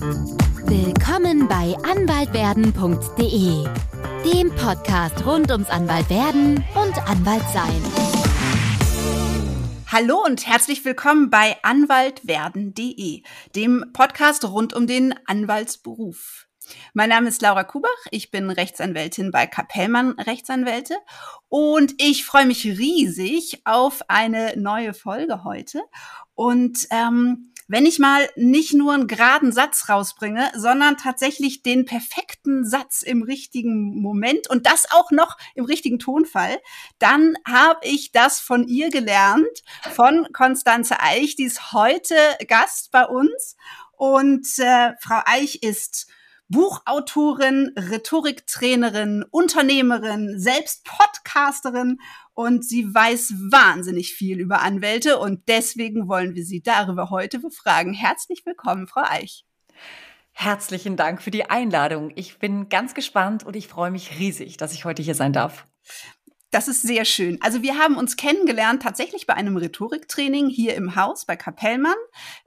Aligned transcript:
Willkommen 0.00 1.46
bei 1.46 1.76
anwaltwerden.de, 1.82 3.68
dem 4.24 4.50
Podcast 4.56 5.26
rund 5.26 5.50
ums 5.50 5.68
Anwaltwerden 5.68 6.64
und 6.74 6.96
Anwaltsein. 7.06 7.82
Hallo 9.88 10.24
und 10.24 10.46
herzlich 10.46 10.86
willkommen 10.86 11.28
bei 11.28 11.58
anwaltwerden.de, 11.62 13.22
dem 13.54 13.90
Podcast 13.92 14.46
rund 14.46 14.72
um 14.72 14.86
den 14.86 15.14
Anwaltsberuf. 15.26 16.46
Mein 16.94 17.10
Name 17.10 17.28
ist 17.28 17.42
Laura 17.42 17.64
Kubach, 17.64 17.90
ich 18.10 18.30
bin 18.30 18.48
Rechtsanwältin 18.48 19.30
bei 19.30 19.46
Kapellmann 19.46 20.12
Rechtsanwälte 20.12 20.96
und 21.50 21.92
ich 21.98 22.24
freue 22.24 22.46
mich 22.46 22.64
riesig 22.64 23.60
auf 23.66 24.00
eine 24.08 24.54
neue 24.56 24.94
Folge 24.94 25.44
heute. 25.44 25.82
Und 26.34 26.86
ähm, 26.90 27.52
wenn 27.70 27.86
ich 27.86 28.00
mal 28.00 28.28
nicht 28.34 28.74
nur 28.74 28.94
einen 28.94 29.06
geraden 29.06 29.52
Satz 29.52 29.88
rausbringe, 29.88 30.50
sondern 30.56 30.96
tatsächlich 30.96 31.62
den 31.62 31.84
perfekten 31.84 32.66
Satz 32.66 33.02
im 33.02 33.22
richtigen 33.22 34.02
Moment 34.02 34.50
und 34.50 34.66
das 34.66 34.90
auch 34.90 35.12
noch 35.12 35.36
im 35.54 35.64
richtigen 35.64 36.00
Tonfall, 36.00 36.58
dann 36.98 37.36
habe 37.46 37.78
ich 37.84 38.10
das 38.10 38.40
von 38.40 38.66
ihr 38.66 38.90
gelernt, 38.90 39.62
von 39.92 40.26
Konstanze 40.32 40.98
Eich, 41.00 41.36
die 41.36 41.44
ist 41.44 41.72
heute 41.72 42.16
Gast 42.48 42.90
bei 42.90 43.06
uns. 43.06 43.56
Und 43.92 44.48
äh, 44.58 44.94
Frau 44.98 45.20
Eich 45.24 45.62
ist 45.62 46.08
Buchautorin, 46.48 47.72
Rhetoriktrainerin, 47.76 49.24
Unternehmerin, 49.30 50.40
selbst 50.40 50.84
Podcasterin 50.84 51.98
und 52.40 52.64
sie 52.64 52.94
weiß 52.94 53.34
wahnsinnig 53.50 54.14
viel 54.14 54.40
über 54.40 54.62
Anwälte 54.62 55.18
und 55.18 55.46
deswegen 55.46 56.08
wollen 56.08 56.34
wir 56.34 56.46
sie 56.46 56.62
darüber 56.62 57.10
heute 57.10 57.38
befragen. 57.38 57.92
Herzlich 57.92 58.46
willkommen, 58.46 58.86
Frau 58.86 59.02
Eich. 59.04 59.44
Herzlichen 60.32 60.96
Dank 60.96 61.20
für 61.20 61.30
die 61.30 61.50
Einladung. 61.50 62.12
Ich 62.14 62.38
bin 62.38 62.70
ganz 62.70 62.94
gespannt 62.94 63.44
und 63.44 63.56
ich 63.56 63.68
freue 63.68 63.90
mich 63.90 64.18
riesig, 64.18 64.56
dass 64.56 64.72
ich 64.72 64.86
heute 64.86 65.02
hier 65.02 65.14
sein 65.14 65.34
darf. 65.34 65.66
Das 66.50 66.66
ist 66.66 66.82
sehr 66.82 67.04
schön. 67.04 67.38
Also 67.40 67.62
wir 67.62 67.78
haben 67.78 67.96
uns 67.96 68.16
kennengelernt 68.16 68.82
tatsächlich 68.82 69.24
bei 69.24 69.34
einem 69.34 69.56
Rhetoriktraining 69.56 70.48
hier 70.48 70.74
im 70.74 70.96
Haus 70.96 71.24
bei 71.24 71.36
Kapellmann. 71.36 71.94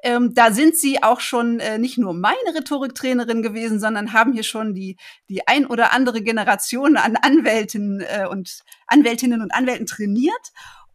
Ähm, 0.04 0.34
da 0.34 0.52
sind 0.52 0.76
Sie 0.76 1.02
auch 1.02 1.22
schon 1.22 1.62
äh, 1.62 1.78
nicht 1.78 1.98
nur 1.98 2.14
meine 2.14 2.54
Rhetoriktrainerin 2.54 3.42
gewesen, 3.42 3.80
sondern 3.80 4.12
haben 4.12 4.34
hier 4.34 4.44
schon 4.44 4.74
die, 4.74 4.98
die 5.30 5.48
ein 5.48 5.66
oder 5.66 5.94
andere 5.94 6.22
Generation 6.22 6.98
an 6.98 7.16
Anwälten 7.16 8.02
äh, 8.02 8.28
und 8.30 8.64
Anwältinnen 8.88 9.42
und 9.42 9.54
Anwälten 9.54 9.86
trainiert. 9.86 10.52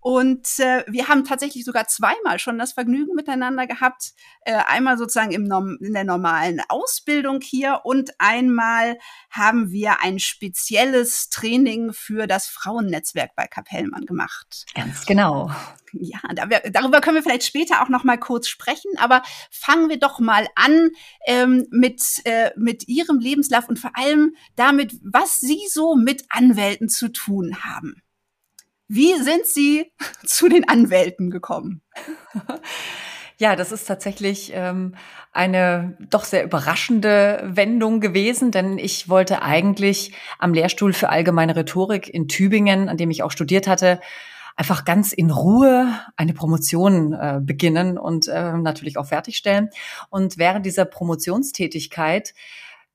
Und 0.08 0.58
äh, 0.58 0.84
wir 0.86 1.08
haben 1.08 1.26
tatsächlich 1.26 1.66
sogar 1.66 1.86
zweimal 1.86 2.38
schon 2.38 2.58
das 2.58 2.72
Vergnügen 2.72 3.14
miteinander 3.14 3.66
gehabt. 3.66 4.14
Äh, 4.40 4.54
einmal 4.54 4.96
sozusagen 4.96 5.32
im 5.32 5.52
in 5.82 5.92
der 5.92 6.04
normalen 6.04 6.62
Ausbildung 6.70 7.42
hier 7.42 7.82
und 7.84 8.12
einmal 8.18 8.98
haben 9.28 9.70
wir 9.70 10.00
ein 10.00 10.18
spezielles 10.18 11.28
Training 11.28 11.92
für 11.92 12.26
das 12.26 12.46
Frauennetzwerk 12.46 13.36
bei 13.36 13.46
Kapellmann 13.48 14.06
gemacht. 14.06 14.64
Ganz 14.74 15.04
genau. 15.04 15.50
Ja, 15.92 16.20
darüber 16.70 17.02
können 17.02 17.16
wir 17.16 17.22
vielleicht 17.22 17.44
später 17.44 17.82
auch 17.82 17.90
noch 17.90 18.04
mal 18.04 18.16
kurz 18.16 18.48
sprechen. 18.48 18.92
Aber 18.96 19.22
fangen 19.50 19.90
wir 19.90 19.98
doch 19.98 20.20
mal 20.20 20.46
an 20.54 20.88
ähm, 21.26 21.66
mit 21.70 22.02
äh, 22.24 22.50
mit 22.56 22.88
Ihrem 22.88 23.18
Lebenslauf 23.18 23.68
und 23.68 23.78
vor 23.78 23.90
allem 23.92 24.34
damit, 24.56 24.94
was 25.02 25.38
Sie 25.40 25.60
so 25.70 25.96
mit 25.96 26.24
Anwälten 26.30 26.88
zu 26.88 27.08
tun 27.08 27.62
haben. 27.62 28.02
Wie 28.88 29.14
sind 29.22 29.46
Sie 29.46 29.92
zu 30.26 30.48
den 30.48 30.68
Anwälten 30.68 31.30
gekommen? 31.30 31.82
Ja, 33.40 33.54
das 33.54 33.70
ist 33.70 33.84
tatsächlich 33.84 34.50
ähm, 34.52 34.96
eine 35.32 35.96
doch 36.10 36.24
sehr 36.24 36.42
überraschende 36.42 37.40
Wendung 37.44 38.00
gewesen, 38.00 38.50
denn 38.50 38.78
ich 38.78 39.08
wollte 39.08 39.42
eigentlich 39.42 40.12
am 40.40 40.52
Lehrstuhl 40.52 40.92
für 40.92 41.08
allgemeine 41.08 41.54
Rhetorik 41.54 42.12
in 42.12 42.26
Tübingen, 42.26 42.88
an 42.88 42.96
dem 42.96 43.12
ich 43.12 43.22
auch 43.22 43.30
studiert 43.30 43.68
hatte, 43.68 44.00
einfach 44.56 44.84
ganz 44.84 45.12
in 45.12 45.30
Ruhe 45.30 45.88
eine 46.16 46.34
Promotion 46.34 47.12
äh, 47.12 47.38
beginnen 47.40 47.96
und 47.96 48.26
äh, 48.26 48.54
natürlich 48.54 48.98
auch 48.98 49.06
fertigstellen. 49.06 49.70
Und 50.10 50.36
während 50.36 50.66
dieser 50.66 50.84
Promotionstätigkeit 50.84 52.34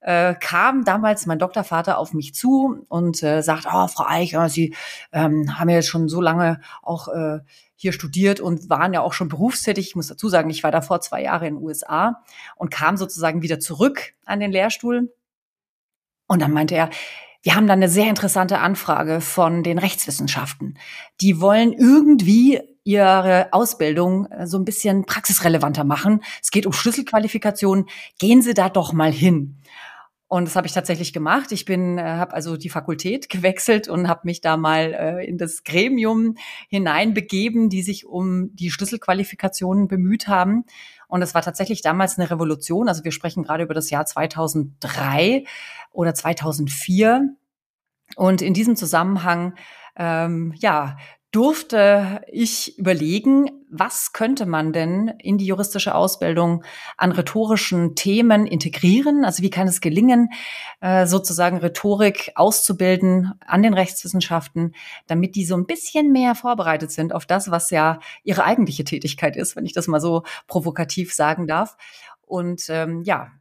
äh, 0.03 0.35
kam 0.35 0.83
damals 0.83 1.25
mein 1.25 1.39
Doktorvater 1.39 1.97
auf 1.97 2.13
mich 2.13 2.35
zu 2.35 2.85
und 2.89 3.23
äh, 3.23 3.41
sagt, 3.41 3.65
oh, 3.71 3.87
Frau 3.87 4.05
Eich, 4.05 4.35
Sie 4.47 4.75
ähm, 5.11 5.57
haben 5.57 5.69
ja 5.69 5.77
jetzt 5.77 5.87
schon 5.87 6.09
so 6.09 6.21
lange 6.21 6.59
auch 6.81 7.07
äh, 7.07 7.39
hier 7.75 7.93
studiert 7.93 8.39
und 8.39 8.69
waren 8.69 8.93
ja 8.93 9.01
auch 9.01 9.13
schon 9.13 9.29
berufstätig. 9.29 9.87
Ich 9.87 9.95
muss 9.95 10.07
dazu 10.07 10.29
sagen, 10.29 10.49
ich 10.49 10.63
war 10.63 10.71
davor 10.71 11.01
zwei 11.01 11.21
Jahre 11.21 11.47
in 11.47 11.55
den 11.55 11.63
USA 11.63 12.21
und 12.55 12.69
kam 12.69 12.97
sozusagen 12.97 13.41
wieder 13.41 13.59
zurück 13.59 14.13
an 14.25 14.39
den 14.39 14.51
Lehrstuhl. 14.51 15.13
Und 16.27 16.41
dann 16.41 16.51
meinte 16.51 16.75
er, 16.75 16.89
wir 17.41 17.55
haben 17.55 17.67
da 17.67 17.73
eine 17.73 17.89
sehr 17.89 18.09
interessante 18.09 18.59
Anfrage 18.59 19.19
von 19.19 19.63
den 19.63 19.77
Rechtswissenschaften. 19.77 20.77
Die 21.19 21.41
wollen 21.41 21.73
irgendwie 21.73 22.61
ihre 22.85 23.47
Ausbildung 23.51 24.27
äh, 24.27 24.47
so 24.47 24.57
ein 24.57 24.65
bisschen 24.65 25.05
praxisrelevanter 25.05 25.83
machen. 25.83 26.21
Es 26.41 26.51
geht 26.51 26.65
um 26.65 26.73
Schlüsselqualifikationen. 26.73 27.85
Gehen 28.19 28.41
Sie 28.41 28.53
da 28.53 28.69
doch 28.69 28.93
mal 28.93 29.11
hin. 29.11 29.59
Und 30.33 30.45
das 30.45 30.55
habe 30.55 30.65
ich 30.65 30.73
tatsächlich 30.73 31.13
gemacht. 31.13 31.51
Ich 31.51 31.63
bin, 31.63 31.99
äh, 31.99 32.01
habe 32.01 32.33
also 32.33 32.57
die 32.57 32.69
Fakultät 32.69 33.29
gewechselt 33.29 33.87
und 33.87 34.07
habe 34.07 34.21
mich 34.23 34.41
da 34.41 34.57
mal 34.57 34.91
äh, 34.91 35.27
in 35.27 35.37
das 35.37 35.63
Gremium 35.63 36.37
hineinbegeben, 36.69 37.69
die 37.69 37.83
sich 37.83 38.07
um 38.07 38.49
die 38.55 38.71
Schlüsselqualifikationen 38.71 39.87
bemüht 39.87 40.27
haben. 40.27 40.65
Und 41.07 41.21
es 41.21 41.35
war 41.35 41.43
tatsächlich 41.43 41.83
damals 41.83 42.17
eine 42.17 42.31
Revolution. 42.31 42.89
Also 42.89 43.03
wir 43.03 43.11
sprechen 43.11 43.43
gerade 43.43 43.63
über 43.63 43.75
das 43.75 43.91
Jahr 43.91 44.07
2003 44.07 45.43
oder 45.91 46.15
2004. 46.15 47.35
Und 48.15 48.41
in 48.41 48.55
diesem 48.55 48.75
Zusammenhang 48.75 49.53
ähm, 49.95 50.55
ja, 50.57 50.97
durfte 51.29 52.21
ich 52.31 52.79
überlegen, 52.79 53.62
was 53.75 54.13
könnte 54.13 54.45
man 54.45 54.71
denn 54.71 55.07
in 55.17 55.39
die 55.39 55.47
juristische 55.47 55.95
Ausbildung 55.95 56.63
an 56.95 57.11
rhetorischen 57.11 57.95
Themen 57.95 58.45
integrieren? 58.45 59.25
Also 59.25 59.41
wie 59.41 59.49
kann 59.49 59.67
es 59.67 59.81
gelingen, 59.81 60.29
äh, 60.79 61.07
sozusagen 61.07 61.57
Rhetorik 61.57 62.31
auszubilden 62.35 63.33
an 63.45 63.63
den 63.63 63.73
Rechtswissenschaften, 63.73 64.75
damit 65.07 65.35
die 65.35 65.45
so 65.45 65.55
ein 65.55 65.65
bisschen 65.65 66.11
mehr 66.11 66.35
vorbereitet 66.35 66.91
sind 66.91 67.13
auf 67.13 67.25
das, 67.25 67.49
was 67.49 67.71
ja 67.71 67.99
ihre 68.23 68.43
eigentliche 68.43 68.83
Tätigkeit 68.83 69.35
ist, 69.35 69.55
wenn 69.55 69.65
ich 69.65 69.73
das 69.73 69.87
mal 69.87 69.99
so 69.99 70.21
provokativ 70.47 71.11
sagen 71.11 71.47
darf. 71.47 71.75
Und 72.27 72.65
ähm, 72.69 73.01
ja, 73.01 73.31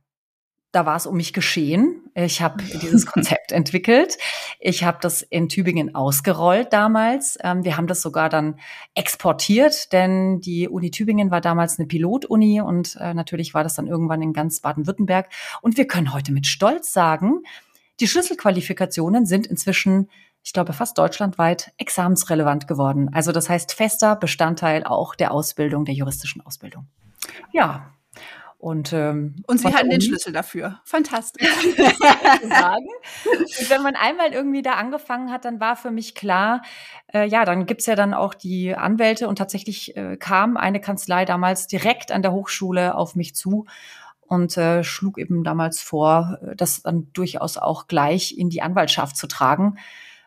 da 0.73 0.87
war 0.87 0.97
es 0.97 1.07
um 1.07 1.17
mich 1.17 1.33
geschehen. 1.33 2.03
Ich 2.15 2.41
habe 2.41 2.63
dieses 2.63 3.07
Konzept 3.13 3.53
entwickelt. 3.53 4.17
Ich 4.59 4.85
habe 4.85 4.99
das 5.01 5.23
in 5.23 5.49
Tübingen 5.49 5.95
ausgerollt 5.95 6.73
damals. 6.73 7.39
Ähm, 7.43 7.63
wir 7.63 7.77
haben 7.77 7.87
das 7.87 8.01
sogar 8.01 8.31
dann 8.31 8.59
exportiert, 8.95 9.93
denn 9.93 10.41
die 10.41 10.69
Uni 10.69 10.91
Tübingen 10.91 11.31
war 11.31 11.43
damals 11.43 11.79
eine 11.79 11.87
Pilotuni 11.87 12.63
und 12.63 12.97
äh, 13.01 13.13
natürlich 13.13 13.53
war 13.55 13.63
das 13.63 13.75
dann 13.75 13.87
irgendwann 13.87 14.23
in 14.23 14.33
ganz 14.33 14.61
Baden-Württemberg. 14.61 15.29
Und 15.61 15.77
wir 15.77 15.87
können 15.87 16.13
heute 16.13 16.33
mit 16.33 16.47
Stolz 16.47 16.93
sagen, 16.93 17.43
die 18.01 18.09
Schlüsselqualifikationen 18.09 19.27
sind 19.27 19.47
inzwischen 19.47 20.09
ich 20.45 20.53
glaube, 20.53 20.73
fast 20.73 20.99
deutschlandweit 20.99 21.73
examensrelevant 21.77 22.67
geworden. 22.67 23.11
Also 23.13 23.31
das 23.31 23.49
heißt 23.49 23.75
fester 23.75 24.17
Bestandteil 24.17 24.83
auch 24.83 25.15
der 25.15 25.31
Ausbildung, 25.31 25.85
der 25.85 25.95
juristischen 25.95 26.45
Ausbildung. 26.45 26.89
Ja, 27.53 27.93
und, 28.63 28.93
ähm, 28.93 29.35
und 29.49 29.59
sie 29.59 29.75
hatten 29.75 29.91
den 29.91 30.01
Schlüssel 30.01 30.33
dafür. 30.33 30.81
Fantastisch. 30.85 31.49
sagen. 32.49 32.87
Und 33.25 33.71
wenn 33.71 33.83
man 33.83 33.97
einmal 33.97 34.33
irgendwie 34.33 34.63
da 34.63 34.75
angefangen 34.75 35.33
hat, 35.33 35.45
dann 35.45 35.59
war 35.59 35.75
für 35.75 35.91
mich 35.91 36.15
klar, 36.15 36.63
äh, 37.13 37.27
ja, 37.27 37.45
dann 37.45 37.67
gibt's 37.67 37.87
ja 37.87 37.97
dann 37.97 38.15
auch 38.15 38.35
die 38.35 38.73
Anwälte 38.73 39.27
und 39.27 39.37
tatsächlich 39.37 39.97
äh, 39.97 40.17
kam 40.17 40.57
eine 40.57 40.81
Kanzlei 40.81 41.25
damals 41.25 41.67
direkt 41.67 42.13
an 42.13 42.23
der 42.23 42.31
Hochschule 42.31 42.95
auf 42.95 43.17
mich 43.17 43.35
zu 43.35 43.67
und 44.21 44.57
äh, 44.57 44.85
schlug 44.85 45.19
eben 45.19 45.43
damals 45.43 45.81
vor, 45.81 46.39
äh, 46.41 46.55
das 46.55 46.83
dann 46.83 47.13
durchaus 47.15 47.59
auch 47.59 47.89
gleich 47.89 48.39
in 48.39 48.49
die 48.49 48.63
Anwaltschaft 48.63 49.17
zu 49.17 49.27
tragen. 49.27 49.77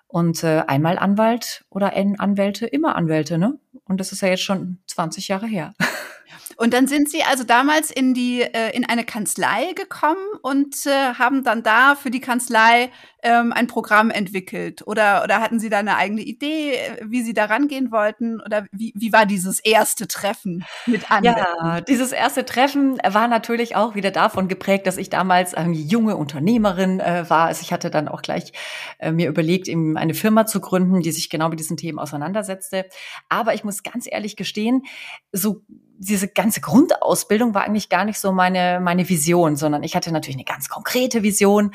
Und 0.07 0.43
äh, 0.43 0.63
einmal 0.67 0.99
Anwalt 0.99 1.63
oder 1.69 1.93
Anwälte, 1.95 2.65
immer 2.65 2.97
Anwälte, 2.97 3.37
ne? 3.37 3.57
Und 3.85 4.01
das 4.01 4.11
ist 4.11 4.21
ja 4.21 4.27
jetzt 4.27 4.43
schon 4.43 4.79
20 4.87 5.29
Jahre 5.29 5.47
her. 5.47 5.73
Und 6.57 6.73
dann 6.73 6.87
sind 6.87 7.09
Sie 7.09 7.23
also 7.23 7.43
damals 7.43 7.91
in 7.91 8.13
die 8.13 8.41
äh, 8.41 8.75
in 8.75 8.85
eine 8.85 9.03
Kanzlei 9.03 9.73
gekommen 9.73 10.25
und 10.41 10.85
äh, 10.85 11.13
haben 11.15 11.43
dann 11.43 11.63
da 11.63 11.95
für 11.95 12.11
die 12.11 12.21
Kanzlei 12.21 12.91
ähm, 13.23 13.51
ein 13.53 13.67
Programm 13.67 14.11
entwickelt 14.11 14.85
oder 14.85 15.23
oder 15.23 15.41
hatten 15.41 15.59
Sie 15.59 15.69
da 15.69 15.79
eine 15.79 15.97
eigene 15.97 16.21
Idee, 16.21 16.75
äh, 16.75 16.97
wie 17.03 17.23
Sie 17.23 17.33
da 17.33 17.45
rangehen 17.45 17.91
wollten 17.91 18.39
oder 18.41 18.65
wie 18.71 18.93
wie 18.95 19.11
war 19.11 19.25
dieses 19.25 19.59
erste 19.59 20.07
Treffen 20.07 20.63
mit 20.85 21.11
anderen? 21.11 21.37
Ja, 21.37 21.81
dieses 21.81 22.11
erste 22.11 22.45
Treffen 22.45 22.97
war 23.03 23.27
natürlich 23.27 23.75
auch 23.75 23.95
wieder 23.95 24.11
davon 24.11 24.47
geprägt, 24.47 24.85
dass 24.87 24.97
ich 24.97 25.09
damals 25.09 25.53
ähm, 25.57 25.73
junge 25.73 26.15
Unternehmerin 26.15 26.99
äh, 26.99 27.29
war. 27.29 27.47
Also 27.47 27.61
ich 27.61 27.73
hatte 27.73 27.89
dann 27.89 28.07
auch 28.07 28.21
gleich 28.21 28.53
äh, 28.99 29.11
mir 29.11 29.27
überlegt, 29.27 29.67
eben 29.67 29.97
eine 29.97 30.13
Firma 30.13 30.45
zu 30.45 30.61
gründen, 30.61 31.01
die 31.01 31.11
sich 31.11 31.29
genau 31.29 31.49
mit 31.49 31.59
diesen 31.59 31.77
Themen 31.77 31.99
auseinandersetzte. 31.99 32.85
Aber 33.29 33.53
ich 33.53 33.63
muss 33.63 33.83
ganz 33.83 34.07
ehrlich 34.09 34.35
gestehen, 34.35 34.83
so 35.31 35.63
diese 35.97 36.27
ganze 36.27 36.61
Grundausbildung 36.61 37.53
war 37.53 37.63
eigentlich 37.63 37.89
gar 37.89 38.05
nicht 38.05 38.19
so 38.19 38.31
meine, 38.31 38.79
meine 38.81 39.07
Vision, 39.07 39.55
sondern 39.55 39.83
ich 39.83 39.95
hatte 39.95 40.11
natürlich 40.11 40.37
eine 40.37 40.45
ganz 40.45 40.69
konkrete 40.69 41.23
Vision 41.23 41.71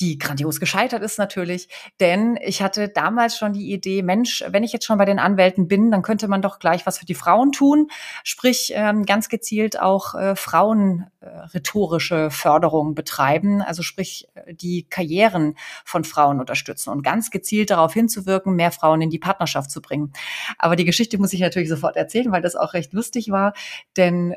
die 0.00 0.18
grandios 0.18 0.60
gescheitert 0.60 1.02
ist 1.02 1.18
natürlich, 1.18 1.68
denn 2.00 2.38
ich 2.40 2.62
hatte 2.62 2.88
damals 2.88 3.36
schon 3.36 3.52
die 3.52 3.72
Idee, 3.72 4.02
Mensch, 4.02 4.44
wenn 4.48 4.62
ich 4.62 4.72
jetzt 4.72 4.84
schon 4.84 4.98
bei 4.98 5.04
den 5.04 5.18
Anwälten 5.18 5.66
bin, 5.66 5.90
dann 5.90 6.02
könnte 6.02 6.28
man 6.28 6.42
doch 6.42 6.58
gleich 6.58 6.86
was 6.86 6.98
für 6.98 7.06
die 7.06 7.14
Frauen 7.14 7.52
tun, 7.52 7.88
sprich 8.22 8.72
ähm, 8.74 9.04
ganz 9.04 9.28
gezielt 9.28 9.80
auch 9.80 10.14
äh, 10.14 10.36
Frauen 10.36 11.06
äh, 11.20 11.26
rhetorische 11.26 12.30
Förderung 12.30 12.94
betreiben, 12.94 13.60
also 13.60 13.82
sprich 13.82 14.28
äh, 14.34 14.54
die 14.54 14.84
Karrieren 14.88 15.56
von 15.84 16.04
Frauen 16.04 16.38
unterstützen 16.38 16.90
und 16.90 17.02
ganz 17.02 17.30
gezielt 17.30 17.70
darauf 17.70 17.92
hinzuwirken, 17.92 18.54
mehr 18.54 18.70
Frauen 18.70 19.02
in 19.02 19.10
die 19.10 19.18
Partnerschaft 19.18 19.70
zu 19.70 19.82
bringen. 19.82 20.12
Aber 20.58 20.76
die 20.76 20.84
Geschichte 20.84 21.18
muss 21.18 21.32
ich 21.32 21.40
natürlich 21.40 21.68
sofort 21.68 21.96
erzählen, 21.96 22.30
weil 22.30 22.42
das 22.42 22.54
auch 22.54 22.74
recht 22.74 22.92
lustig 22.92 23.30
war, 23.30 23.52
denn 23.96 24.34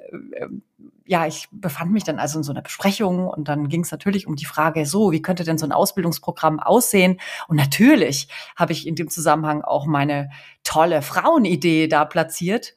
ja, 1.05 1.27
ich 1.27 1.47
befand 1.51 1.91
mich 1.91 2.03
dann 2.03 2.19
also 2.19 2.39
in 2.39 2.43
so 2.43 2.51
einer 2.51 2.61
Besprechung 2.61 3.27
und 3.27 3.47
dann 3.47 3.67
ging 3.67 3.81
es 3.81 3.91
natürlich 3.91 4.27
um 4.27 4.35
die 4.35 4.45
Frage, 4.45 4.85
so, 4.85 5.11
wie 5.11 5.21
könnte 5.21 5.43
denn 5.43 5.57
so 5.57 5.65
ein 5.65 5.71
Ausbildungsprogramm 5.71 6.59
aussehen? 6.59 7.19
Und 7.47 7.57
natürlich 7.57 8.27
habe 8.55 8.71
ich 8.71 8.87
in 8.87 8.95
dem 8.95 9.09
Zusammenhang 9.09 9.61
auch 9.61 9.85
meine 9.85 10.29
tolle 10.63 11.01
Frauenidee 11.01 11.87
da 11.87 12.05
platziert. 12.05 12.75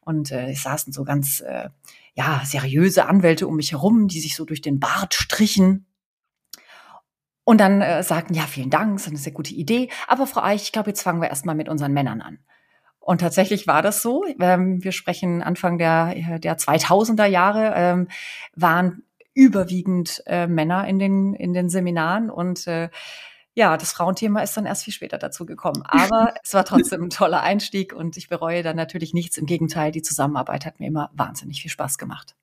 Und 0.00 0.30
äh, 0.30 0.50
es 0.50 0.62
saßen 0.62 0.92
so 0.92 1.04
ganz 1.04 1.40
äh, 1.40 1.68
ja, 2.14 2.42
seriöse 2.44 3.06
Anwälte 3.06 3.46
um 3.46 3.56
mich 3.56 3.72
herum, 3.72 4.08
die 4.08 4.20
sich 4.20 4.36
so 4.36 4.44
durch 4.44 4.62
den 4.62 4.80
Bart 4.80 5.14
strichen. 5.14 5.86
Und 7.44 7.58
dann 7.58 7.82
äh, 7.82 8.02
sagten, 8.02 8.34
ja, 8.34 8.44
vielen 8.44 8.70
Dank, 8.70 8.94
das 8.94 9.02
ist 9.02 9.08
eine 9.08 9.18
sehr 9.18 9.32
gute 9.32 9.54
Idee. 9.54 9.90
Aber 10.08 10.26
Frau 10.26 10.42
Eich, 10.42 10.62
ich 10.62 10.72
glaube, 10.72 10.90
jetzt 10.90 11.02
fangen 11.02 11.20
wir 11.20 11.28
erstmal 11.28 11.54
mit 11.54 11.68
unseren 11.68 11.92
Männern 11.92 12.22
an. 12.22 12.38
Und 13.04 13.20
tatsächlich 13.20 13.66
war 13.66 13.82
das 13.82 14.00
so. 14.00 14.24
Ähm, 14.40 14.82
wir 14.82 14.92
sprechen 14.92 15.42
Anfang 15.42 15.76
der, 15.76 16.38
der 16.38 16.56
2000er 16.56 17.26
Jahre, 17.26 17.74
ähm, 17.76 18.08
waren 18.56 19.02
überwiegend 19.34 20.22
äh, 20.26 20.46
Männer 20.46 20.88
in 20.88 20.98
den, 20.98 21.34
in 21.34 21.52
den 21.52 21.68
Seminaren 21.68 22.30
und 22.30 22.66
äh, 22.66 22.88
ja, 23.52 23.76
das 23.76 23.92
Frauenthema 23.92 24.40
ist 24.40 24.56
dann 24.56 24.66
erst 24.66 24.84
viel 24.84 24.92
später 24.92 25.18
dazu 25.18 25.44
gekommen. 25.44 25.82
Aber 25.86 26.34
es 26.42 26.54
war 26.54 26.64
trotzdem 26.64 27.04
ein 27.04 27.10
toller 27.10 27.42
Einstieg 27.42 27.92
und 27.92 28.16
ich 28.16 28.28
bereue 28.28 28.62
dann 28.62 28.76
natürlich 28.76 29.12
nichts. 29.12 29.36
Im 29.36 29.46
Gegenteil, 29.46 29.92
die 29.92 30.02
Zusammenarbeit 30.02 30.64
hat 30.64 30.80
mir 30.80 30.86
immer 30.86 31.10
wahnsinnig 31.12 31.60
viel 31.62 31.70
Spaß 31.70 31.98
gemacht. 31.98 32.34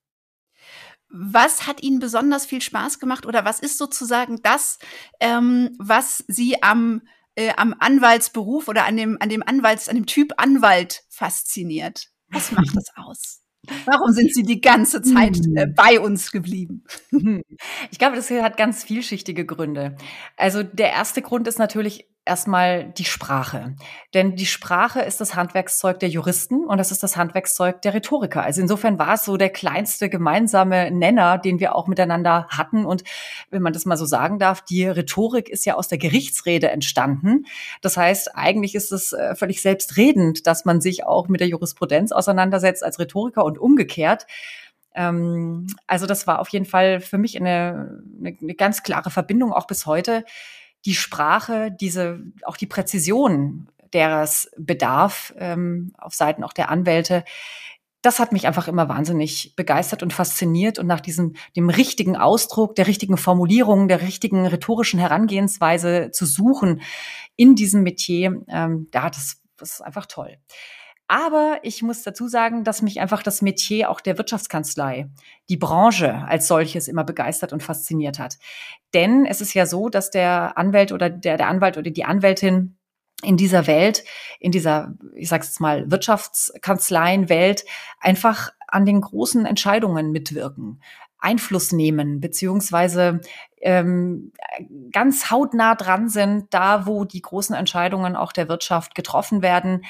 Was 1.09 1.67
hat 1.67 1.81
Ihnen 1.81 1.99
besonders 1.99 2.45
viel 2.45 2.61
Spaß 2.61 2.99
gemacht 2.99 3.25
oder 3.25 3.43
was 3.43 3.59
ist 3.59 3.77
sozusagen 3.77 4.41
das, 4.43 4.77
ähm, 5.19 5.75
was 5.79 6.23
Sie 6.27 6.61
am 6.63 7.01
äh, 7.35 7.53
am 7.55 7.75
Anwaltsberuf 7.79 8.67
oder 8.67 8.85
an 8.85 8.97
dem, 8.97 9.17
an 9.19 9.29
dem 9.29 9.43
Anwalts, 9.43 9.89
an 9.89 9.95
dem 9.95 10.05
Typ 10.05 10.33
Anwalt 10.37 11.03
fasziniert? 11.09 12.07
Was 12.29 12.51
macht 12.51 12.75
das 12.75 12.85
aus? 12.95 13.41
Warum 13.85 14.11
sind 14.11 14.33
Sie 14.33 14.41
die 14.41 14.59
ganze 14.59 15.03
Zeit 15.03 15.37
äh, 15.55 15.65
hm. 15.65 15.73
bei 15.75 15.99
uns 15.99 16.31
geblieben? 16.31 16.83
Ich 17.91 17.99
glaube, 17.99 18.15
das 18.15 18.29
hat 18.31 18.57
ganz 18.57 18.83
vielschichtige 18.83 19.45
Gründe. 19.45 19.95
Also 20.35 20.63
der 20.63 20.91
erste 20.91 21.21
Grund 21.21 21.47
ist 21.47 21.59
natürlich 21.59 22.10
erstmal 22.31 22.85
die 22.85 23.03
Sprache. 23.03 23.75
Denn 24.13 24.37
die 24.37 24.45
Sprache 24.45 25.01
ist 25.01 25.19
das 25.19 25.35
Handwerkszeug 25.35 25.99
der 25.99 26.07
Juristen 26.07 26.63
und 26.63 26.77
das 26.77 26.89
ist 26.89 27.03
das 27.03 27.17
Handwerkszeug 27.17 27.81
der 27.81 27.93
Rhetoriker. 27.93 28.41
Also 28.41 28.61
insofern 28.61 28.97
war 28.97 29.15
es 29.15 29.25
so 29.25 29.35
der 29.35 29.49
kleinste 29.49 30.07
gemeinsame 30.07 30.91
Nenner, 30.91 31.37
den 31.37 31.59
wir 31.59 31.75
auch 31.75 31.87
miteinander 31.87 32.47
hatten. 32.47 32.85
Und 32.85 33.03
wenn 33.49 33.61
man 33.61 33.73
das 33.73 33.85
mal 33.85 33.97
so 33.97 34.05
sagen 34.05 34.39
darf, 34.39 34.61
die 34.61 34.85
Rhetorik 34.87 35.49
ist 35.49 35.65
ja 35.65 35.75
aus 35.75 35.89
der 35.89 35.97
Gerichtsrede 35.97 36.71
entstanden. 36.71 37.47
Das 37.81 37.97
heißt, 37.97 38.33
eigentlich 38.33 38.75
ist 38.75 38.93
es 38.93 39.11
äh, 39.11 39.35
völlig 39.35 39.61
selbstredend, 39.61 40.47
dass 40.47 40.63
man 40.63 40.79
sich 40.79 41.05
auch 41.05 41.27
mit 41.27 41.41
der 41.41 41.49
Jurisprudenz 41.49 42.13
auseinandersetzt 42.13 42.81
als 42.81 42.97
Rhetoriker 42.97 43.43
und 43.43 43.59
umgekehrt 43.59 44.25
ähm, 44.93 45.67
also 45.87 46.05
das 46.05 46.27
war 46.27 46.39
auf 46.39 46.49
jeden 46.49 46.65
Fall 46.65 46.99
für 46.99 47.17
mich 47.17 47.39
eine, 47.39 48.03
eine, 48.19 48.37
eine 48.41 48.55
ganz 48.55 48.83
klare 48.83 49.09
Verbindung 49.09 49.53
auch 49.53 49.65
bis 49.65 49.85
heute 49.85 50.25
die 50.85 50.95
Sprache, 50.95 51.71
diese, 51.71 52.19
auch 52.43 52.57
die 52.57 52.67
Präzision, 52.67 53.69
der 53.93 54.21
es 54.21 54.49
bedarf, 54.57 55.33
ähm, 55.37 55.93
auf 55.97 56.13
Seiten 56.13 56.43
auch 56.43 56.53
der 56.53 56.69
Anwälte, 56.69 57.23
das 58.01 58.19
hat 58.19 58.31
mich 58.31 58.47
einfach 58.47 58.67
immer 58.67 58.89
wahnsinnig 58.89 59.55
begeistert 59.55 60.01
und 60.01 60.11
fasziniert 60.11 60.79
und 60.79 60.87
nach 60.87 61.01
diesem, 61.01 61.35
dem 61.55 61.69
richtigen 61.69 62.15
Ausdruck, 62.15 62.75
der 62.75 62.87
richtigen 62.87 63.17
Formulierung, 63.17 63.87
der 63.87 64.01
richtigen 64.01 64.47
rhetorischen 64.47 64.99
Herangehensweise 64.99 66.09
zu 66.11 66.25
suchen 66.25 66.81
in 67.35 67.55
diesem 67.55 67.83
Metier, 67.83 68.43
ähm, 68.47 68.87
ja, 68.93 69.09
das, 69.09 69.41
das 69.57 69.73
ist 69.73 69.81
einfach 69.81 70.07
toll. 70.07 70.37
Aber 71.11 71.59
ich 71.63 71.83
muss 71.83 72.03
dazu 72.03 72.29
sagen, 72.29 72.63
dass 72.63 72.81
mich 72.81 73.01
einfach 73.01 73.21
das 73.21 73.41
Metier 73.41 73.89
auch 73.89 73.99
der 73.99 74.17
Wirtschaftskanzlei, 74.17 75.09
die 75.49 75.57
Branche 75.57 76.23
als 76.25 76.47
solches 76.47 76.87
immer 76.87 77.03
begeistert 77.03 77.51
und 77.51 77.61
fasziniert 77.61 78.17
hat. 78.17 78.37
Denn 78.93 79.25
es 79.25 79.41
ist 79.41 79.53
ja 79.53 79.65
so, 79.65 79.89
dass 79.89 80.09
der 80.09 80.57
Anwalt 80.57 80.93
oder 80.93 81.09
der, 81.09 81.35
der 81.35 81.49
Anwalt 81.49 81.77
oder 81.77 81.91
die 81.91 82.05
Anwältin 82.05 82.77
in 83.23 83.35
dieser 83.35 83.67
Welt, 83.67 84.05
in 84.39 84.53
dieser, 84.53 84.93
ich 85.13 85.27
sag's 85.27 85.47
jetzt 85.47 85.59
mal, 85.59 85.91
Wirtschaftskanzleienwelt 85.91 87.65
einfach 87.99 88.53
an 88.69 88.85
den 88.85 89.01
großen 89.01 89.45
Entscheidungen 89.45 90.13
mitwirken. 90.13 90.81
Einfluss 91.19 91.73
nehmen, 91.73 92.21
beziehungsweise 92.21 93.19
ähm, 93.61 94.31
ganz 94.93 95.29
hautnah 95.29 95.75
dran 95.75 96.07
sind, 96.07 96.53
da 96.53 96.85
wo 96.85 97.03
die 97.03 97.21
großen 97.21 97.53
Entscheidungen 97.53 98.15
auch 98.15 98.31
der 98.31 98.47
Wirtschaft 98.47 98.95
getroffen 98.95 99.41
werden 99.41 99.81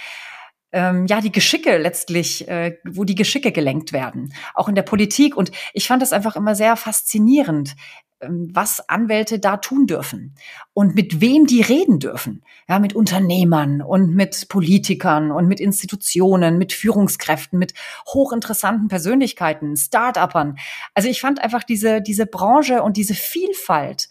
ähm, 0.71 1.05
ja 1.07 1.21
die 1.21 1.31
Geschicke 1.31 1.77
letztlich, 1.77 2.47
äh, 2.47 2.77
wo 2.85 3.03
die 3.03 3.15
Geschicke 3.15 3.51
gelenkt 3.51 3.93
werden, 3.93 4.33
auch 4.53 4.69
in 4.69 4.75
der 4.75 4.83
Politik. 4.83 5.35
Und 5.35 5.51
ich 5.73 5.87
fand 5.87 6.01
das 6.01 6.13
einfach 6.13 6.35
immer 6.35 6.55
sehr 6.55 6.75
faszinierend, 6.75 7.75
ähm, 8.21 8.49
was 8.53 8.87
Anwälte 8.87 9.39
da 9.39 9.57
tun 9.57 9.87
dürfen 9.87 10.35
und 10.73 10.95
mit 10.95 11.21
wem 11.21 11.45
die 11.45 11.61
reden 11.61 11.99
dürfen. 11.99 12.43
Ja, 12.69 12.79
mit 12.79 12.93
Unternehmern 12.93 13.81
und 13.81 14.15
mit 14.15 14.47
Politikern 14.47 15.31
und 15.31 15.47
mit 15.47 15.59
Institutionen, 15.59 16.57
mit 16.57 16.73
Führungskräften, 16.73 17.59
mit 17.59 17.73
hochinteressanten 18.07 18.87
Persönlichkeiten, 18.87 19.75
Start-upern. 19.75 20.57
Also 20.93 21.09
ich 21.09 21.19
fand 21.19 21.41
einfach 21.41 21.63
diese, 21.63 22.01
diese 22.01 22.25
Branche 22.25 22.81
und 22.83 22.97
diese 22.97 23.13
Vielfalt 23.13 24.07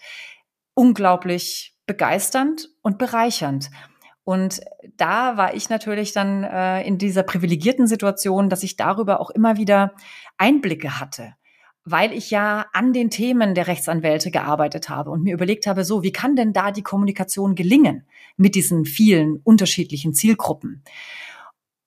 unglaublich 0.74 1.74
begeisternd 1.86 2.70
und 2.82 2.98
bereichernd. 2.98 3.70
Und 4.30 4.60
da 4.96 5.36
war 5.36 5.54
ich 5.54 5.70
natürlich 5.70 6.12
dann 6.12 6.44
äh, 6.44 6.86
in 6.86 6.98
dieser 6.98 7.24
privilegierten 7.24 7.88
Situation, 7.88 8.48
dass 8.48 8.62
ich 8.62 8.76
darüber 8.76 9.20
auch 9.20 9.30
immer 9.30 9.56
wieder 9.56 9.92
Einblicke 10.38 11.00
hatte, 11.00 11.34
weil 11.84 12.12
ich 12.12 12.30
ja 12.30 12.66
an 12.72 12.92
den 12.92 13.10
Themen 13.10 13.56
der 13.56 13.66
Rechtsanwälte 13.66 14.30
gearbeitet 14.30 14.88
habe 14.88 15.10
und 15.10 15.24
mir 15.24 15.34
überlegt 15.34 15.66
habe, 15.66 15.82
so, 15.82 16.04
wie 16.04 16.12
kann 16.12 16.36
denn 16.36 16.52
da 16.52 16.70
die 16.70 16.84
Kommunikation 16.84 17.56
gelingen 17.56 18.06
mit 18.36 18.54
diesen 18.54 18.84
vielen 18.84 19.40
unterschiedlichen 19.42 20.14
Zielgruppen? 20.14 20.84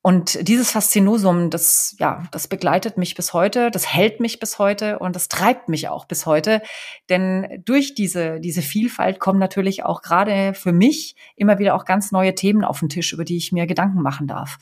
Und 0.06 0.50
dieses 0.50 0.70
Faszinosum, 0.70 1.50
das, 1.50 1.96
ja, 1.98 2.26
das 2.32 2.50
begleitet 2.50 2.98
mich 2.98 3.16
bis 3.16 3.32
heute, 3.32 3.72
das 3.72 3.88
hält 3.88 4.20
mich 4.20 4.38
bis 4.38 4.60
heute 4.60 5.00
und 5.00 5.16
das 5.16 5.30
treibt 5.30 5.70
mich 5.70 5.88
auch 5.88 6.04
bis 6.04 6.26
heute. 6.26 6.62
Denn 7.08 7.64
durch 7.64 7.96
diese, 7.96 8.42
diese 8.42 8.62
Vielfalt 8.62 9.22
kommen 9.22 9.40
natürlich 9.40 9.86
auch 9.86 10.02
gerade 10.02 10.54
für 10.56 10.74
mich 10.74 11.16
immer 11.38 11.58
wieder 11.58 11.74
auch 11.74 11.86
ganz 11.86 12.12
neue 12.12 12.36
Themen 12.36 12.66
auf 12.66 12.82
den 12.82 12.90
Tisch, 12.90 13.14
über 13.14 13.24
die 13.24 13.38
ich 13.38 13.54
mir 13.54 13.66
Gedanken 13.66 14.02
machen 14.02 14.28
darf. 14.28 14.58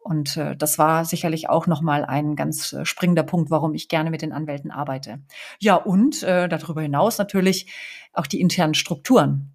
Und 0.00 0.36
äh, 0.36 0.56
das 0.56 0.76
war 0.76 1.04
sicherlich 1.04 1.48
auch 1.48 1.68
nochmal 1.68 2.04
ein 2.04 2.34
ganz 2.34 2.72
äh, 2.72 2.84
springender 2.84 3.22
Punkt, 3.22 3.52
warum 3.52 3.74
ich 3.74 3.88
gerne 3.88 4.10
mit 4.10 4.22
den 4.22 4.32
Anwälten 4.32 4.72
arbeite. 4.72 5.20
Ja, 5.60 5.76
und 5.76 6.24
äh, 6.24 6.48
darüber 6.48 6.82
hinaus 6.82 7.16
natürlich 7.18 7.72
auch 8.12 8.26
die 8.26 8.40
internen 8.40 8.74
Strukturen, 8.74 9.54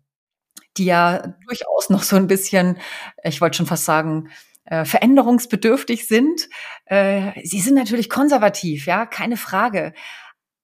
die 0.78 0.86
ja 0.86 1.36
durchaus 1.46 1.90
noch 1.90 2.04
so 2.04 2.16
ein 2.16 2.28
bisschen, 2.28 2.78
ich 3.22 3.42
wollte 3.42 3.58
schon 3.58 3.66
fast 3.66 3.84
sagen, 3.84 4.30
äh, 4.70 4.86
veränderungsbedürftig 4.86 6.08
sind. 6.08 6.48
Äh, 6.86 7.32
sie 7.44 7.60
sind 7.60 7.74
natürlich 7.74 8.10
konservativ, 8.10 8.86
ja, 8.86 9.06
keine 9.06 9.36
Frage. 9.36 9.94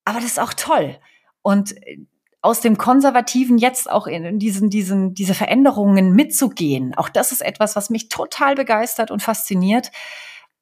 Aber 0.06 0.20
das 0.20 0.30
ist 0.30 0.40
auch 0.40 0.54
toll. 0.54 1.00
Und 1.42 1.76
äh, 1.86 1.98
aus 2.42 2.62
dem 2.62 2.78
Konservativen 2.78 3.58
jetzt 3.58 3.90
auch 3.90 4.06
in 4.06 4.38
diesen, 4.38 4.70
diesen, 4.70 5.16
diese 5.16 5.34
Veränderungen 5.34 6.14
mitzugehen, 6.14 6.94
auch 6.96 7.10
das 7.10 7.32
ist 7.32 7.42
etwas, 7.42 7.76
was 7.76 7.90
mich 7.90 8.08
total 8.08 8.54
begeistert 8.54 9.10
und 9.10 9.24
fasziniert, 9.24 9.90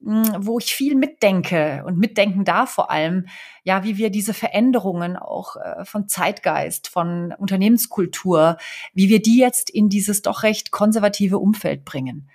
hm, 0.02 0.24
wo 0.38 0.60
ich 0.60 0.74
viel 0.74 0.96
mitdenke 0.96 1.84
und 1.86 1.98
mitdenken 1.98 2.46
darf 2.46 2.70
vor 2.70 2.90
allem, 2.90 3.28
ja, 3.66 3.84
wie 3.84 3.98
wir 3.98 4.10
diese 4.10 4.34
Veränderungen 4.34 5.18
auch 5.18 5.58
äh, 5.58 5.84
von 5.84 6.08
Zeitgeist, 6.08 6.88
von 6.88 7.34
Unternehmenskultur, 7.38 8.56
wie 8.94 9.10
wir 9.10 9.22
die 9.22 9.40
jetzt 9.40 9.70
in 9.70 9.90
dieses 9.90 10.22
doch 10.22 10.44
recht 10.44 10.72
konservative 10.72 11.38
Umfeld 11.38 11.84
bringen. 11.84 12.30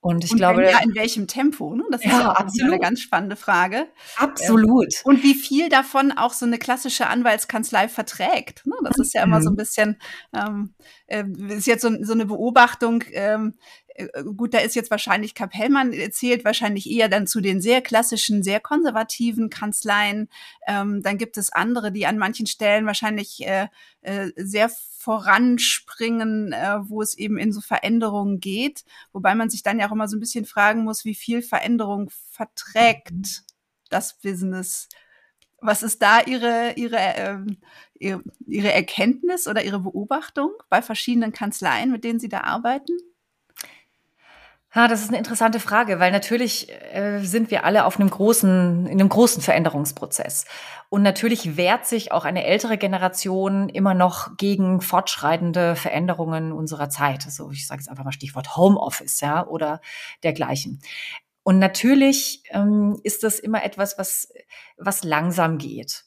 Und 0.00 0.24
ich 0.24 0.30
und 0.30 0.38
glaube. 0.38 0.64
Ja, 0.64 0.78
in 0.82 0.94
welchem 0.94 1.26
Tempo? 1.26 1.74
Ne? 1.74 1.84
Das 1.90 2.04
ist 2.04 2.10
ja, 2.10 2.30
absolut. 2.30 2.72
eine 2.72 2.80
ganz 2.80 3.00
spannende 3.00 3.34
Frage. 3.34 3.88
Absolut. 4.16 4.94
Ähm, 4.94 5.00
und 5.04 5.22
wie 5.24 5.34
viel 5.34 5.68
davon 5.68 6.12
auch 6.12 6.32
so 6.32 6.46
eine 6.46 6.58
klassische 6.58 7.08
Anwaltskanzlei 7.08 7.88
verträgt. 7.88 8.64
Ne? 8.66 8.74
Das 8.84 8.98
ist 8.98 9.14
ja 9.14 9.24
immer 9.24 9.42
so 9.42 9.50
ein 9.50 9.54
mhm. 9.54 9.56
bisschen, 9.56 10.00
ähm, 10.32 10.74
äh, 11.06 11.24
ist 11.48 11.66
jetzt 11.66 11.82
so, 11.82 11.90
so 12.02 12.12
eine 12.12 12.26
Beobachtung, 12.26 13.02
ähm, 13.12 13.54
äh, 13.98 14.06
gut, 14.36 14.54
da 14.54 14.58
ist 14.58 14.76
jetzt 14.76 14.90
wahrscheinlich 14.90 15.34
Kapellmann 15.34 15.92
zählt 16.12 16.44
wahrscheinlich 16.44 16.88
eher 16.88 17.08
dann 17.08 17.26
zu 17.26 17.40
den 17.40 17.60
sehr 17.60 17.82
klassischen, 17.82 18.42
sehr 18.42 18.60
konservativen 18.60 19.50
Kanzleien. 19.50 20.28
Ähm, 20.66 21.02
dann 21.02 21.18
gibt 21.18 21.36
es 21.36 21.52
andere, 21.52 21.90
die 21.90 22.06
an 22.06 22.18
manchen 22.18 22.46
Stellen 22.46 22.86
wahrscheinlich 22.86 23.44
äh, 23.46 23.66
äh, 24.02 24.30
sehr 24.36 24.70
voranspringen, 25.08 26.52
äh, 26.52 26.80
wo 26.82 27.00
es 27.00 27.16
eben 27.16 27.38
in 27.38 27.50
so 27.50 27.62
Veränderungen 27.62 28.40
geht. 28.40 28.84
Wobei 29.14 29.34
man 29.34 29.48
sich 29.48 29.62
dann 29.62 29.78
ja 29.78 29.88
auch 29.88 29.92
immer 29.92 30.06
so 30.06 30.18
ein 30.18 30.20
bisschen 30.20 30.44
fragen 30.44 30.84
muss, 30.84 31.06
wie 31.06 31.14
viel 31.14 31.40
Veränderung 31.40 32.10
verträgt 32.30 33.42
das 33.88 34.18
Business. 34.18 34.90
Was 35.62 35.82
ist 35.82 36.02
da 36.02 36.20
Ihre, 36.20 36.74
Ihre, 36.76 36.98
äh, 36.98 37.38
Ihre, 37.98 38.22
Ihre 38.46 38.70
Erkenntnis 38.70 39.48
oder 39.48 39.64
Ihre 39.64 39.80
Beobachtung 39.80 40.50
bei 40.68 40.82
verschiedenen 40.82 41.32
Kanzleien, 41.32 41.90
mit 41.90 42.04
denen 42.04 42.20
Sie 42.20 42.28
da 42.28 42.42
arbeiten? 42.42 42.92
Ja, 44.74 44.86
das 44.86 45.00
ist 45.00 45.08
eine 45.08 45.16
interessante 45.16 45.60
Frage, 45.60 45.98
weil 45.98 46.12
natürlich 46.12 46.70
äh, 46.92 47.20
sind 47.20 47.50
wir 47.50 47.64
alle 47.64 47.86
auf 47.86 47.98
einem 47.98 48.10
großen, 48.10 48.86
in 48.86 49.00
einem 49.00 49.08
großen 49.08 49.42
Veränderungsprozess. 49.42 50.44
Und 50.90 51.02
natürlich 51.02 51.56
wehrt 51.56 51.86
sich 51.86 52.12
auch 52.12 52.26
eine 52.26 52.44
ältere 52.44 52.76
Generation 52.76 53.70
immer 53.70 53.94
noch 53.94 54.36
gegen 54.36 54.82
fortschreitende 54.82 55.74
Veränderungen 55.74 56.52
unserer 56.52 56.90
Zeit. 56.90 57.24
Also 57.24 57.50
ich 57.50 57.66
sage 57.66 57.80
jetzt 57.80 57.88
einfach 57.88 58.04
mal 58.04 58.12
Stichwort 58.12 58.56
Homeoffice, 58.56 59.20
ja, 59.20 59.46
oder 59.46 59.80
dergleichen. 60.22 60.80
Und 61.42 61.58
natürlich 61.58 62.42
ähm, 62.50 63.00
ist 63.04 63.22
das 63.22 63.38
immer 63.38 63.64
etwas, 63.64 63.96
was, 63.96 64.28
was 64.76 65.02
langsam 65.02 65.56
geht. 65.56 66.04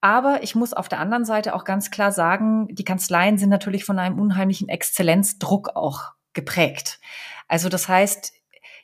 Aber 0.00 0.44
ich 0.44 0.54
muss 0.54 0.72
auf 0.72 0.88
der 0.88 1.00
anderen 1.00 1.24
Seite 1.24 1.56
auch 1.56 1.64
ganz 1.64 1.90
klar 1.90 2.12
sagen, 2.12 2.68
die 2.70 2.84
Kanzleien 2.84 3.36
sind 3.36 3.48
natürlich 3.48 3.84
von 3.84 3.98
einem 3.98 4.20
unheimlichen 4.20 4.68
Exzellenzdruck 4.68 5.70
auch 5.74 6.12
geprägt. 6.34 7.00
Also 7.48 7.68
das 7.68 7.88
heißt, 7.88 8.32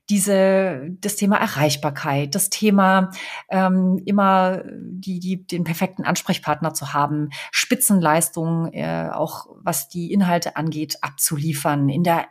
diese, 0.08 0.88
das 1.00 1.16
Thema 1.16 1.36
Erreichbarkeit, 1.36 2.34
das 2.34 2.50
Thema 2.50 3.10
ähm, 3.48 4.02
immer 4.04 4.62
die, 4.66 5.20
die, 5.20 5.46
den 5.46 5.64
perfekten 5.64 6.04
Ansprechpartner 6.04 6.74
zu 6.74 6.92
haben, 6.92 7.30
Spitzenleistungen, 7.52 8.72
äh, 8.72 9.10
auch 9.12 9.46
was 9.62 9.88
die 9.88 10.12
Inhalte 10.12 10.56
angeht, 10.56 10.98
abzuliefern, 11.02 11.88
in 11.88 12.02
der 12.02 12.26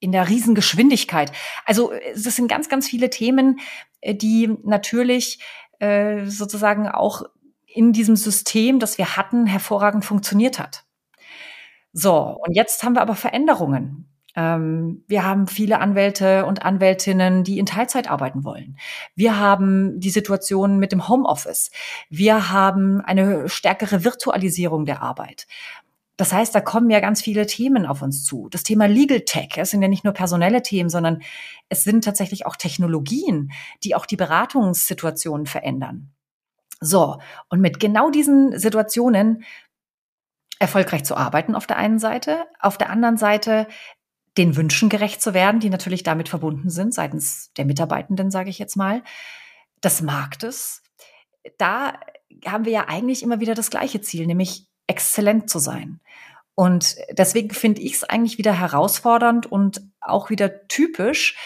in 0.00 0.12
der 0.12 0.28
Riesengeschwindigkeit. 0.28 1.32
Also 1.64 1.92
das 2.12 2.36
sind 2.36 2.46
ganz, 2.46 2.68
ganz 2.68 2.86
viele 2.86 3.08
Themen, 3.08 3.60
äh, 4.00 4.14
die 4.14 4.50
natürlich 4.62 5.38
äh, 5.78 6.26
sozusagen 6.26 6.88
auch 6.88 7.22
in 7.66 7.92
diesem 7.92 8.16
System, 8.16 8.78
das 8.78 8.98
wir 8.98 9.16
hatten, 9.16 9.46
hervorragend 9.46 10.04
funktioniert 10.04 10.58
hat. 10.58 10.84
So, 11.92 12.36
und 12.44 12.54
jetzt 12.54 12.82
haben 12.82 12.94
wir 12.94 13.02
aber 13.02 13.14
Veränderungen. 13.14 14.13
Ähm, 14.36 15.04
wir 15.06 15.24
haben 15.24 15.46
viele 15.46 15.80
Anwälte 15.80 16.46
und 16.46 16.64
Anwältinnen, 16.64 17.44
die 17.44 17.58
in 17.58 17.66
Teilzeit 17.66 18.10
arbeiten 18.10 18.44
wollen. 18.44 18.76
Wir 19.14 19.38
haben 19.38 20.00
die 20.00 20.10
Situation 20.10 20.78
mit 20.78 20.92
dem 20.92 21.08
Homeoffice. 21.08 21.70
Wir 22.10 22.50
haben 22.50 23.00
eine 23.00 23.48
stärkere 23.48 24.04
Virtualisierung 24.04 24.84
der 24.84 25.02
Arbeit. 25.02 25.46
Das 26.16 26.32
heißt, 26.32 26.54
da 26.54 26.60
kommen 26.60 26.90
ja 26.90 27.00
ganz 27.00 27.22
viele 27.22 27.46
Themen 27.46 27.86
auf 27.86 28.00
uns 28.00 28.24
zu. 28.24 28.48
Das 28.48 28.62
Thema 28.62 28.86
Legal 28.86 29.22
Tech, 29.22 29.50
es 29.56 29.70
sind 29.70 29.82
ja 29.82 29.88
nicht 29.88 30.04
nur 30.04 30.12
personelle 30.12 30.62
Themen, 30.62 30.88
sondern 30.88 31.22
es 31.68 31.82
sind 31.82 32.04
tatsächlich 32.04 32.46
auch 32.46 32.54
Technologien, 32.54 33.50
die 33.82 33.96
auch 33.96 34.06
die 34.06 34.16
Beratungssituationen 34.16 35.46
verändern. 35.46 36.12
So, 36.80 37.18
und 37.48 37.60
mit 37.60 37.80
genau 37.80 38.10
diesen 38.10 38.56
Situationen 38.58 39.42
erfolgreich 40.60 41.04
zu 41.04 41.16
arbeiten 41.16 41.56
auf 41.56 41.66
der 41.66 41.78
einen 41.78 41.98
Seite, 41.98 42.46
auf 42.60 42.78
der 42.78 42.90
anderen 42.90 43.16
Seite 43.16 43.66
den 44.36 44.56
Wünschen 44.56 44.88
gerecht 44.88 45.22
zu 45.22 45.34
werden, 45.34 45.60
die 45.60 45.70
natürlich 45.70 46.02
damit 46.02 46.28
verbunden 46.28 46.70
sind, 46.70 46.92
seitens 46.92 47.52
der 47.56 47.64
Mitarbeitenden, 47.64 48.30
sage 48.30 48.50
ich 48.50 48.58
jetzt 48.58 48.76
mal, 48.76 49.02
des 49.82 50.02
Marktes. 50.02 50.82
Da 51.58 51.94
haben 52.46 52.64
wir 52.64 52.72
ja 52.72 52.88
eigentlich 52.88 53.22
immer 53.22 53.40
wieder 53.40 53.54
das 53.54 53.70
gleiche 53.70 54.00
Ziel, 54.00 54.26
nämlich 54.26 54.66
exzellent 54.86 55.48
zu 55.48 55.58
sein. 55.58 56.00
Und 56.56 56.96
deswegen 57.12 57.50
finde 57.50 57.80
ich 57.80 57.94
es 57.94 58.04
eigentlich 58.04 58.38
wieder 58.38 58.52
herausfordernd 58.52 59.50
und 59.50 59.82
auch 60.00 60.30
wieder 60.30 60.66
typisch, 60.68 61.36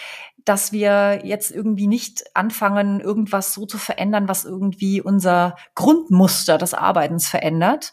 dass 0.45 0.73
wir 0.73 1.21
jetzt 1.25 1.51
irgendwie 1.51 1.87
nicht 1.87 2.25
anfangen, 2.35 3.01
irgendwas 3.01 3.53
so 3.53 3.67
zu 3.67 3.79
verändern, 3.79 4.29
was 4.29 4.45
irgendwie 4.45 5.01
unser 5.01 5.57
Grundmuster 5.75 6.57
des 6.57 6.75
Arbeitens 6.75 7.29
verändert, 7.29 7.93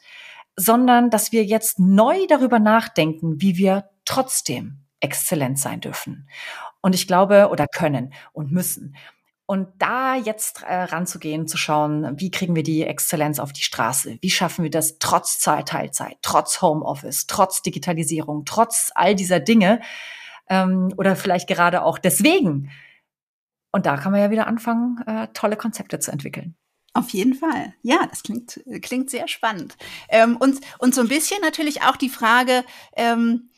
sondern 0.55 1.09
dass 1.09 1.31
wir 1.31 1.43
jetzt 1.43 1.79
neu 1.79 2.27
darüber 2.27 2.59
nachdenken, 2.59 3.41
wie 3.41 3.57
wir 3.57 3.89
trotzdem 4.05 4.84
exzellent 5.05 5.59
sein 5.59 5.79
dürfen. 5.79 6.27
Und 6.81 6.95
ich 6.95 7.07
glaube, 7.07 7.49
oder 7.51 7.67
können 7.67 8.13
und 8.33 8.51
müssen. 8.51 8.95
Und 9.47 9.67
da 9.77 10.15
jetzt 10.15 10.63
äh, 10.63 10.73
ranzugehen, 10.73 11.47
zu 11.47 11.57
schauen, 11.57 12.19
wie 12.19 12.31
kriegen 12.31 12.55
wir 12.55 12.63
die 12.63 12.83
Exzellenz 12.83 13.37
auf 13.37 13.53
die 13.53 13.61
Straße? 13.61 14.17
Wie 14.19 14.31
schaffen 14.31 14.63
wir 14.63 14.71
das 14.71 14.97
trotz 14.97 15.39
Teilzeit, 15.39 16.17
trotz 16.23 16.63
Homeoffice, 16.63 17.27
trotz 17.27 17.61
Digitalisierung, 17.61 18.45
trotz 18.45 18.91
all 18.95 19.13
dieser 19.13 19.39
Dinge? 19.39 19.81
Ähm, 20.49 20.91
oder 20.97 21.15
vielleicht 21.15 21.47
gerade 21.47 21.83
auch 21.83 21.99
deswegen. 21.99 22.71
Und 23.71 23.85
da 23.85 23.97
kann 23.97 24.11
man 24.11 24.21
ja 24.21 24.31
wieder 24.31 24.47
anfangen, 24.47 25.03
äh, 25.05 25.27
tolle 25.33 25.57
Konzepte 25.57 25.99
zu 25.99 26.11
entwickeln. 26.11 26.55
Auf 26.93 27.09
jeden 27.09 27.33
Fall. 27.33 27.73
Ja, 27.81 28.07
das 28.09 28.23
klingt, 28.23 28.63
klingt 28.81 29.09
sehr 29.09 29.27
spannend. 29.27 29.75
Ähm, 30.09 30.37
und, 30.37 30.61
und 30.79 30.95
so 30.95 31.01
ein 31.01 31.09
bisschen 31.09 31.41
natürlich 31.41 31.83
auch 31.83 31.97
die 31.97 32.09
Frage, 32.09 32.63
ähm, 32.95 33.49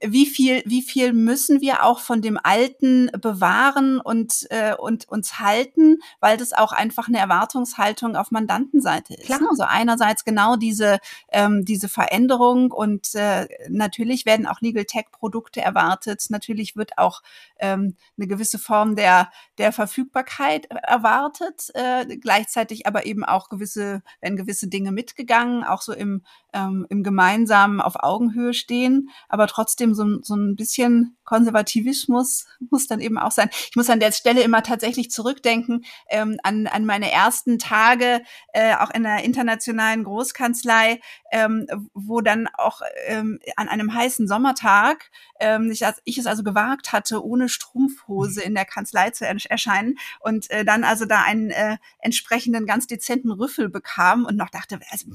wie 0.00 0.26
viel, 0.26 0.62
wie 0.66 0.82
viel 0.82 1.12
müssen 1.12 1.60
wir 1.60 1.84
auch 1.84 2.00
von 2.00 2.22
dem 2.22 2.38
Alten 2.42 3.10
bewahren 3.20 4.00
und, 4.00 4.46
äh, 4.50 4.74
und 4.74 5.08
uns 5.08 5.38
halten, 5.38 5.98
weil 6.20 6.36
das 6.36 6.52
auch 6.52 6.72
einfach 6.72 7.08
eine 7.08 7.18
Erwartungshaltung 7.18 8.16
auf 8.16 8.30
Mandantenseite 8.30 9.14
ist. 9.14 9.26
Klar. 9.26 9.40
Also 9.48 9.64
einerseits 9.66 10.24
genau 10.24 10.56
diese, 10.56 10.98
ähm, 11.32 11.64
diese 11.64 11.88
Veränderung 11.88 12.70
und 12.70 13.14
äh, 13.14 13.48
natürlich 13.68 14.26
werden 14.26 14.46
auch 14.46 14.60
Legal 14.60 14.84
Tech 14.84 15.06
Produkte 15.10 15.60
erwartet. 15.60 16.24
Natürlich 16.28 16.76
wird 16.76 16.98
auch 16.98 17.22
ähm, 17.58 17.96
eine 18.16 18.26
gewisse 18.26 18.58
Form 18.58 18.96
der, 18.96 19.30
der 19.58 19.72
Verfügbarkeit 19.72 20.66
erwartet, 20.66 21.70
äh, 21.74 22.16
gleichzeitig 22.16 22.86
aber 22.86 23.06
eben 23.06 23.24
auch 23.24 23.48
gewisse, 23.48 24.02
werden 24.20 24.36
gewisse 24.36 24.68
Dinge 24.68 24.92
mitgegangen, 24.92 25.64
auch 25.64 25.82
so 25.82 25.92
im, 25.92 26.22
ähm, 26.52 26.86
im 26.90 27.02
gemeinsamen 27.02 27.80
auf 27.80 27.94
Augenhöhe 27.96 28.54
stehen, 28.54 29.10
aber 29.28 29.46
trotzdem 29.46 29.69
so, 29.78 30.22
so 30.22 30.34
ein 30.34 30.56
bisschen 30.56 31.16
Konservativismus 31.24 32.46
muss 32.70 32.86
dann 32.86 33.00
eben 33.00 33.18
auch 33.18 33.30
sein. 33.30 33.50
Ich 33.52 33.76
muss 33.76 33.88
an 33.88 34.00
der 34.00 34.12
Stelle 34.12 34.42
immer 34.42 34.62
tatsächlich 34.62 35.10
zurückdenken 35.10 35.84
ähm, 36.08 36.38
an, 36.42 36.66
an 36.66 36.84
meine 36.84 37.10
ersten 37.10 37.58
Tage, 37.58 38.22
äh, 38.52 38.74
auch 38.74 38.90
in 38.90 39.04
der 39.04 39.22
internationalen 39.22 40.04
Großkanzlei, 40.04 41.00
ähm, 41.30 41.66
wo 41.94 42.20
dann 42.20 42.48
auch 42.54 42.82
ähm, 43.06 43.38
an 43.56 43.68
einem 43.68 43.94
heißen 43.94 44.26
Sommertag 44.26 45.10
ähm, 45.40 45.70
ich, 45.70 45.82
ich 46.04 46.18
es 46.18 46.26
also 46.26 46.42
gewagt 46.42 46.92
hatte, 46.92 47.24
ohne 47.24 47.48
Strumpfhose 47.48 48.42
in 48.42 48.54
der 48.54 48.64
Kanzlei 48.64 49.10
zu 49.10 49.24
erscheinen 49.26 49.98
und 50.20 50.50
äh, 50.50 50.64
dann 50.64 50.84
also 50.84 51.06
da 51.06 51.22
einen 51.22 51.50
äh, 51.50 51.78
entsprechenden 51.98 52.66
ganz 52.66 52.86
dezenten 52.86 53.32
Rüffel 53.32 53.68
bekam 53.68 54.24
und 54.24 54.36
noch 54.36 54.50
dachte, 54.50 54.78
also 54.90 55.06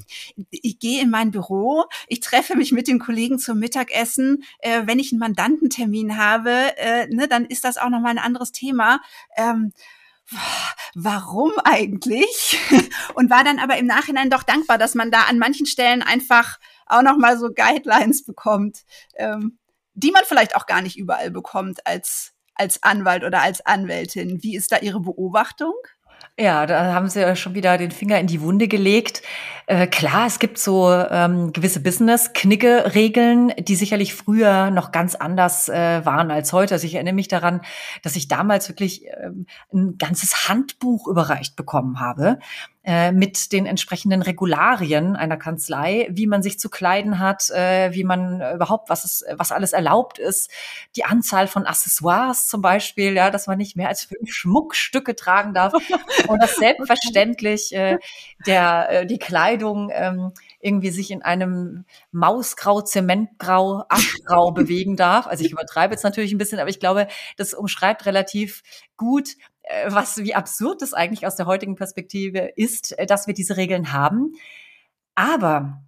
ich 0.50 0.79
gehe 0.79 1.01
in 1.01 1.09
mein 1.09 1.31
Büro, 1.31 1.85
ich 2.07 2.19
treffe 2.19 2.55
mich 2.55 2.71
mit 2.71 2.88
den 2.88 3.00
Kollegen 3.00 3.38
zum 3.38 3.59
Mittagessen, 3.59 4.43
äh, 4.60 4.84
wenn 4.86 5.00
ich 5.00 5.12
einen 5.12 5.20
Mandantentermin 5.20 6.18
habe, 6.18 6.52
äh, 6.78 7.08
ne, 7.08 7.28
dann 7.28 7.46
ist 7.46 7.64
das 7.64 7.78
auch 7.78 7.90
nochmal 7.90 8.12
ein 8.12 8.20
anderes 8.20 8.52
Thema. 8.52 9.00
Ähm, 9.36 9.72
warum 10.96 11.52
eigentlich? 11.64 12.60
Und 13.16 13.30
war 13.30 13.44
dann 13.44 13.60
aber 13.60 13.78
im 13.78 13.86
Nachhinein 13.86 14.30
doch 14.30 14.44
dankbar, 14.44 14.78
dass 14.78 14.96
man 14.96 15.12
da 15.12 15.24
an 15.24 15.40
manchen 15.40 15.66
Stellen 15.66 16.02
einfach 16.02 16.60
auch 16.86 17.02
nochmal 17.02 17.38
so 17.38 17.50
Guidelines 17.52 18.24
bekommt, 18.24 18.84
ähm, 19.16 19.58
die 19.94 20.12
man 20.12 20.24
vielleicht 20.25 20.56
auch 20.56 20.66
gar 20.66 20.82
nicht 20.82 20.98
überall 20.98 21.32
bekommt 21.32 21.86
als, 21.86 22.34
als 22.54 22.84
Anwalt 22.84 23.24
oder 23.24 23.42
als 23.42 23.66
Anwältin. 23.66 24.44
Wie 24.44 24.56
ist 24.56 24.72
da 24.72 24.80
Ihre 24.80 25.00
Beobachtung? 25.00 25.74
Ja, 26.38 26.65
da 26.65 26.94
haben 26.94 27.08
Sie 27.08 27.22
ja 27.22 27.34
schon 27.34 27.56
wieder 27.56 27.77
den 27.77 27.92
Finger 27.92 28.20
in 28.20 28.27
die 28.27 28.42
Wunde 28.42 28.68
gelegt. 28.68 29.22
Äh, 29.68 29.88
klar, 29.88 30.27
es 30.27 30.38
gibt 30.38 30.58
so 30.58 30.92
ähm, 30.92 31.54
gewisse 31.54 31.80
Business-Knicke-Regeln, 31.80 33.54
die 33.58 33.75
sicherlich 33.75 34.13
früher 34.13 34.70
noch 34.70 34.92
ganz 34.92 35.15
anders 35.15 35.70
äh, 35.70 36.06
waren 36.06 36.32
als 36.32 36.51
heute. 36.51 36.74
Also 36.74 36.88
ich 36.88 36.96
erinnere 36.96 37.13
mich 37.13 37.30
daran, 37.30 37.62
dass 38.04 38.18
ich 38.18 38.27
damals 38.27 38.68
wirklich 38.68 39.06
ähm, 39.24 39.46
ein 39.74 39.98
ganzes 39.98 40.50
Handbuch 40.50 41.08
überreicht 41.08 41.56
bekommen 41.56 42.01
habe 42.01 42.39
äh, 42.86 43.12
mit 43.12 43.51
den 43.51 43.65
entsprechenden 43.65 44.22
Regularien 44.22 45.15
einer 45.15 45.38
Kanzlei, 45.38 46.08
wie 46.12 46.27
man 46.27 46.44
sich 46.44 46.60
zu 46.60 46.70
kleiden 46.70 47.18
hat, 47.18 47.50
äh, 47.50 47.92
wie 47.94 48.04
man 48.04 48.36
überhaupt, 48.54 48.89
was 48.89 49.06
es, 49.06 49.25
was 49.38 49.51
alles 49.51 49.74
erlaubt 49.74 50.20
ist, 50.20 50.51
die 50.96 51.04
Anzahl 51.04 51.48
von 51.48 51.65
Accessoires 51.65 52.48
zum 52.48 52.62
Beispiel, 52.62 53.13
ja, 53.13 53.32
dass 53.32 53.48
man 53.48 53.58
nicht 53.58 53.75
mehr 53.75 53.88
als 53.88 54.04
fünf 54.04 54.32
Schmuckstücke 54.32 55.15
tragen 55.15 55.56
darf. 55.56 55.74
Und 56.27 56.44
dass 56.44 56.58
selbstverständlich 56.58 57.74
äh, 57.74 57.98
der 58.46 58.89
äh, 58.89 59.06
die 59.08 59.18
Kleidung 59.18 59.89
ähm, 59.92 60.34
irgendwie 60.60 60.92
sich 60.92 61.10
in 61.10 61.24
einem 61.24 61.86
Mausgrau, 62.12 62.82
Zementgrau, 62.82 63.86
Aschgrau 63.89 64.51
bewegen 64.51 64.96
darf. 64.96 65.25
Also 65.25 65.44
ich 65.44 65.51
übertreibe 65.51 65.94
jetzt 65.94 66.04
natürlich 66.04 66.34
ein 66.34 66.38
bisschen, 66.38 66.60
aber 66.60 66.70
ich 66.70 66.80
glaube, 66.80 67.08
das 67.38 67.56
umschreibt 67.56 68.06
relativ 68.06 68.62
gut, 68.98 69.30
was, 69.88 70.17
wie 70.17 70.36
absurd 70.36 70.81
das 70.81 70.93
eigentlich 70.93 71.25
aus 71.25 71.36
der 71.36 71.45
heutigen 71.45 71.75
Perspektive 71.75 72.51
ist, 72.55 72.98
äh, 72.98 73.05
dass 73.05 73.27
wir 73.27 73.34
diese 73.34 73.57
Regeln 73.57 73.93
haben. 73.93 74.34
Aber 75.15 75.85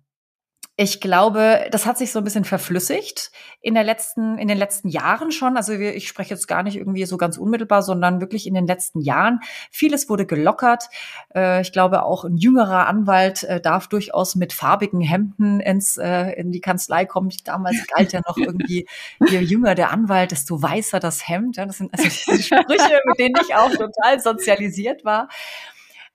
ich 0.79 1.01
glaube, 1.01 1.65
das 1.71 1.87
hat 1.87 1.97
sich 1.97 2.11
so 2.11 2.19
ein 2.19 2.23
bisschen 2.23 2.45
verflüssigt 2.45 3.31
in 3.61 3.73
der 3.73 3.83
letzten, 3.83 4.37
in 4.37 4.47
den 4.47 4.59
letzten 4.59 4.89
Jahren 4.89 5.31
schon. 5.31 5.57
Also 5.57 5.73
ich 5.73 6.07
spreche 6.07 6.35
jetzt 6.35 6.47
gar 6.47 6.61
nicht 6.61 6.77
irgendwie 6.77 7.03
so 7.05 7.17
ganz 7.17 7.39
unmittelbar, 7.39 7.81
sondern 7.81 8.21
wirklich 8.21 8.45
in 8.45 8.53
den 8.53 8.67
letzten 8.67 9.01
Jahren. 9.01 9.39
Vieles 9.71 10.07
wurde 10.07 10.27
gelockert. 10.27 10.89
Äh, 11.33 11.61
ich 11.61 11.71
glaube, 11.71 12.03
auch 12.03 12.25
ein 12.25 12.37
jüngerer 12.37 12.85
Anwalt 12.85 13.47
darf 13.63 13.87
durchaus 13.87 14.35
mit 14.35 14.53
farbigen 14.53 15.01
Hemden 15.01 15.61
ins, 15.61 15.97
in 15.97 16.51
die 16.51 16.61
Kanzlei 16.61 17.05
kommen. 17.05 17.31
Damals 17.43 17.77
galt 17.87 18.13
ja 18.13 18.21
noch 18.27 18.37
irgendwie, 18.37 18.87
je 19.29 19.39
jünger 19.39 19.73
der 19.73 19.89
Anwalt, 19.89 20.29
desto 20.29 20.61
weißer 20.61 20.99
das 20.99 21.27
Hemd. 21.27 21.57
Das 21.57 21.79
sind 21.79 21.91
also 21.91 22.07
diese 22.07 22.43
Sprüche, 22.43 23.01
mit 23.05 23.17
denen 23.17 23.35
ich 23.41 23.55
auch 23.55 23.71
total 23.71 24.19
sozialisiert 24.19 25.03
war. 25.03 25.27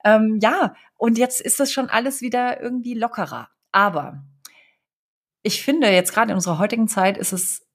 Ähm, 0.05 0.39
ja, 0.41 0.75
und 0.97 1.19
jetzt 1.19 1.41
ist 1.41 1.59
das 1.59 1.73
schon 1.73 1.91
alles 1.91 2.21
wieder 2.21 2.63
irgendwie 2.63 2.95
lockerer. 2.95 3.49
Aber 3.73 4.23
ich 5.43 5.63
finde, 5.63 5.91
jetzt 5.91 6.13
gerade 6.13 6.31
in 6.31 6.37
unserer 6.37 6.59
heutigen 6.59 6.89
Zeit 6.89 7.19
ist 7.19 7.33
es 7.33 7.67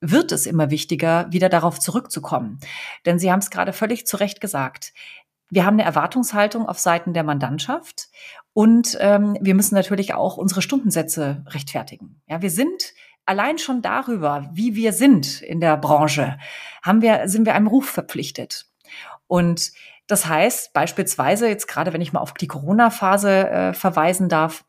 wird 0.00 0.32
es 0.32 0.46
immer 0.46 0.70
wichtiger, 0.70 1.26
wieder 1.30 1.48
darauf 1.48 1.80
zurückzukommen. 1.80 2.60
Denn 3.06 3.18
Sie 3.18 3.32
haben 3.32 3.38
es 3.38 3.50
gerade 3.50 3.72
völlig 3.72 4.06
zu 4.06 4.18
Recht 4.18 4.40
gesagt. 4.40 4.92
Wir 5.48 5.64
haben 5.64 5.74
eine 5.74 5.84
Erwartungshaltung 5.84 6.66
auf 6.66 6.78
Seiten 6.78 7.14
der 7.14 7.24
Mandantschaft 7.24 8.08
und 8.52 8.96
ähm, 9.00 9.36
wir 9.40 9.54
müssen 9.54 9.74
natürlich 9.74 10.14
auch 10.14 10.36
unsere 10.36 10.62
Stundensätze 10.62 11.44
rechtfertigen. 11.48 12.20
Ja, 12.26 12.42
wir 12.42 12.50
sind 12.50 12.92
allein 13.24 13.58
schon 13.58 13.80
darüber, 13.80 14.50
wie 14.52 14.74
wir 14.74 14.92
sind 14.92 15.42
in 15.42 15.60
der 15.60 15.76
Branche, 15.76 16.38
haben 16.82 17.02
wir, 17.02 17.28
sind 17.28 17.46
wir 17.46 17.54
einem 17.54 17.66
Ruf 17.66 17.88
verpflichtet. 17.88 18.66
Und 19.26 19.72
das 20.06 20.26
heißt 20.26 20.72
beispielsweise, 20.72 21.48
jetzt 21.48 21.66
gerade 21.66 21.92
wenn 21.92 22.00
ich 22.00 22.12
mal 22.12 22.20
auf 22.20 22.34
die 22.34 22.48
Corona-Phase 22.48 23.48
äh, 23.48 23.74
verweisen 23.74 24.28
darf, 24.28 24.64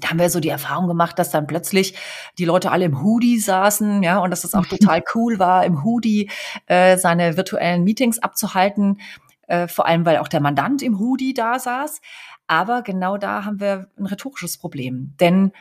da 0.00 0.10
haben 0.10 0.18
wir 0.18 0.30
so 0.30 0.40
die 0.40 0.48
Erfahrung 0.48 0.88
gemacht, 0.88 1.18
dass 1.18 1.30
dann 1.30 1.46
plötzlich 1.46 1.94
die 2.38 2.44
Leute 2.44 2.70
alle 2.70 2.86
im 2.86 3.02
Hoodie 3.02 3.38
saßen, 3.38 4.02
ja, 4.02 4.18
und 4.18 4.30
dass 4.30 4.44
es 4.44 4.54
auch 4.54 4.66
total 4.66 5.02
cool 5.14 5.38
war, 5.38 5.64
im 5.64 5.84
Hoodie 5.84 6.30
äh, 6.66 6.96
seine 6.98 7.36
virtuellen 7.36 7.84
Meetings 7.84 8.18
abzuhalten, 8.18 9.00
äh, 9.46 9.68
vor 9.68 9.86
allem 9.86 10.04
weil 10.06 10.18
auch 10.18 10.28
der 10.28 10.40
Mandant 10.40 10.82
im 10.82 10.98
Hoodie 10.98 11.34
da 11.34 11.58
saß. 11.58 12.00
Aber 12.46 12.82
genau 12.82 13.18
da 13.18 13.44
haben 13.44 13.60
wir 13.60 13.88
ein 13.98 14.06
rhetorisches 14.06 14.58
Problem, 14.58 15.14
denn 15.20 15.52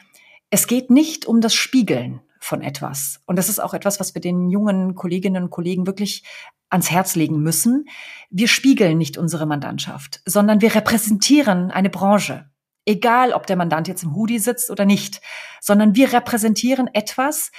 es 0.49 0.67
geht 0.67 0.89
nicht 0.89 1.25
um 1.25 1.41
das 1.41 1.53
Spiegeln 1.53 2.21
von 2.39 2.61
etwas. 2.61 3.19
Und 3.25 3.37
das 3.37 3.49
ist 3.49 3.59
auch 3.59 3.73
etwas, 3.73 3.99
was 3.99 4.13
wir 4.13 4.21
den 4.21 4.49
jungen 4.49 4.95
Kolleginnen 4.95 5.43
und 5.43 5.49
Kollegen 5.49 5.85
wirklich 5.85 6.23
ans 6.69 6.91
Herz 6.91 7.15
legen 7.15 7.41
müssen. 7.41 7.85
Wir 8.29 8.47
spiegeln 8.47 8.97
nicht 8.97 9.17
unsere 9.17 9.45
Mandantschaft, 9.45 10.21
sondern 10.25 10.61
wir 10.61 10.75
repräsentieren 10.75 11.71
eine 11.71 11.89
Branche 11.89 12.49
egal 12.87 13.33
ob 13.33 13.45
der 13.45 13.57
Mandant 13.57 13.87
jetzt 13.87 14.03
im 14.03 14.15
Hoodie 14.15 14.39
sitzt 14.39 14.71
oder 14.71 14.85
nicht, 14.85 15.21
sondern 15.61 15.95
wir 15.95 16.13
repräsentieren 16.13 16.87
etwas 16.93 17.51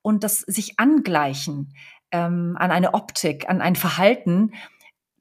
und 0.00 0.24
das 0.24 0.40
sich 0.40 0.78
angleichen 0.78 1.74
ähm, 2.12 2.56
an 2.58 2.70
eine 2.70 2.94
Optik, 2.94 3.50
an 3.50 3.60
ein 3.60 3.76
Verhalten, 3.76 4.52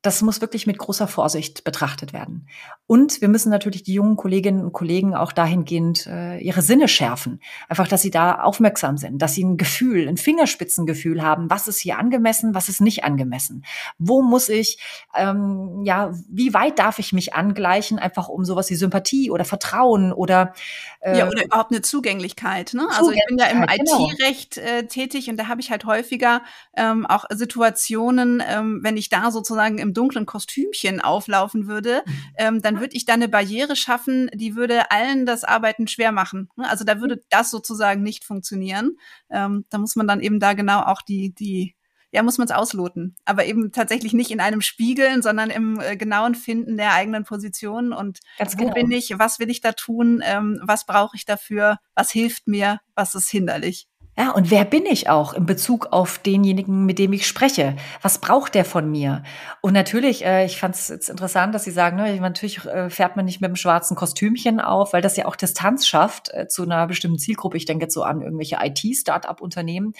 das 0.04 0.22
muss 0.22 0.40
wirklich 0.40 0.68
mit 0.68 0.78
großer 0.78 1.08
Vorsicht 1.08 1.64
betrachtet 1.64 2.14
werden. 2.14 2.48
Und 2.88 3.20
wir 3.22 3.30
müssen 3.30 3.50
natürlich 3.50 3.82
die 3.82 3.94
jungen 3.94 4.16
Kolleginnen 4.16 4.64
und 4.64 4.72
Kollegen 4.72 5.16
auch 5.16 5.32
dahingehend 5.32 6.06
äh, 6.06 6.38
ihre 6.38 6.62
Sinne 6.62 6.88
schärfen. 6.88 7.42
Einfach, 7.68 7.88
dass 7.88 8.04
sie 8.04 8.12
da 8.12 8.42
aufmerksam 8.42 8.98
sind, 8.98 9.20
dass 9.24 9.34
sie 9.34 9.44
ein 9.44 9.58
Gefühl, 9.58 10.08
ein 10.08 10.18
Fingerspitzengefühl 10.18 11.24
haben, 11.24 11.50
was 11.50 11.68
ist 11.68 11.80
hier 11.80 11.98
angemessen, 11.98 12.54
was 12.54 12.70
ist 12.70 12.82
nicht 12.82 13.04
angemessen. 13.04 13.66
Wo 13.98 14.22
muss 14.22 14.50
ich, 14.50 14.78
ähm, 15.16 15.82
ja, 15.84 16.12
wie 16.30 16.54
weit 16.54 16.78
darf 16.78 17.00
ich 17.00 17.12
mich 17.12 17.34
angleichen, 17.34 17.98
einfach 17.98 18.30
um 18.30 18.46
sowas 18.46 18.70
wie 18.70 18.76
Sympathie 18.76 19.32
oder 19.32 19.46
Vertrauen 19.46 20.14
oder 20.14 20.54
äh, 21.00 21.18
Ja, 21.18 21.28
oder 21.28 21.44
überhaupt 21.44 21.72
eine 21.72 21.82
Zugänglichkeit. 21.82 22.76
Ne? 22.76 22.88
Also 22.96 23.10
ich 23.10 23.22
bin 23.28 23.40
ja 23.40 23.48
im 23.48 23.66
genau. 23.66 24.10
IT-Recht 24.10 24.60
äh, 24.60 24.86
tätig 24.86 25.28
und 25.28 25.38
da 25.38 25.48
habe 25.48 25.60
ich 25.60 25.72
halt 25.72 25.86
häufiger 25.86 26.44
ähm, 26.78 27.08
auch 27.08 27.26
Situationen, 27.32 28.44
ähm, 28.48 28.82
wenn 28.84 28.96
ich 28.96 29.10
da 29.10 29.32
sozusagen 29.32 29.80
im 29.80 29.96
dunklen 29.96 30.28
Kostümchen 30.28 31.02
auflaufen 31.02 31.66
würde, 31.66 32.04
mhm. 32.06 32.14
ähm, 32.38 32.62
dann 32.62 32.75
würde 32.80 32.96
ich 32.96 33.06
da 33.06 33.14
eine 33.14 33.28
Barriere 33.28 33.76
schaffen, 33.76 34.30
die 34.34 34.56
würde 34.56 34.92
allen 34.92 35.26
das 35.26 35.44
Arbeiten 35.44 35.88
schwer 35.88 36.12
machen. 36.12 36.50
Ne? 36.56 36.70
Also 36.70 36.84
da 36.84 37.00
würde 37.00 37.22
das 37.30 37.52
sozusagen 37.52 38.04
nicht 38.04 38.24
funktionieren. 38.24 38.98
Ähm, 39.30 39.66
da 39.70 39.78
muss 39.78 39.96
man 39.96 40.08
dann 40.08 40.22
eben 40.22 40.40
da 40.40 40.54
genau 40.54 40.82
auch 40.82 41.02
die, 41.02 41.34
die, 41.34 41.76
ja, 42.12 42.24
muss 42.24 42.38
man 42.38 42.48
es 42.48 42.54
ausloten. 42.54 43.16
Aber 43.26 43.46
eben 43.46 43.72
tatsächlich 43.72 44.14
nicht 44.14 44.32
in 44.32 44.40
einem 44.40 44.62
Spiegeln, 44.62 45.22
sondern 45.22 45.50
im 45.50 45.80
äh, 45.80 45.98
genauen 45.98 46.36
Finden 46.36 46.78
der 46.78 46.94
eigenen 46.94 47.24
Position 47.24 47.92
und 47.92 48.20
Ganz 48.38 48.54
wo 48.58 48.64
genau. 48.64 48.74
bin 48.74 48.92
ich, 48.92 49.18
was 49.20 49.40
will 49.40 49.50
ich 49.50 49.62
da 49.62 49.74
tun, 49.74 50.22
ähm, 50.24 50.60
was 50.64 50.86
brauche 50.86 51.18
ich 51.18 51.26
dafür, 51.26 51.80
was 51.94 52.12
hilft 52.12 52.48
mir, 52.48 52.80
was 52.96 53.16
ist 53.16 53.30
hinderlich. 53.30 53.88
Ja, 54.18 54.32
und 54.32 54.50
wer 54.50 54.64
bin 54.64 54.86
ich 54.86 55.10
auch 55.10 55.34
in 55.34 55.46
Bezug 55.46 55.88
auf 55.92 56.20
denjenigen, 56.20 56.86
mit 56.86 57.00
dem 57.00 57.12
ich 57.12 57.28
spreche? 57.28 57.76
Was 58.02 58.20
braucht 58.20 58.56
der 58.56 58.64
von 58.64 58.90
mir? 58.90 59.24
Und 59.60 59.74
natürlich, 59.74 60.24
äh, 60.24 60.46
ich 60.46 60.58
fand 60.58 60.76
es 60.76 60.88
jetzt 60.88 61.10
interessant, 61.10 61.54
dass 61.54 61.66
Sie 61.66 61.72
sagen, 61.72 61.98
ne, 61.98 62.18
natürlich 62.22 62.64
äh, 62.66 62.90
fährt 62.90 63.18
man 63.18 63.26
nicht 63.26 63.42
mit 63.42 63.50
einem 63.50 63.58
schwarzen 63.58 63.98
Kostümchen 63.98 64.62
auf, 64.62 64.94
weil 64.94 65.02
das 65.02 65.18
ja 65.18 65.26
auch 65.26 65.36
Distanz 65.36 65.86
schafft 65.86 66.34
äh, 66.34 66.48
zu 66.48 66.64
einer 66.64 66.88
bestimmten 66.88 67.20
Zielgruppe. 67.20 67.58
Ich 67.58 67.66
denke 67.66 67.86
jetzt 67.86 67.94
so 67.94 68.04
an 68.04 68.22
irgendwelche 68.22 68.58
IT-Start-up-Unternehmen. 68.62 69.94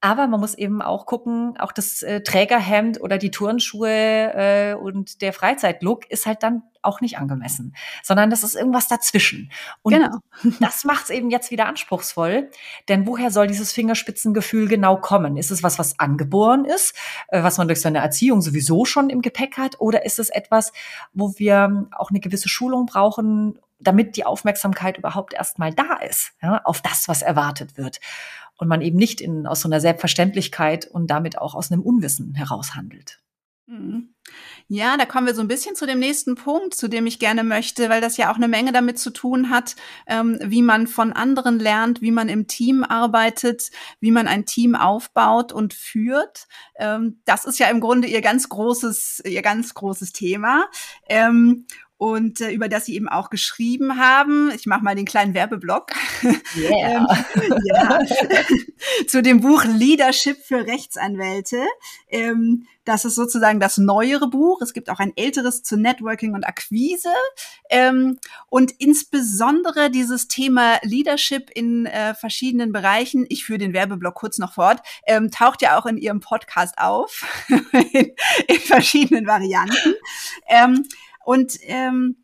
Aber 0.00 0.28
man 0.28 0.38
muss 0.38 0.54
eben 0.54 0.80
auch 0.80 1.06
gucken, 1.06 1.56
auch 1.58 1.72
das 1.72 2.02
äh, 2.02 2.22
Trägerhemd 2.22 3.00
oder 3.00 3.18
die 3.18 3.30
Turnschuhe 3.32 3.88
äh, 3.88 4.74
und 4.74 5.20
der 5.20 5.32
Freizeitlook 5.32 6.08
ist 6.10 6.26
halt 6.26 6.44
dann 6.44 6.62
auch 6.82 7.00
nicht 7.00 7.18
angemessen, 7.18 7.74
sondern 8.02 8.30
das 8.30 8.42
ist 8.42 8.54
irgendwas 8.54 8.88
dazwischen. 8.88 9.50
Und 9.82 9.94
genau. 9.94 10.18
das 10.60 10.84
macht 10.84 11.04
es 11.04 11.10
eben 11.10 11.30
jetzt 11.30 11.50
wieder 11.50 11.66
anspruchsvoll, 11.66 12.50
denn 12.88 13.06
woher 13.06 13.30
soll 13.30 13.46
dieses 13.46 13.72
Fingerspitzengefühl 13.72 14.68
genau 14.68 14.96
kommen? 14.96 15.36
Ist 15.36 15.50
es 15.50 15.62
was, 15.62 15.78
was 15.78 15.98
angeboren 15.98 16.64
ist, 16.64 16.94
äh, 17.28 17.42
was 17.42 17.58
man 17.58 17.68
durch 17.68 17.80
seine 17.80 17.98
Erziehung 17.98 18.42
sowieso 18.42 18.84
schon 18.84 19.10
im 19.10 19.22
Gepäck 19.22 19.56
hat, 19.58 19.80
oder 19.80 20.04
ist 20.04 20.18
es 20.18 20.30
etwas, 20.30 20.72
wo 21.12 21.34
wir 21.38 21.88
auch 21.92 22.10
eine 22.10 22.20
gewisse 22.20 22.48
Schulung 22.48 22.86
brauchen, 22.86 23.58
damit 23.78 24.16
die 24.16 24.24
Aufmerksamkeit 24.24 24.96
überhaupt 24.96 25.34
erstmal 25.34 25.74
da 25.74 25.96
ist, 25.96 26.32
ja, 26.40 26.60
auf 26.64 26.80
das, 26.82 27.08
was 27.08 27.22
erwartet 27.22 27.76
wird 27.76 28.00
und 28.62 28.68
man 28.68 28.80
eben 28.80 28.96
nicht 28.96 29.20
in, 29.20 29.46
aus 29.46 29.60
so 29.60 29.68
einer 29.68 29.80
Selbstverständlichkeit 29.80 30.86
und 30.86 31.08
damit 31.08 31.38
auch 31.38 31.54
aus 31.54 31.72
einem 31.72 31.82
Unwissen 31.82 32.34
heraus 32.34 32.74
handelt. 32.74 33.18
Mhm. 33.66 34.11
Ja, 34.74 34.96
da 34.96 35.04
kommen 35.04 35.26
wir 35.26 35.34
so 35.34 35.42
ein 35.42 35.48
bisschen 35.48 35.76
zu 35.76 35.84
dem 35.84 35.98
nächsten 35.98 36.34
Punkt, 36.34 36.72
zu 36.72 36.88
dem 36.88 37.06
ich 37.06 37.18
gerne 37.18 37.44
möchte, 37.44 37.90
weil 37.90 38.00
das 38.00 38.16
ja 38.16 38.32
auch 38.32 38.36
eine 38.36 38.48
Menge 38.48 38.72
damit 38.72 38.98
zu 38.98 39.10
tun 39.10 39.50
hat, 39.50 39.76
ähm, 40.06 40.38
wie 40.42 40.62
man 40.62 40.86
von 40.86 41.12
anderen 41.12 41.58
lernt, 41.58 42.00
wie 42.00 42.10
man 42.10 42.30
im 42.30 42.46
Team 42.46 42.82
arbeitet, 42.82 43.70
wie 44.00 44.10
man 44.10 44.26
ein 44.26 44.46
Team 44.46 44.74
aufbaut 44.74 45.52
und 45.52 45.74
führt. 45.74 46.46
Ähm, 46.76 47.20
das 47.26 47.44
ist 47.44 47.58
ja 47.58 47.68
im 47.68 47.80
Grunde 47.80 48.08
ihr 48.08 48.22
ganz 48.22 48.48
großes, 48.48 49.20
ihr 49.26 49.42
ganz 49.42 49.74
großes 49.74 50.14
Thema. 50.14 50.64
Ähm, 51.06 51.66
und 52.02 52.40
äh, 52.40 52.50
über 52.50 52.68
das 52.68 52.86
sie 52.86 52.96
eben 52.96 53.08
auch 53.08 53.30
geschrieben 53.30 53.96
haben. 53.96 54.50
Ich 54.56 54.66
mache 54.66 54.82
mal 54.82 54.96
den 54.96 55.04
kleinen 55.04 55.34
Werbeblock. 55.34 55.92
Yeah. 56.56 57.06
ähm, 57.36 57.54
ja. 57.64 58.00
Zu 59.06 59.22
dem 59.22 59.40
Buch 59.40 59.64
Leadership 59.64 60.38
für 60.44 60.66
Rechtsanwälte. 60.66 61.64
Ähm, 62.08 62.66
das 62.84 63.04
ist 63.04 63.14
sozusagen 63.14 63.60
das 63.60 63.78
neuere 63.78 64.28
Buch. 64.28 64.60
Es 64.62 64.72
gibt 64.72 64.90
auch 64.90 64.98
ein 64.98 65.12
älteres 65.14 65.62
zu 65.62 65.76
Networking 65.76 66.34
und 66.34 66.44
Akquise. 66.44 67.12
Ähm, 67.70 68.18
und 68.48 68.72
insbesondere 68.78 69.88
dieses 69.88 70.26
Thema 70.26 70.78
Leadership 70.82 71.50
in 71.54 71.86
äh, 71.86 72.14
verschiedenen 72.14 72.72
Bereichen, 72.72 73.26
ich 73.28 73.44
führe 73.44 73.60
den 73.60 73.74
Werbeblock 73.74 74.14
kurz 74.14 74.38
noch 74.38 74.54
fort, 74.54 74.80
ähm, 75.06 75.30
taucht 75.30 75.62
ja 75.62 75.78
auch 75.78 75.86
in 75.86 75.96
Ihrem 75.96 76.18
Podcast 76.18 76.74
auf, 76.78 77.24
in, 77.48 78.10
in 78.48 78.60
verschiedenen 78.60 79.28
Varianten. 79.28 79.94
Ähm, 80.48 80.84
und 81.24 81.58
ähm, 81.62 82.21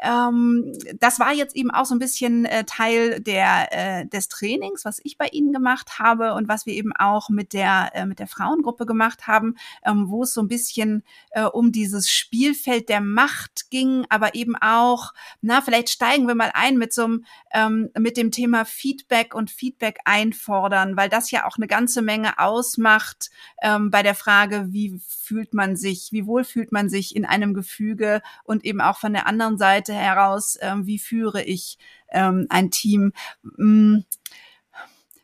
ähm, 0.00 0.72
das 1.00 1.18
war 1.18 1.32
jetzt 1.32 1.56
eben 1.56 1.70
auch 1.70 1.84
so 1.84 1.94
ein 1.94 1.98
bisschen 1.98 2.44
äh, 2.44 2.64
Teil 2.64 3.20
der, 3.20 3.68
äh, 3.72 4.06
des 4.06 4.28
Trainings, 4.28 4.84
was 4.84 5.00
ich 5.02 5.18
bei 5.18 5.26
Ihnen 5.26 5.52
gemacht 5.52 5.98
habe 5.98 6.34
und 6.34 6.48
was 6.48 6.66
wir 6.66 6.74
eben 6.74 6.92
auch 6.94 7.28
mit 7.28 7.52
der, 7.52 7.90
äh, 7.94 8.06
mit 8.06 8.18
der 8.18 8.28
Frauengruppe 8.28 8.86
gemacht 8.86 9.26
haben, 9.26 9.56
ähm, 9.84 10.08
wo 10.08 10.22
es 10.22 10.34
so 10.34 10.40
ein 10.40 10.48
bisschen 10.48 11.02
äh, 11.30 11.42
um 11.42 11.72
dieses 11.72 12.10
Spielfeld 12.10 12.88
der 12.88 13.00
Macht 13.00 13.70
ging, 13.70 14.06
aber 14.08 14.34
eben 14.34 14.54
auch, 14.56 15.12
na, 15.40 15.60
vielleicht 15.60 15.90
steigen 15.90 16.26
wir 16.28 16.34
mal 16.34 16.50
ein 16.54 16.78
mit 16.78 16.92
so 16.92 17.04
einem, 17.04 17.24
ähm, 17.52 17.90
mit 17.98 18.16
dem 18.16 18.30
Thema 18.30 18.64
Feedback 18.64 19.34
und 19.34 19.50
Feedback 19.50 19.98
einfordern, 20.04 20.96
weil 20.96 21.08
das 21.08 21.30
ja 21.30 21.46
auch 21.46 21.56
eine 21.56 21.66
ganze 21.66 22.02
Menge 22.02 22.38
ausmacht 22.38 23.30
ähm, 23.62 23.90
bei 23.90 24.02
der 24.02 24.14
Frage, 24.14 24.66
wie 24.70 25.00
fühlt 25.06 25.54
man 25.54 25.76
sich, 25.76 26.08
wie 26.12 26.26
wohl 26.26 26.44
fühlt 26.44 26.72
man 26.72 26.88
sich 26.88 27.16
in 27.16 27.24
einem 27.24 27.52
Gefüge 27.54 28.22
und 28.44 28.64
eben 28.64 28.80
auch 28.80 28.98
von 28.98 29.12
der 29.12 29.26
anderen 29.26 29.58
Seite 29.58 29.87
heraus, 29.94 30.58
ähm, 30.60 30.86
wie 30.86 30.98
führe 30.98 31.42
ich 31.42 31.78
ähm, 32.10 32.46
ein 32.50 32.70
Team. 32.70 33.12
Mm, 33.42 33.98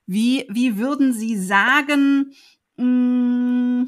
wie, 0.06 0.46
wie 0.50 0.76
würden 0.76 1.12
Sie 1.12 1.38
sagen, 1.38 2.34
mm, 2.76 3.84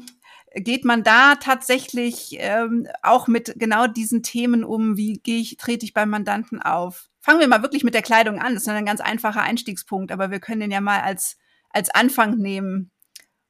geht 0.55 0.85
man 0.85 1.03
da 1.03 1.35
tatsächlich 1.35 2.37
ähm, 2.39 2.87
auch 3.03 3.27
mit 3.27 3.53
genau 3.57 3.87
diesen 3.87 4.23
Themen 4.23 4.63
um? 4.63 4.97
Wie 4.97 5.19
gehe 5.19 5.39
ich, 5.39 5.57
trete 5.57 5.85
ich 5.85 5.93
beim 5.93 6.09
Mandanten 6.09 6.61
auf? 6.61 7.09
Fangen 7.19 7.39
wir 7.39 7.47
mal 7.47 7.61
wirklich 7.61 7.83
mit 7.83 7.93
der 7.93 8.01
Kleidung 8.01 8.39
an. 8.39 8.53
Das 8.53 8.63
ist 8.63 8.69
ein 8.69 8.85
ganz 8.85 9.01
einfacher 9.01 9.41
Einstiegspunkt, 9.41 10.11
aber 10.11 10.31
wir 10.31 10.39
können 10.39 10.61
den 10.61 10.71
ja 10.71 10.81
mal 10.81 11.01
als, 11.01 11.37
als 11.69 11.89
Anfang 11.89 12.37
nehmen, 12.37 12.91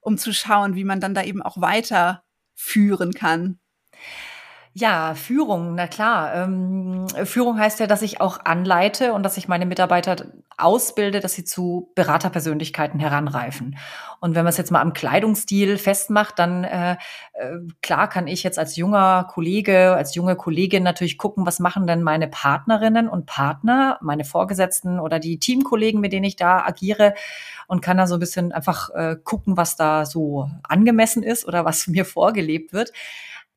um 0.01 0.17
zu 0.17 0.33
schauen, 0.33 0.75
wie 0.75 0.83
man 0.83 0.99
dann 0.99 1.13
da 1.13 1.23
eben 1.23 1.41
auch 1.41 1.61
weiterführen 1.61 3.13
kann. 3.13 3.59
Ja, 4.79 5.15
Führung, 5.15 5.73
na 5.73 5.87
klar. 5.87 6.35
Ähm, 6.35 7.07
Führung 7.23 7.57
heißt 7.57 7.79
ja, 7.79 7.87
dass 7.87 8.03
ich 8.03 8.21
auch 8.21 8.41
anleite 8.45 9.13
und 9.13 9.23
dass 9.23 9.35
ich 9.37 9.47
meine 9.47 9.65
Mitarbeiter 9.65 10.17
ausbilde, 10.55 11.19
dass 11.19 11.33
sie 11.33 11.45
zu 11.45 11.91
Beraterpersönlichkeiten 11.95 12.99
heranreifen. 12.99 13.75
Und 14.19 14.35
wenn 14.35 14.43
man 14.43 14.51
es 14.51 14.57
jetzt 14.57 14.69
mal 14.69 14.81
am 14.81 14.93
Kleidungsstil 14.93 15.79
festmacht, 15.79 16.37
dann 16.37 16.63
äh, 16.63 16.91
äh, 17.33 17.57
klar 17.81 18.07
kann 18.07 18.27
ich 18.27 18.43
jetzt 18.43 18.59
als 18.59 18.75
junger 18.75 19.27
Kollege, 19.31 19.95
als 19.95 20.13
junge 20.13 20.35
Kollegin 20.35 20.83
natürlich 20.83 21.17
gucken, 21.17 21.47
was 21.47 21.57
machen 21.57 21.87
denn 21.87 22.03
meine 22.03 22.27
Partnerinnen 22.27 23.09
und 23.09 23.25
Partner, 23.25 23.97
meine 24.01 24.25
Vorgesetzten 24.25 24.99
oder 24.99 25.17
die 25.17 25.39
Teamkollegen, 25.39 25.99
mit 25.99 26.13
denen 26.13 26.25
ich 26.25 26.35
da 26.35 26.63
agiere 26.63 27.15
und 27.65 27.81
kann 27.81 27.97
da 27.97 28.05
so 28.05 28.17
ein 28.17 28.19
bisschen 28.19 28.51
einfach 28.51 28.91
äh, 28.91 29.15
gucken, 29.23 29.57
was 29.57 29.75
da 29.75 30.05
so 30.05 30.51
angemessen 30.61 31.23
ist 31.23 31.47
oder 31.47 31.65
was 31.65 31.87
mir 31.87 32.05
vorgelebt 32.05 32.73
wird. 32.73 32.93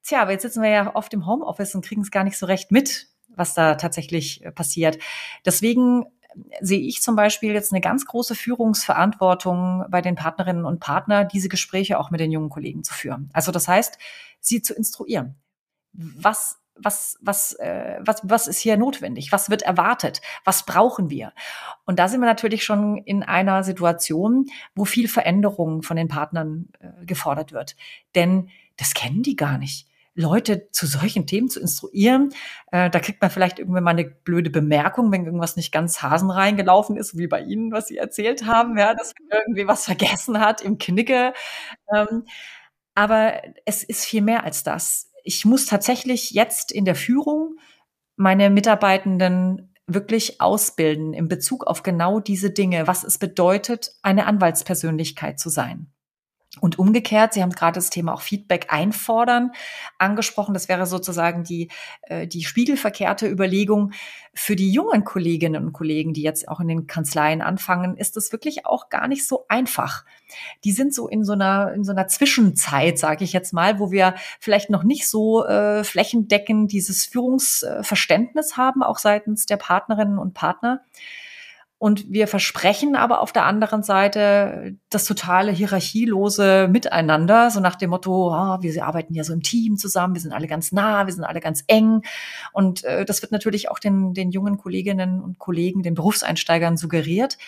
Tja, 0.03 0.23
aber 0.23 0.33
jetzt 0.33 0.43
sitzen 0.43 0.63
wir 0.63 0.71
ja 0.71 0.95
oft 0.95 1.13
im 1.15 1.27
Homeoffice 1.27 1.75
und 1.75 1.85
kriegen 1.85 2.03
es 2.03 2.11
gar 2.11 2.25
nicht 2.25 2.39
so 2.39 2.47
recht 2.47 2.73
mit, 2.73 3.09
was 3.29 3.55
da 3.55 3.75
tatsächlich 3.75 4.45
äh, 4.45 4.51
passiert. 4.51 4.99
Deswegen 5.45 6.05
äh, 6.05 6.37
sehe 6.61 6.81
ich 6.81 7.03
zum 7.03 7.17
Beispiel 7.17 7.53
jetzt 7.53 7.73
eine 7.73 7.81
ganz 7.81 8.07
große 8.07 8.35
Führungsverantwortung 8.35 9.85
bei 9.91 10.01
den 10.01 10.15
Partnerinnen 10.15 10.65
und 10.65 10.81
Partnern, 10.81 11.29
diese 11.29 11.49
Gespräche 11.49 11.99
auch 11.99 12.11
mit 12.11 12.21
den 12.21 12.33
jungen 12.33 12.51
Kollegen 12.51 12.83
zu 12.85 12.95
führen. 12.95 13.31
Also 13.33 13.53
das 13.53 13.69
heißt, 13.69 13.99
sie 14.41 14.63
zu 14.63 14.75
instruieren. 14.75 15.37
Was 15.93 16.61
was, 16.83 17.19
was, 17.21 17.53
äh, 17.55 18.01
was, 18.01 18.21
was 18.23 18.47
ist 18.49 18.59
hier 18.59 18.77
notwendig? 18.77 19.33
Was 19.33 19.51
wird 19.51 19.63
erwartet? 19.63 20.21
Was 20.45 20.65
brauchen 20.65 21.11
wir? 21.11 21.33
Und 21.85 21.99
da 21.99 22.09
sind 22.09 22.21
wir 22.21 22.27
natürlich 22.27 22.65
schon 22.65 22.99
in 22.99 23.23
einer 23.23 23.63
Situation, 23.63 24.47
wo 24.75 24.85
viel 24.85 25.09
Veränderung 25.09 25.83
von 25.83 25.97
den 25.97 26.09
Partnern 26.09 26.69
äh, 26.81 27.05
gefordert 27.05 27.53
wird. 27.53 27.77
Denn 28.15 28.49
das 28.77 28.95
kennen 28.95 29.23
die 29.23 29.37
gar 29.37 29.59
nicht. 29.59 29.87
Leute 30.15 30.71
zu 30.71 30.87
solchen 30.87 31.27
Themen 31.27 31.49
zu 31.49 31.61
instruieren. 31.61 32.35
Äh, 32.73 32.91
da 32.91 33.01
kriegt 33.01 33.21
man 33.21 33.31
vielleicht 33.31 33.59
irgendwann 33.59 33.85
mal 33.85 33.91
eine 33.91 34.05
blöde 34.05 34.51
Bemerkung, 34.51 35.13
wenn 35.13 35.25
irgendwas 35.25 35.57
nicht 35.57 35.73
ganz 35.73 36.03
hasenrein 36.03 36.57
gelaufen 36.57 36.97
ist, 36.97 37.17
wie 37.17 37.27
bei 37.27 37.41
Ihnen, 37.41 37.73
was 37.73 37.89
Sie 37.89 37.97
erzählt 37.97 38.45
haben, 38.47 38.77
ja, 38.79 38.95
dass 38.95 39.13
man 39.19 39.41
irgendwie 39.47 39.67
was 39.67 39.85
vergessen 39.85 40.41
hat 40.41 40.61
im 40.61 40.79
Knicke. 40.79 41.33
Ähm, 41.95 42.25
aber 42.95 43.43
es 43.65 43.85
ist 43.85 44.05
viel 44.05 44.23
mehr 44.23 44.45
als 44.45 44.63
das. 44.63 45.11
Ich 45.23 45.45
muss 45.45 45.67
tatsächlich 45.67 46.31
jetzt 46.33 46.73
in 46.73 46.85
der 46.85 46.95
Führung 46.97 47.59
meine 48.17 48.51
Mitarbeitenden 48.51 49.75
wirklich 49.87 50.41
ausbilden 50.41 51.15
in 51.15 51.29
Bezug 51.29 51.67
auf 51.67 51.83
genau 51.83 52.21
diese 52.21 52.51
Dinge, 52.51 52.87
was 52.87 53.05
es 53.05 53.19
bedeutet, 53.19 53.93
eine 54.03 54.27
Anwaltspersönlichkeit 54.27 55.39
zu 55.39 55.49
sein. 55.49 55.93
Und 56.59 56.81
umgekehrt, 56.81 57.33
Sie 57.33 57.43
haben 57.43 57.53
gerade 57.53 57.77
das 57.77 57.91
Thema 57.91 58.13
auch 58.13 58.23
Feedback 58.23 58.67
einfordern 58.71 59.53
angesprochen. 59.99 60.53
Das 60.53 60.69
wäre 60.69 60.85
sozusagen 60.85 61.45
die, 61.45 61.69
äh, 62.03 62.27
die 62.27 62.43
spiegelverkehrte 62.43 63.29
Überlegung 63.29 63.93
für 64.35 64.57
die 64.57 64.73
jungen 64.73 65.05
Kolleginnen 65.05 65.65
und 65.67 65.73
Kollegen, 65.73 66.13
die 66.13 66.23
jetzt 66.23 66.49
auch 66.49 66.59
in 66.59 66.67
den 66.67 66.89
Kanzleien 66.89 67.41
anfangen, 67.41 67.97
ist 67.97 68.17
es 68.17 68.33
wirklich 68.33 68.67
auch 68.67 68.89
gar 68.89 69.07
nicht 69.07 69.29
so 69.29 69.45
einfach. 69.49 70.05
Die 70.65 70.73
sind 70.73 70.93
so 70.93 71.07
in 71.07 71.25
so 71.25 71.35
einer, 71.35 71.73
in 71.73 71.85
so 71.85 71.93
einer 71.93 72.09
Zwischenzeit, 72.09 72.99
sage 72.99 73.23
ich 73.23 73.33
jetzt 73.33 73.53
mal, 73.53 73.79
wo 73.79 73.93
wir 73.93 74.17
vielleicht 74.41 74.71
noch 74.71 74.83
nicht 74.83 75.09
so 75.09 75.47
äh, 75.47 75.85
flächendeckend 75.85 76.73
dieses 76.73 77.07
Führungsverständnis 77.07 78.57
haben, 78.57 78.83
auch 78.83 78.99
seitens 78.99 79.47
der 79.47 79.57
Partnerinnen 79.57 80.19
und 80.19 80.35
Partner. 80.35 80.83
Und 81.83 82.13
wir 82.13 82.29
versprechen 82.29 82.95
aber 82.95 83.23
auf 83.23 83.33
der 83.33 83.47
anderen 83.47 83.83
Seite 83.83 84.77
das 84.91 85.07
totale 85.07 85.51
hierarchielose 85.51 86.69
Miteinander, 86.71 87.51
so 87.51 87.59
nach 87.59 87.75
dem 87.75 87.89
Motto, 87.89 88.35
oh, 88.35 88.59
wir 88.61 88.85
arbeiten 88.85 89.15
ja 89.15 89.25
so 89.25 89.33
im 89.33 89.43
Team 89.43 89.79
zusammen, 89.79 90.13
wir 90.13 90.21
sind 90.21 90.35
alle 90.35 90.47
ganz 90.47 90.73
nah, 90.73 91.07
wir 91.07 91.15
sind 91.15 91.25
alle 91.25 91.41
ganz 91.41 91.65
eng. 91.69 92.03
Und 92.53 92.85
äh, 92.85 93.07
das 93.07 93.23
wird 93.23 93.33
natürlich 93.33 93.71
auch 93.71 93.79
den, 93.79 94.13
den 94.13 94.31
jungen 94.31 94.59
Kolleginnen 94.59 95.23
und 95.23 95.39
Kollegen, 95.39 95.83
den 95.83 95.95
Berufseinsteigern 95.95 96.77
suggeriert. 96.77 97.39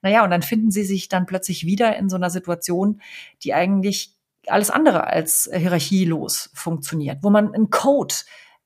Naja, 0.00 0.24
und 0.24 0.30
dann 0.30 0.40
finden 0.40 0.70
sie 0.70 0.84
sich 0.84 1.10
dann 1.10 1.26
plötzlich 1.26 1.66
wieder 1.66 1.94
in 1.94 2.08
so 2.08 2.16
einer 2.16 2.30
Situation, 2.30 3.02
die 3.42 3.52
eigentlich 3.52 4.14
alles 4.46 4.70
andere 4.70 5.08
als 5.08 5.50
hierarchielos 5.54 6.48
funktioniert, 6.54 7.18
wo 7.20 7.28
man 7.28 7.52
einen 7.52 7.68
Code, 7.68 8.14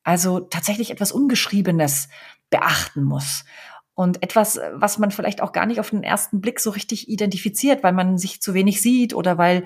also 0.04 0.38
tatsächlich 0.38 0.92
etwas 0.92 1.10
Ungeschriebenes 1.10 2.08
beachten 2.50 3.02
muss 3.02 3.44
und 3.98 4.22
etwas, 4.22 4.60
was 4.74 4.98
man 4.98 5.10
vielleicht 5.10 5.42
auch 5.42 5.50
gar 5.50 5.66
nicht 5.66 5.80
auf 5.80 5.90
den 5.90 6.04
ersten 6.04 6.40
Blick 6.40 6.60
so 6.60 6.70
richtig 6.70 7.08
identifiziert, 7.08 7.82
weil 7.82 7.92
man 7.92 8.16
sich 8.16 8.40
zu 8.40 8.54
wenig 8.54 8.80
sieht 8.80 9.12
oder 9.12 9.38
weil 9.38 9.64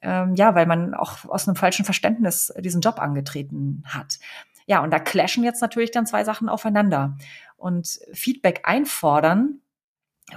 ähm, 0.00 0.36
ja, 0.36 0.54
weil 0.54 0.66
man 0.66 0.94
auch 0.94 1.24
aus 1.24 1.48
einem 1.48 1.56
falschen 1.56 1.84
Verständnis 1.84 2.54
diesen 2.60 2.82
Job 2.82 3.00
angetreten 3.00 3.82
hat. 3.84 4.20
Ja, 4.66 4.80
und 4.84 4.92
da 4.92 5.00
clashen 5.00 5.42
jetzt 5.42 5.60
natürlich 5.60 5.90
dann 5.90 6.06
zwei 6.06 6.22
Sachen 6.22 6.48
aufeinander. 6.48 7.16
Und 7.56 7.98
Feedback 8.12 8.60
einfordern 8.62 9.58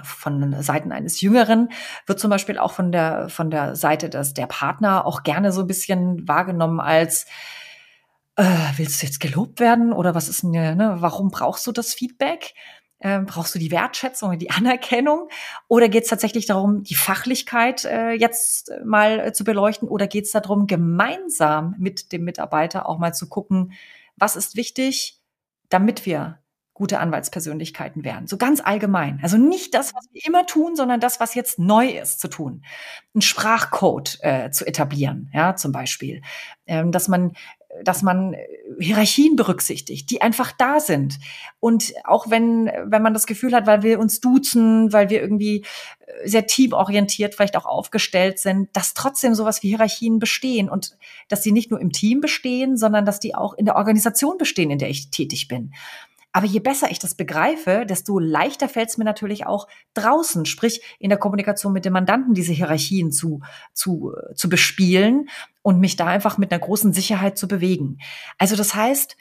von 0.02 0.60
Seiten 0.60 0.90
eines 0.90 1.20
Jüngeren 1.20 1.68
wird 2.06 2.18
zum 2.18 2.30
Beispiel 2.30 2.58
auch 2.58 2.72
von 2.72 2.90
der, 2.90 3.28
von 3.28 3.52
der 3.52 3.76
Seite 3.76 4.10
des, 4.10 4.34
der 4.34 4.48
Partner 4.48 5.06
auch 5.06 5.22
gerne 5.22 5.52
so 5.52 5.60
ein 5.60 5.68
bisschen 5.68 6.26
wahrgenommen 6.26 6.80
als, 6.80 7.26
äh, 8.34 8.44
willst 8.76 9.00
du 9.00 9.06
jetzt 9.06 9.20
gelobt 9.20 9.60
werden 9.60 9.92
oder 9.92 10.16
was 10.16 10.28
ist 10.28 10.42
denn, 10.42 10.50
ne, 10.50 10.96
warum 10.98 11.30
brauchst 11.30 11.66
du 11.68 11.72
das 11.72 11.94
Feedback? 11.94 12.54
Ähm, 13.00 13.26
brauchst 13.26 13.54
du 13.54 13.58
die 13.58 13.70
Wertschätzung 13.70 14.30
und 14.30 14.38
die 14.40 14.50
Anerkennung? 14.52 15.28
Oder 15.68 15.88
geht 15.88 16.04
es 16.04 16.10
tatsächlich 16.10 16.46
darum, 16.46 16.82
die 16.82 16.94
Fachlichkeit 16.94 17.84
äh, 17.84 18.12
jetzt 18.12 18.72
mal 18.84 19.20
äh, 19.20 19.32
zu 19.32 19.44
beleuchten? 19.44 19.88
Oder 19.88 20.06
geht 20.06 20.24
es 20.24 20.32
darum, 20.32 20.66
gemeinsam 20.66 21.74
mit 21.78 22.12
dem 22.12 22.24
Mitarbeiter 22.24 22.88
auch 22.88 22.98
mal 22.98 23.14
zu 23.14 23.28
gucken, 23.28 23.72
was 24.16 24.36
ist 24.36 24.56
wichtig, 24.56 25.20
damit 25.68 26.06
wir 26.06 26.38
gute 26.78 27.00
Anwaltspersönlichkeiten 27.00 28.04
werden. 28.04 28.28
So 28.28 28.36
ganz 28.36 28.60
allgemein. 28.60 29.18
Also 29.20 29.36
nicht 29.36 29.74
das, 29.74 29.94
was 29.94 30.06
wir 30.12 30.24
immer 30.24 30.46
tun, 30.46 30.76
sondern 30.76 31.00
das, 31.00 31.18
was 31.18 31.34
jetzt 31.34 31.58
neu 31.58 31.88
ist 31.88 32.20
zu 32.20 32.28
tun. 32.28 32.62
Ein 33.14 33.20
Sprachcode 33.20 34.18
äh, 34.22 34.50
zu 34.52 34.64
etablieren, 34.64 35.28
ja, 35.34 35.56
zum 35.56 35.72
Beispiel. 35.72 36.22
Ähm, 36.66 36.92
dass 36.92 37.08
man 37.08 37.32
dass 37.84 38.02
man 38.02 38.34
äh, 38.34 38.46
Hierarchien 38.80 39.36
berücksichtigt, 39.36 40.10
die 40.10 40.22
einfach 40.22 40.52
da 40.52 40.80
sind. 40.80 41.18
Und 41.60 41.92
auch 42.04 42.30
wenn, 42.30 42.70
wenn 42.84 43.02
man 43.02 43.14
das 43.14 43.26
Gefühl 43.26 43.54
hat, 43.54 43.66
weil 43.66 43.82
wir 43.82 43.98
uns 43.98 44.20
duzen, 44.20 44.92
weil 44.92 45.10
wir 45.10 45.20
irgendwie 45.20 45.64
äh, 46.06 46.28
sehr 46.28 46.46
teamorientiert 46.46 47.34
vielleicht 47.34 47.56
auch 47.56 47.66
aufgestellt 47.66 48.38
sind, 48.38 48.68
dass 48.74 48.94
trotzdem 48.94 49.34
sowas 49.34 49.62
wie 49.62 49.68
Hierarchien 49.68 50.18
bestehen 50.18 50.68
und 50.68 50.96
dass 51.28 51.42
sie 51.42 51.52
nicht 51.52 51.70
nur 51.70 51.80
im 51.80 51.92
Team 51.92 52.20
bestehen, 52.20 52.76
sondern 52.76 53.04
dass 53.04 53.20
die 53.20 53.34
auch 53.34 53.54
in 53.54 53.64
der 53.64 53.76
Organisation 53.76 54.38
bestehen, 54.38 54.70
in 54.70 54.78
der 54.78 54.90
ich 54.90 55.10
tätig 55.10 55.48
bin. 55.48 55.72
Aber 56.32 56.46
je 56.46 56.60
besser 56.60 56.90
ich 56.90 56.98
das 56.98 57.14
begreife, 57.14 57.86
desto 57.88 58.18
leichter 58.18 58.68
fällt 58.68 58.90
es 58.90 58.98
mir 58.98 59.04
natürlich 59.04 59.46
auch 59.46 59.66
draußen, 59.94 60.44
sprich 60.44 60.82
in 60.98 61.08
der 61.08 61.18
Kommunikation 61.18 61.72
mit 61.72 61.84
dem 61.84 61.94
Mandanten, 61.94 62.34
diese 62.34 62.52
Hierarchien 62.52 63.12
zu, 63.12 63.40
zu, 63.72 64.12
zu 64.34 64.48
bespielen 64.48 65.28
und 65.62 65.80
mich 65.80 65.96
da 65.96 66.06
einfach 66.06 66.38
mit 66.38 66.52
einer 66.52 66.60
großen 66.60 66.92
Sicherheit 66.92 67.38
zu 67.38 67.48
bewegen. 67.48 67.98
Also 68.36 68.56
das 68.56 68.74
heißt, 68.74 69.16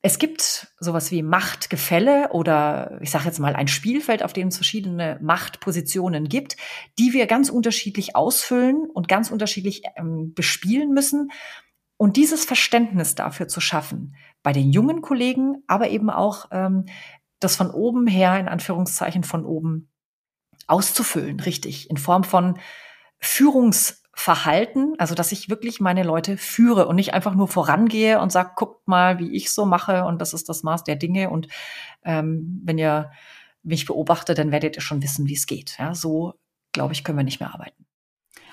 es 0.00 0.18
gibt 0.18 0.68
sowas 0.78 1.10
wie 1.10 1.22
Machtgefälle 1.22 2.30
oder 2.30 2.98
ich 3.02 3.10
sage 3.10 3.24
jetzt 3.24 3.40
mal 3.40 3.56
ein 3.56 3.66
Spielfeld, 3.66 4.22
auf 4.22 4.32
dem 4.32 4.48
es 4.48 4.56
verschiedene 4.56 5.18
Machtpositionen 5.20 6.28
gibt, 6.28 6.56
die 6.98 7.12
wir 7.12 7.26
ganz 7.26 7.50
unterschiedlich 7.50 8.14
ausfüllen 8.14 8.88
und 8.92 9.08
ganz 9.08 9.30
unterschiedlich 9.30 9.82
ähm, 9.96 10.34
bespielen 10.34 10.92
müssen. 10.92 11.30
Und 11.96 12.16
dieses 12.16 12.44
Verständnis 12.44 13.16
dafür 13.16 13.48
zu 13.48 13.60
schaffen, 13.60 14.14
bei 14.48 14.54
den 14.54 14.72
jungen 14.72 15.02
Kollegen, 15.02 15.62
aber 15.66 15.90
eben 15.90 16.08
auch 16.08 16.46
ähm, 16.52 16.86
das 17.38 17.54
von 17.54 17.70
oben 17.70 18.06
her, 18.06 18.40
in 18.40 18.48
Anführungszeichen 18.48 19.22
von 19.22 19.44
oben, 19.44 19.90
auszufüllen, 20.66 21.38
richtig, 21.40 21.90
in 21.90 21.98
Form 21.98 22.24
von 22.24 22.58
Führungsverhalten, 23.18 24.94
also 24.96 25.14
dass 25.14 25.32
ich 25.32 25.50
wirklich 25.50 25.80
meine 25.80 26.02
Leute 26.02 26.38
führe 26.38 26.88
und 26.88 26.96
nicht 26.96 27.12
einfach 27.12 27.34
nur 27.34 27.46
vorangehe 27.46 28.22
und 28.22 28.32
sage, 28.32 28.52
guckt 28.56 28.88
mal, 28.88 29.18
wie 29.18 29.36
ich 29.36 29.50
so 29.50 29.66
mache 29.66 30.06
und 30.06 30.18
das 30.22 30.32
ist 30.32 30.48
das 30.48 30.62
Maß 30.62 30.82
der 30.82 30.96
Dinge 30.96 31.28
und 31.28 31.48
ähm, 32.02 32.62
wenn 32.64 32.78
ihr 32.78 33.10
mich 33.62 33.84
beobachtet, 33.84 34.38
dann 34.38 34.50
werdet 34.50 34.76
ihr 34.76 34.82
schon 34.82 35.02
wissen, 35.02 35.26
wie 35.26 35.34
es 35.34 35.44
geht. 35.44 35.76
Ja, 35.78 35.94
so 35.94 36.40
glaube 36.72 36.94
ich, 36.94 37.04
können 37.04 37.18
wir 37.18 37.22
nicht 37.22 37.40
mehr 37.40 37.52
arbeiten. 37.52 37.84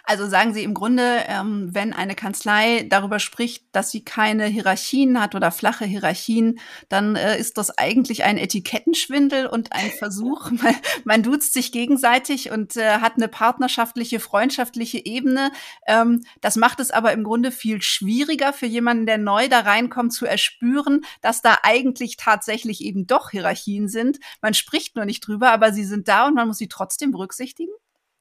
Also 0.08 0.28
sagen 0.28 0.54
Sie 0.54 0.64
im 0.64 0.76
Grunde, 0.76 1.24
ähm, 1.28 1.70
wenn 1.72 1.92
eine 1.92 2.14
Kanzlei 2.14 2.86
darüber 2.88 3.20
spricht, 3.20 3.66
dass 3.72 3.90
sie 3.90 4.06
keine 4.06 4.46
Hierarchien 4.46 5.20
hat 5.20 5.34
oder 5.34 5.52
flache 5.52 5.86
Hierarchien, 5.86 6.60
dann 6.90 7.16
äh, 7.16 7.40
ist 7.40 7.58
das 7.58 7.76
eigentlich 7.78 8.24
ein 8.24 8.38
Etikettenschwindel 8.38 9.48
und 9.48 9.74
ein 9.74 9.90
Versuch. 9.90 10.52
man, 10.64 10.76
man 11.06 11.24
duzt 11.24 11.54
sich 11.54 11.72
gegenseitig 11.72 12.52
und 12.52 12.78
äh, 12.78 13.00
hat 13.00 13.16
eine 13.16 13.28
partnerschaftliche, 13.28 14.20
freundschaftliche 14.20 15.04
Ebene. 15.04 15.52
Ähm, 15.88 16.24
das 16.42 16.56
macht 16.56 16.80
es 16.80 16.92
aber 16.92 17.12
im 17.12 17.24
Grunde 17.24 17.52
viel 17.52 17.82
schwieriger 17.82 18.54
für 18.54 18.68
jemanden, 18.68 19.08
der 19.08 19.18
neu 19.18 19.50
da 19.50 19.62
reinkommt, 19.62 20.14
zu 20.14 20.28
erspüren, 20.28 21.04
dass 21.22 21.42
da 21.42 21.58
eigentlich 21.64 22.16
tatsächlich 22.18 22.82
eben 22.82 23.08
doch 23.08 23.32
Hierarchien 23.32 23.88
sind. 23.88 24.20
Man 24.42 24.54
spricht 24.54 24.96
nur 24.96 25.06
nicht 25.06 25.22
drüber, 25.22 25.52
aber 25.52 25.74
sie 25.74 25.86
sind 25.86 26.08
da 26.08 26.28
und 26.28 26.36
man 26.36 26.48
muss 26.48 26.60
sie 26.60 26.70
trotzdem 26.70 27.12
berücksichtigen. 27.12 27.72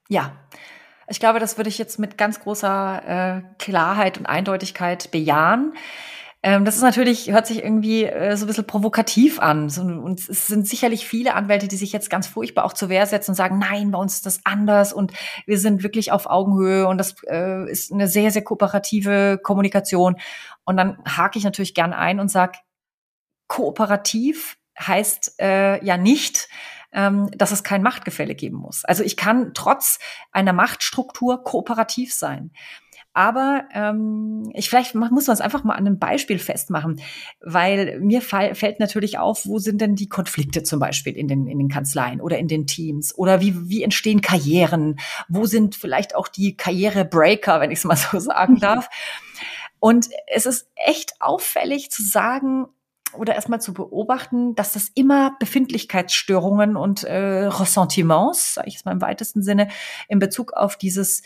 Ja, 0.09 0.37
ich 1.09 1.21
glaube, 1.21 1.41
das 1.41 1.57
würde 1.57 1.69
ich 1.69 1.79
jetzt 1.79 1.99
mit 1.99 2.19
ganz 2.19 2.41
großer 2.41 3.03
äh, 3.07 3.43
Klarheit 3.59 4.19
und 4.19 4.27
Eindeutigkeit 4.27 5.11
bejahen. 5.11 5.75
Ähm, 6.45 6.67
das 6.67 6.77
ist 6.77 6.83
natürlich, 6.83 7.33
hört 7.33 7.47
sich 7.47 7.65
irgendwie 7.65 8.05
äh, 8.05 8.37
so 8.37 8.45
ein 8.45 8.49
bisschen 8.49 8.67
provokativ 8.67 9.41
an. 9.41 9.71
So, 9.71 9.81
und 9.81 10.21
es 10.21 10.47
sind 10.47 10.69
sicherlich 10.69 11.07
viele 11.07 11.35
Anwälte, 11.35 11.69
die 11.69 11.77
sich 11.77 11.91
jetzt 11.91 12.11
ganz 12.11 12.27
furchtbar 12.27 12.67
auch 12.67 12.75
zur 12.75 12.91
Wehr 12.91 13.07
setzen 13.07 13.31
und 13.31 13.35
sagen, 13.35 13.59
nein, 13.59 13.91
bei 13.93 13.99
uns 13.99 14.17
ist 14.17 14.27
das 14.27 14.41
anders 14.45 14.93
und 14.93 15.13
wir 15.47 15.59
sind 15.59 15.83
wirklich 15.83 16.13
auf 16.13 16.27
Augenhöhe 16.27 16.87
und 16.87 16.99
das 16.99 17.15
äh, 17.31 17.71
ist 17.71 17.93
eine 17.93 18.09
sehr, 18.09 18.31
sehr 18.31 18.45
kooperative 18.45 19.41
Kommunikation. 19.43 20.17
Und 20.65 20.77
dann 20.77 20.99
hake 21.07 21.39
ich 21.39 21.45
natürlich 21.45 21.73
gern 21.73 21.95
ein 21.95 22.21
und 22.21 22.29
sage, 22.29 22.59
kooperativ 23.49 24.59
heißt 24.79 25.37
äh, 25.41 25.83
ja 25.83 25.97
nicht, 25.97 26.49
ähm, 26.95 27.31
dass 27.37 27.51
es 27.51 27.65
kein 27.65 27.83
Machtgefälle 27.83 28.35
geben 28.35 28.57
muss. 28.57 28.85
Also 28.85 29.03
ich 29.03 29.17
kann 29.17 29.53
trotz 29.53 29.99
einer 30.33 30.53
Machtstruktur 30.53 31.43
kooperativ 31.43 32.15
sein. 32.15 32.53
Aber 33.17 33.69
ähm, 33.73 34.51
ich 34.55 34.69
vielleicht 34.69 34.97
muss 34.97 35.29
man 35.29 35.35
es 35.35 35.41
einfach 35.41 35.63
mal 35.63 35.75
an 35.75 35.87
einem 35.87 36.01
Beispiel 36.01 36.41
festmachen, 36.41 37.01
weil 37.41 38.01
mir 38.01 38.21
fall, 38.21 38.57
fällt 38.57 38.81
natürlich 38.81 39.19
auf, 39.19 39.47
wo 39.47 39.61
sind 39.61 39.81
denn 39.81 39.95
die 39.95 40.09
Konflikte 40.09 40.65
zum 40.65 40.81
Beispiel 40.81 41.17
in 41.17 41.29
den 41.29 41.47
in 41.47 41.59
den 41.59 41.69
Kanzleien 41.69 42.21
oder 42.21 42.39
in 42.39 42.49
den 42.49 42.67
Teams 42.67 43.17
oder 43.17 43.41
wie 43.41 43.69
wie 43.69 43.85
entstehen 43.85 44.21
Karrieren? 44.21 44.99
Wo 45.29 45.47
sind 45.47 45.77
vielleicht 45.77 46.17
auch 46.17 46.27
die 46.27 46.57
Karrierebreaker, 46.57 47.61
wenn 47.61 47.71
ich 47.71 47.79
es 47.79 47.85
mal 47.85 47.97
so 47.97 48.19
sagen 48.19 48.59
darf? 48.59 48.89
Und 49.79 50.09
es 50.27 50.45
ist 50.47 50.69
echt 50.75 51.13
auffällig 51.21 51.93
zu 51.93 52.03
sagen, 52.03 52.67
oder 53.17 53.35
erstmal 53.35 53.61
zu 53.61 53.75
beobachten, 53.75 54.55
dass 54.55 54.73
das 54.73 54.89
immer 54.95 55.37
Befindlichkeitsstörungen 55.39 56.77
und 56.77 57.05
äh, 57.05 57.47
Ressentiments, 57.47 58.55
sage 58.55 58.69
ich 58.69 58.77
es 58.77 58.85
mal 58.85 58.93
im 58.93 59.01
weitesten 59.01 59.43
Sinne, 59.43 59.69
in 60.09 60.19
Bezug 60.19 60.53
auf 60.53 60.77
dieses, 60.77 61.23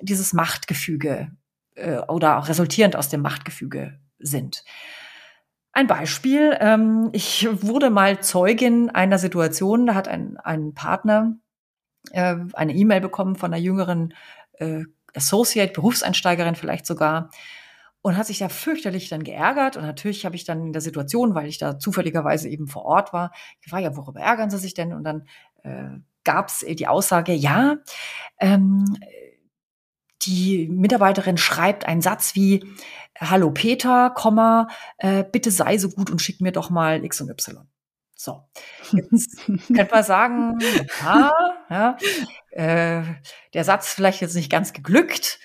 dieses 0.00 0.32
Machtgefüge 0.32 1.30
äh, 1.74 1.98
oder 2.08 2.38
auch 2.38 2.48
resultierend 2.48 2.96
aus 2.96 3.08
dem 3.08 3.22
Machtgefüge 3.22 3.98
sind. 4.18 4.64
Ein 5.72 5.86
Beispiel, 5.86 6.56
ähm, 6.60 7.10
ich 7.12 7.48
wurde 7.62 7.90
mal 7.90 8.20
Zeugin 8.20 8.90
einer 8.90 9.18
Situation, 9.18 9.86
da 9.86 9.94
hat 9.94 10.08
ein, 10.08 10.36
ein 10.38 10.74
Partner 10.74 11.36
äh, 12.10 12.36
eine 12.54 12.74
E-Mail 12.74 13.00
bekommen 13.00 13.36
von 13.36 13.52
einer 13.52 13.62
jüngeren 13.62 14.14
äh, 14.54 14.84
Associate, 15.14 15.72
Berufseinsteigerin 15.72 16.54
vielleicht 16.54 16.86
sogar, 16.86 17.30
und 18.02 18.16
hat 18.16 18.26
sich 18.26 18.38
da 18.38 18.48
fürchterlich 18.48 19.08
dann 19.08 19.24
geärgert. 19.24 19.76
Und 19.76 19.84
natürlich 19.84 20.24
habe 20.24 20.36
ich 20.36 20.44
dann 20.44 20.66
in 20.66 20.72
der 20.72 20.82
Situation, 20.82 21.34
weil 21.34 21.48
ich 21.48 21.58
da 21.58 21.78
zufälligerweise 21.78 22.48
eben 22.48 22.66
vor 22.66 22.84
Ort 22.84 23.12
war, 23.12 23.32
gefragt, 23.62 23.84
ja, 23.84 23.96
worüber 23.96 24.20
ärgern 24.20 24.50
Sie 24.50 24.58
sich 24.58 24.74
denn? 24.74 24.92
Und 24.92 25.04
dann 25.04 25.26
äh, 25.62 25.98
gab 26.24 26.48
es 26.48 26.64
die 26.66 26.86
Aussage, 26.86 27.32
ja, 27.32 27.76
ähm, 28.38 28.96
die 30.22 30.68
Mitarbeiterin 30.68 31.36
schreibt 31.36 31.86
einen 31.86 32.02
Satz 32.02 32.34
wie, 32.34 32.64
Hallo 33.18 33.50
Peter, 33.50 34.10
Komma, 34.10 34.68
äh, 34.98 35.24
bitte 35.24 35.50
sei 35.50 35.78
so 35.78 35.90
gut 35.90 36.10
und 36.10 36.20
schick 36.22 36.40
mir 36.40 36.52
doch 36.52 36.70
mal 36.70 37.04
X 37.04 37.20
und 37.20 37.30
Y. 37.30 37.66
So, 38.14 38.44
jetzt 38.92 39.46
könnte 39.46 39.88
man 39.90 40.04
sagen, 40.04 40.58
ja, 41.02 41.32
ja 41.70 41.96
äh, 42.50 43.02
der 43.54 43.64
Satz 43.64 43.92
vielleicht 43.92 44.20
jetzt 44.20 44.36
nicht 44.36 44.50
ganz 44.50 44.72
geglückt 44.72 45.38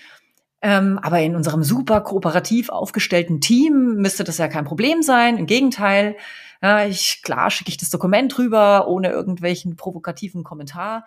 ähm, 0.65 0.97
aber 0.97 1.21
in 1.21 1.35
unserem 1.35 1.61
super 1.61 2.01
kooperativ 2.01 2.69
aufgestellten 2.69 3.39
Team 3.39 3.97
müsste 3.97 4.23
das 4.23 4.39
ja 4.39 4.47
kein 4.47 4.65
Problem 4.65 5.03
sein. 5.03 5.37
Im 5.37 5.45
Gegenteil, 5.45 6.17
ja, 6.59 6.87
ich, 6.87 7.21
klar 7.21 7.51
schicke 7.51 7.69
ich 7.69 7.77
das 7.77 7.91
Dokument 7.91 8.35
rüber, 8.39 8.87
ohne 8.87 9.09
irgendwelchen 9.11 9.75
provokativen 9.75 10.43
Kommentar. 10.43 11.05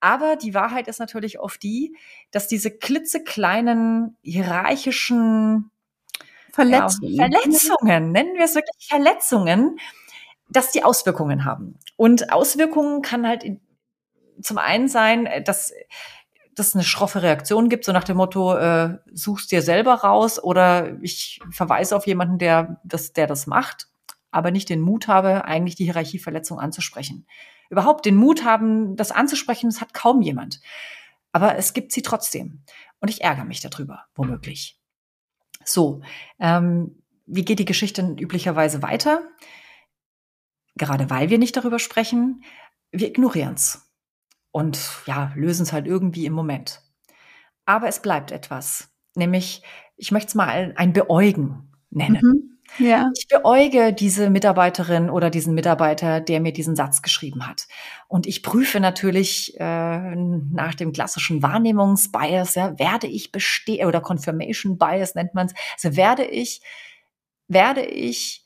Aber 0.00 0.36
die 0.36 0.54
Wahrheit 0.54 0.88
ist 0.88 0.98
natürlich 0.98 1.38
oft 1.38 1.62
die, 1.62 1.94
dass 2.30 2.48
diese 2.48 2.70
klitzekleinen 2.70 4.16
hierarchischen 4.22 5.70
Verletzungen, 6.54 7.12
ja, 7.12 7.28
Verletzungen 7.28 8.12
nennen 8.12 8.34
wir 8.34 8.46
es 8.46 8.54
wirklich 8.54 8.88
Verletzungen, 8.88 9.78
dass 10.48 10.72
die 10.72 10.82
Auswirkungen 10.82 11.44
haben. 11.44 11.78
Und 11.96 12.32
Auswirkungen 12.32 13.02
kann 13.02 13.28
halt 13.28 13.44
zum 14.40 14.56
einen 14.56 14.88
sein, 14.88 15.28
dass 15.44 15.74
das 16.56 16.74
eine 16.74 16.84
schroffe 16.84 17.22
Reaktion 17.22 17.68
gibt, 17.68 17.84
so 17.84 17.92
nach 17.92 18.02
dem 18.02 18.16
Motto, 18.16 18.56
äh, 18.56 18.98
suchst 19.12 19.52
dir 19.52 19.60
selber 19.60 19.94
raus 19.94 20.42
oder 20.42 21.00
ich 21.02 21.40
verweise 21.50 21.94
auf 21.94 22.06
jemanden, 22.06 22.38
der 22.38 22.80
das, 22.82 23.12
der 23.12 23.26
das 23.26 23.46
macht, 23.46 23.88
aber 24.30 24.50
nicht 24.50 24.70
den 24.70 24.80
Mut 24.80 25.06
habe, 25.06 25.44
eigentlich 25.44 25.76
die 25.76 25.84
Hierarchieverletzung 25.84 26.58
anzusprechen. 26.58 27.26
Überhaupt 27.68 28.06
den 28.06 28.16
Mut 28.16 28.44
haben, 28.44 28.96
das 28.96 29.12
anzusprechen, 29.12 29.68
das 29.68 29.82
hat 29.82 29.92
kaum 29.92 30.22
jemand. 30.22 30.60
Aber 31.30 31.56
es 31.56 31.74
gibt 31.74 31.92
sie 31.92 32.02
trotzdem. 32.02 32.62
Und 33.00 33.10
ich 33.10 33.22
ärgere 33.22 33.44
mich 33.44 33.60
darüber, 33.60 34.06
womöglich. 34.14 34.80
So, 35.62 36.00
ähm, 36.40 37.02
wie 37.26 37.44
geht 37.44 37.58
die 37.58 37.64
Geschichte 37.66 38.02
üblicherweise 38.18 38.82
weiter? 38.82 39.20
Gerade 40.76 41.10
weil 41.10 41.28
wir 41.28 41.38
nicht 41.38 41.56
darüber 41.56 41.78
sprechen, 41.78 42.44
wir 42.92 43.08
ignorieren 43.08 43.54
es 43.54 43.85
und 44.56 45.02
ja, 45.04 45.32
lösen 45.34 45.64
es 45.64 45.74
halt 45.74 45.86
irgendwie 45.86 46.24
im 46.24 46.32
Moment. 46.32 46.80
Aber 47.66 47.88
es 47.88 48.00
bleibt 48.00 48.30
etwas, 48.30 48.88
nämlich, 49.14 49.62
ich 49.98 50.12
möchte 50.12 50.28
es 50.28 50.34
mal 50.34 50.72
ein 50.76 50.94
Beäugen 50.94 51.74
nennen. 51.90 52.22
Mhm. 52.78 52.84
Ja. 52.86 53.10
Ich 53.14 53.28
beäuge 53.28 53.92
diese 53.92 54.30
Mitarbeiterin 54.30 55.10
oder 55.10 55.28
diesen 55.28 55.54
Mitarbeiter, 55.54 56.22
der 56.22 56.40
mir 56.40 56.54
diesen 56.54 56.74
Satz 56.74 57.02
geschrieben 57.02 57.46
hat. 57.46 57.66
Und 58.08 58.26
ich 58.26 58.42
prüfe 58.42 58.80
natürlich 58.80 59.60
äh, 59.60 60.16
nach 60.16 60.74
dem 60.74 60.94
klassischen 60.94 61.42
Wahrnehmungsbias, 61.42 62.54
ja, 62.54 62.78
werde 62.78 63.08
ich 63.08 63.32
bestehen 63.32 63.86
oder 63.86 64.00
Confirmation 64.00 64.78
Bias 64.78 65.14
nennt 65.14 65.34
man 65.34 65.48
es. 65.48 65.54
Also 65.74 65.98
werde 65.98 66.24
ich, 66.24 66.62
werde 67.46 67.82
ich 67.82 68.45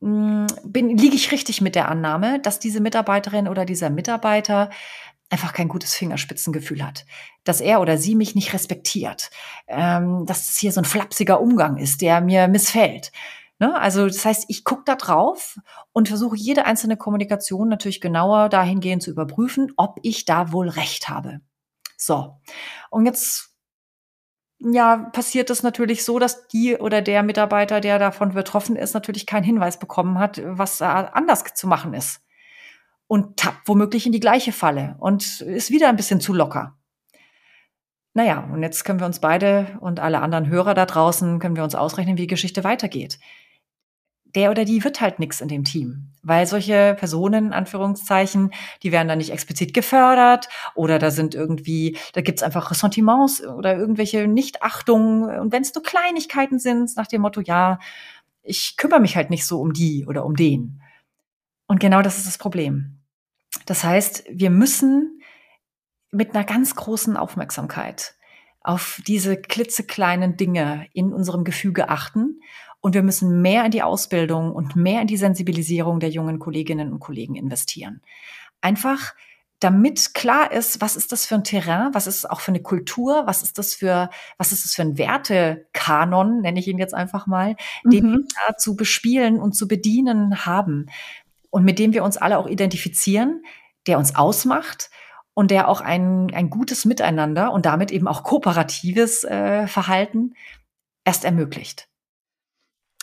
bin, 0.00 0.96
liege 0.96 1.16
ich 1.16 1.32
richtig 1.32 1.60
mit 1.60 1.74
der 1.74 1.88
Annahme, 1.88 2.40
dass 2.40 2.58
diese 2.58 2.80
Mitarbeiterin 2.80 3.48
oder 3.48 3.64
dieser 3.64 3.90
Mitarbeiter 3.90 4.70
einfach 5.30 5.52
kein 5.52 5.68
gutes 5.68 5.94
Fingerspitzengefühl 5.94 6.84
hat, 6.84 7.04
dass 7.44 7.60
er 7.60 7.80
oder 7.80 7.98
sie 7.98 8.14
mich 8.14 8.34
nicht 8.34 8.52
respektiert, 8.52 9.30
ähm, 9.66 10.24
dass 10.26 10.48
es 10.50 10.56
hier 10.56 10.72
so 10.72 10.80
ein 10.80 10.86
flapsiger 10.86 11.40
Umgang 11.40 11.76
ist, 11.76 12.00
der 12.00 12.20
mir 12.20 12.48
missfällt. 12.48 13.12
Ne? 13.58 13.78
Also 13.78 14.06
das 14.06 14.24
heißt, 14.24 14.46
ich 14.48 14.64
gucke 14.64 14.84
da 14.86 14.94
drauf 14.94 15.58
und 15.92 16.08
versuche 16.08 16.36
jede 16.36 16.64
einzelne 16.64 16.96
Kommunikation 16.96 17.68
natürlich 17.68 18.00
genauer 18.00 18.48
dahingehend 18.48 19.02
zu 19.02 19.10
überprüfen, 19.10 19.72
ob 19.76 19.98
ich 20.02 20.24
da 20.24 20.52
wohl 20.52 20.68
recht 20.68 21.08
habe. 21.08 21.40
So, 21.96 22.36
und 22.90 23.06
jetzt 23.06 23.47
ja, 24.60 24.96
passiert 25.12 25.50
es 25.50 25.62
natürlich 25.62 26.04
so, 26.04 26.18
dass 26.18 26.48
die 26.48 26.76
oder 26.76 27.00
der 27.00 27.22
Mitarbeiter, 27.22 27.80
der 27.80 27.98
davon 27.98 28.34
betroffen 28.34 28.76
ist, 28.76 28.94
natürlich 28.94 29.26
keinen 29.26 29.44
Hinweis 29.44 29.78
bekommen 29.78 30.18
hat, 30.18 30.40
was 30.44 30.82
anders 30.82 31.44
zu 31.54 31.66
machen 31.66 31.94
ist. 31.94 32.20
Und 33.06 33.38
tappt 33.38 33.66
womöglich 33.66 34.04
in 34.04 34.12
die 34.12 34.20
gleiche 34.20 34.52
Falle 34.52 34.96
und 34.98 35.40
ist 35.40 35.70
wieder 35.70 35.88
ein 35.88 35.96
bisschen 35.96 36.20
zu 36.20 36.34
locker. 36.34 36.76
Naja, 38.12 38.48
und 38.52 38.62
jetzt 38.62 38.84
können 38.84 39.00
wir 39.00 39.06
uns 39.06 39.20
beide 39.20 39.78
und 39.80 40.00
alle 40.00 40.20
anderen 40.20 40.48
Hörer 40.48 40.74
da 40.74 40.84
draußen, 40.84 41.38
können 41.38 41.56
wir 41.56 41.64
uns 41.64 41.74
ausrechnen, 41.74 42.16
wie 42.16 42.22
die 42.22 42.26
Geschichte 42.26 42.64
weitergeht 42.64 43.18
der 44.38 44.50
oder 44.52 44.64
die 44.64 44.84
wird 44.84 45.00
halt 45.00 45.18
nichts 45.18 45.40
in 45.40 45.48
dem 45.48 45.64
Team. 45.64 46.12
Weil 46.22 46.46
solche 46.46 46.94
Personen, 46.96 47.52
Anführungszeichen, 47.52 48.52
die 48.82 48.92
werden 48.92 49.08
dann 49.08 49.18
nicht 49.18 49.32
explizit 49.32 49.74
gefördert 49.74 50.48
oder 50.74 50.98
da 50.98 51.10
sind 51.10 51.34
irgendwie, 51.34 51.98
da 52.12 52.20
gibt's 52.20 52.44
einfach 52.44 52.70
Ressentiments 52.70 53.44
oder 53.44 53.76
irgendwelche 53.76 54.28
Nichtachtungen. 54.28 55.40
Und 55.40 55.52
wenn 55.52 55.62
es 55.62 55.74
nur 55.74 55.82
Kleinigkeiten 55.82 56.60
sind, 56.60 56.96
nach 56.96 57.08
dem 57.08 57.22
Motto, 57.22 57.40
ja, 57.40 57.80
ich 58.42 58.76
kümmere 58.76 59.00
mich 59.00 59.16
halt 59.16 59.30
nicht 59.30 59.44
so 59.44 59.60
um 59.60 59.72
die 59.72 60.06
oder 60.06 60.24
um 60.24 60.36
den. 60.36 60.80
Und 61.66 61.80
genau 61.80 62.00
das 62.00 62.16
ist 62.16 62.26
das 62.26 62.38
Problem. 62.38 63.00
Das 63.66 63.82
heißt, 63.82 64.24
wir 64.30 64.50
müssen 64.50 65.20
mit 66.10 66.34
einer 66.34 66.44
ganz 66.44 66.74
großen 66.76 67.16
Aufmerksamkeit 67.16 68.14
auf 68.60 69.00
diese 69.06 69.36
klitzekleinen 69.36 70.36
Dinge 70.36 70.86
in 70.92 71.12
unserem 71.12 71.44
Gefüge 71.44 71.88
achten. 71.88 72.40
Und 72.80 72.94
wir 72.94 73.02
müssen 73.02 73.42
mehr 73.42 73.64
in 73.64 73.70
die 73.70 73.82
Ausbildung 73.82 74.52
und 74.52 74.76
mehr 74.76 75.00
in 75.00 75.06
die 75.06 75.16
Sensibilisierung 75.16 76.00
der 76.00 76.10
jungen 76.10 76.38
Kolleginnen 76.38 76.92
und 76.92 77.00
Kollegen 77.00 77.34
investieren. 77.34 78.02
Einfach, 78.60 79.14
damit 79.60 80.14
klar 80.14 80.52
ist, 80.52 80.80
was 80.80 80.94
ist 80.94 81.10
das 81.10 81.26
für 81.26 81.34
ein 81.34 81.44
Terrain, 81.44 81.92
was 81.92 82.06
ist 82.06 82.30
auch 82.30 82.40
für 82.40 82.52
eine 82.52 82.62
Kultur, 82.62 83.26
was 83.26 83.42
ist 83.42 83.58
das 83.58 83.74
für, 83.74 84.08
was 84.36 84.52
ist 84.52 84.64
das 84.64 84.74
für 84.74 84.82
ein 84.82 84.98
Wertekanon, 84.98 86.42
nenne 86.42 86.60
ich 86.60 86.68
ihn 86.68 86.78
jetzt 86.78 86.94
einfach 86.94 87.26
mal, 87.26 87.56
mhm. 87.82 87.90
den 87.90 88.12
wir 88.12 88.18
da 88.46 88.56
zu 88.56 88.76
bespielen 88.76 89.40
und 89.40 89.54
zu 89.54 89.66
bedienen 89.66 90.46
haben 90.46 90.86
und 91.50 91.64
mit 91.64 91.78
dem 91.80 91.92
wir 91.92 92.04
uns 92.04 92.16
alle 92.16 92.38
auch 92.38 92.46
identifizieren, 92.46 93.42
der 93.88 93.98
uns 93.98 94.14
ausmacht 94.14 94.90
und 95.34 95.50
der 95.50 95.68
auch 95.68 95.80
ein, 95.80 96.32
ein 96.32 96.50
gutes 96.50 96.84
Miteinander 96.84 97.52
und 97.52 97.66
damit 97.66 97.90
eben 97.90 98.06
auch 98.06 98.22
kooperatives 98.22 99.24
äh, 99.24 99.66
Verhalten 99.66 100.34
erst 101.04 101.24
ermöglicht. 101.24 101.88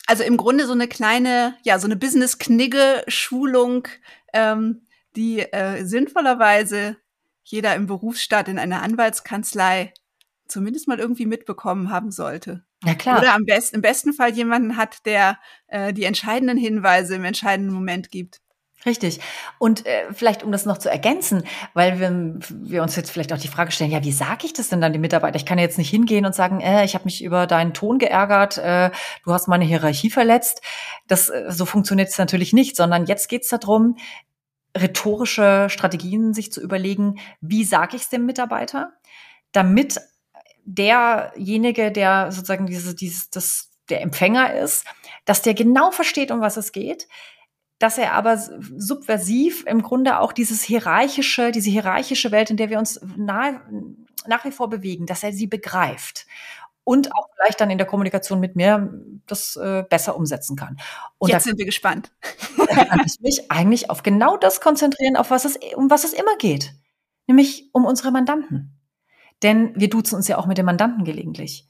Also 0.08 0.24
im 0.24 0.38
Grunde 0.38 0.66
so 0.66 0.74
eine 0.74 0.88
kleine, 0.88 1.58
ja, 1.64 1.80
so 1.80 1.88
eine 1.88 1.96
Business-Knigge-Schulung, 1.96 3.88
ähm, 4.34 4.86
die 5.16 5.40
äh, 5.40 5.84
sinnvollerweise 5.84 6.98
jeder 7.44 7.76
im 7.76 7.88
Berufsstaat 7.88 8.48
in 8.48 8.60
einer 8.60 8.82
Anwaltskanzlei 8.82 9.94
zumindest 10.48 10.88
mal 10.88 11.00
irgendwie 11.00 11.26
mitbekommen 11.26 11.90
haben 11.90 12.12
sollte. 12.12 12.66
Ja, 12.84 12.94
klar. 12.94 13.20
Oder 13.20 13.34
am 13.34 13.46
besten, 13.46 13.78
im 13.78 13.82
besten 13.82 14.14
Fall 14.14 14.34
jemanden 14.34 14.78
hat, 14.78 15.06
der 15.06 15.40
äh, 15.68 15.94
die 15.94 16.04
entscheidenden 16.04 16.58
Hinweise 16.58 17.16
im 17.16 17.24
entscheidenden 17.24 17.74
Moment 17.74 18.12
gibt. 18.12 18.42
Richtig. 18.86 19.20
Und 19.58 19.86
äh, 19.86 20.14
vielleicht, 20.14 20.44
um 20.44 20.52
das 20.52 20.66
noch 20.66 20.78
zu 20.78 20.90
ergänzen, 20.90 21.44
weil 21.74 22.00
wir, 22.00 22.40
wir 22.50 22.84
uns 22.84 22.96
jetzt 22.96 23.10
vielleicht 23.10 23.34
auch 23.34 23.40
die 23.40 23.48
Frage 23.48 23.72
stellen, 23.72 23.90
ja, 23.90 24.04
wie 24.04 24.12
sage 24.12 24.46
ich 24.46 24.54
das 24.54 24.70
denn 24.70 24.80
dann 24.80 24.92
den 24.92 25.02
Mitarbeiter? 25.02 25.38
Ich 25.38 25.46
kann 25.46 25.58
jetzt 25.58 25.80
nicht 25.80 25.90
hingehen 25.90 26.26
und 26.26 26.36
sagen, 26.36 26.62
äh, 26.62 26.86
ich 26.86 26.94
habe 26.94 27.06
mich 27.06 27.24
über 27.24 27.48
deinen 27.48 27.74
Ton 27.74 27.98
geärgert, 27.98 28.60
äh, 28.60 28.92
du 29.24 29.34
hast 29.34 29.48
meine 29.48 29.66
Hierarchie 29.66 30.12
verletzt. 30.12 30.62
Das 31.08 31.30
äh, 31.30 31.46
so 31.50 31.66
funktioniert 31.66 32.10
es 32.10 32.18
natürlich 32.20 32.54
nicht, 32.54 32.76
sondern 32.76 33.06
jetzt 33.08 33.28
geht 33.28 33.44
es 33.44 33.50
darum, 33.50 33.98
rhetorische 34.78 35.68
Strategien 35.70 36.34
sich 36.34 36.52
zu 36.52 36.62
überlegen, 36.62 37.20
wie 37.42 37.64
sage 37.64 37.96
ich 37.96 38.04
es 38.04 38.10
dem 38.10 38.26
Mitarbeiter, 38.26 38.94
damit 39.52 40.00
derjenige, 40.66 41.92
der 41.92 42.32
sozusagen 42.32 42.68
dieses, 42.68 42.96
dieses, 42.96 43.30
das, 43.30 43.72
der 43.90 44.02
Empfänger 44.02 44.54
ist, 44.56 44.86
dass 45.26 45.42
der 45.42 45.54
genau 45.54 45.92
versteht, 45.92 46.32
um 46.32 46.42
was 46.42 46.58
es 46.58 46.72
geht, 46.72 47.08
dass 47.86 48.00
er 48.00 48.14
aber 48.14 48.36
subversiv 48.36 49.64
im 49.68 49.84
Grunde 49.84 50.20
auch 50.20 50.34
dieses 50.34 50.64
hierarchische, 50.64 51.52
diese 51.52 51.70
hierarchische 51.70 52.32
Welt, 52.32 52.50
in 52.50 52.58
der 52.58 52.72
wir 52.72 52.80
uns 52.80 53.00
nahe, 53.16 53.62
nach 54.26 54.44
wie 54.44 54.50
vor 54.50 54.70
bewegen, 54.72 55.06
dass 55.06 55.22
er 55.22 55.32
sie 55.32 55.46
begreift 55.46 56.26
und 56.84 57.16
auch 57.16 57.28
vielleicht 57.36 57.62
dann 57.62 57.70
in 57.70 57.78
der 57.78 57.86
Kommunikation 57.86 58.40
mit 58.40 58.56
mir 58.56 58.92
das 59.28 59.56
äh, 59.56 59.84
besser 59.88 60.16
umsetzen 60.18 60.56
kann. 60.56 60.78
Und 61.20 61.30
Jetzt 61.30 61.44
sind 61.44 61.60
wir 61.60 61.66
gespannt. 61.66 62.12
Da 62.58 62.86
kann 62.86 63.04
ich 63.06 63.22
mich 63.22 63.52
eigentlich 63.52 63.92
auf 63.92 64.02
genau 64.02 64.36
das 64.36 64.62
konzentrieren, 64.62 65.16
auf 65.16 65.30
was 65.30 65.46
es, 65.46 65.60
um 65.76 65.92
was 65.92 66.06
es 66.06 66.14
immer 66.14 66.36
geht. 66.38 66.74
Nämlich 67.28 67.70
um 67.72 67.86
unsere 67.86 68.10
Mandanten. 68.10 68.80
Denn 69.44 69.74
wir 69.76 69.92
duzen 69.92 70.16
uns 70.16 70.28
ja 70.28 70.40
auch 70.40 70.48
mit 70.48 70.58
den 70.58 70.66
Mandanten 70.66 71.06
gelegentlich. 71.06 71.70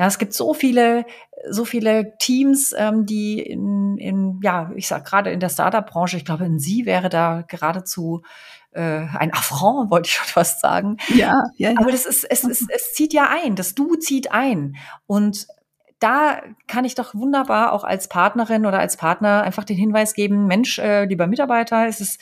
Ja, 0.00 0.06
es 0.06 0.16
gibt 0.16 0.32
so 0.32 0.54
viele, 0.54 1.04
so 1.50 1.66
viele 1.66 2.16
Teams, 2.16 2.74
ähm, 2.74 3.04
die 3.04 3.38
in, 3.38 3.98
in, 3.98 4.40
ja, 4.42 4.70
ich 4.74 4.88
sag 4.88 5.04
gerade 5.04 5.30
in 5.30 5.40
der 5.40 5.50
Startup-Branche, 5.50 6.16
ich 6.16 6.24
glaube, 6.24 6.46
in 6.46 6.58
Sie 6.58 6.86
wäre 6.86 7.10
da 7.10 7.44
geradezu 7.46 8.22
äh, 8.70 8.80
ein 8.80 9.30
Affront, 9.34 9.90
wollte 9.90 10.08
ich 10.08 10.14
schon 10.14 10.26
fast 10.26 10.60
sagen. 10.60 10.96
Ja, 11.14 11.44
ja, 11.58 11.72
ja. 11.72 11.78
Aber 11.78 11.90
das 11.90 12.06
ist, 12.06 12.24
es, 12.24 12.44
es, 12.44 12.66
es 12.66 12.94
zieht 12.94 13.12
ja 13.12 13.28
ein, 13.28 13.56
das 13.56 13.74
Du 13.74 13.94
zieht 13.94 14.32
ein. 14.32 14.76
Und 15.06 15.48
da 15.98 16.40
kann 16.66 16.86
ich 16.86 16.94
doch 16.94 17.14
wunderbar 17.14 17.74
auch 17.74 17.84
als 17.84 18.08
Partnerin 18.08 18.64
oder 18.64 18.78
als 18.78 18.96
Partner 18.96 19.42
einfach 19.42 19.64
den 19.64 19.76
Hinweis 19.76 20.14
geben, 20.14 20.46
Mensch, 20.46 20.78
äh, 20.78 21.04
lieber 21.04 21.26
Mitarbeiter, 21.26 21.86
es 21.86 22.00
ist 22.00 22.18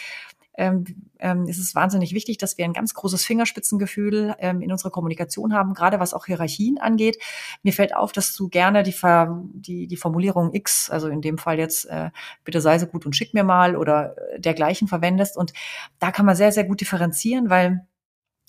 ähm, 0.59 0.85
ähm, 1.21 1.47
ist 1.47 1.59
es 1.59 1.75
wahnsinnig 1.75 2.13
wichtig, 2.13 2.37
dass 2.37 2.59
wir 2.59 2.65
ein 2.65 2.73
ganz 2.73 2.93
großes 2.93 3.25
Fingerspitzengefühl 3.25 4.35
ähm, 4.41 4.61
in 4.61 4.73
unserer 4.73 4.91
Kommunikation 4.91 5.55
haben, 5.55 5.73
gerade 5.73 6.01
was 6.01 6.15
auch 6.15 6.27
Hierarchien 6.27 6.79
angeht. 6.79 7.17
Mir 7.63 7.73
fällt 7.73 7.95
auf, 7.95 8.11
dass 8.11 8.35
du 8.35 8.49
gerne 8.49 8.83
die, 8.83 8.93
Ver 8.93 9.41
die, 9.55 9.87
die 9.87 9.97
Formulierung 9.97 10.53
X, 10.53 10.91
also 10.91 11.07
in 11.09 11.23
dem 11.23 11.39
Fall 11.39 11.59
jetzt 11.59 11.85
äh, 11.87 12.11
bitte 12.45 12.61
sei 12.61 12.79
so 12.79 12.87
gut 12.87 13.07
und 13.07 13.15
schick 13.15 13.35
mir 13.35 13.45
mal 13.45 13.77
oder 13.77 14.17
äh, 14.33 14.41
dergleichen 14.41 14.89
verwendest. 14.89 15.37
Und 15.37 15.53
da 16.01 16.11
kann 16.11 16.27
man 16.27 16.35
sehr, 16.35 16.51
sehr 16.51 16.65
gut 16.65 16.81
differenzieren, 16.81 17.51
weil 17.51 17.87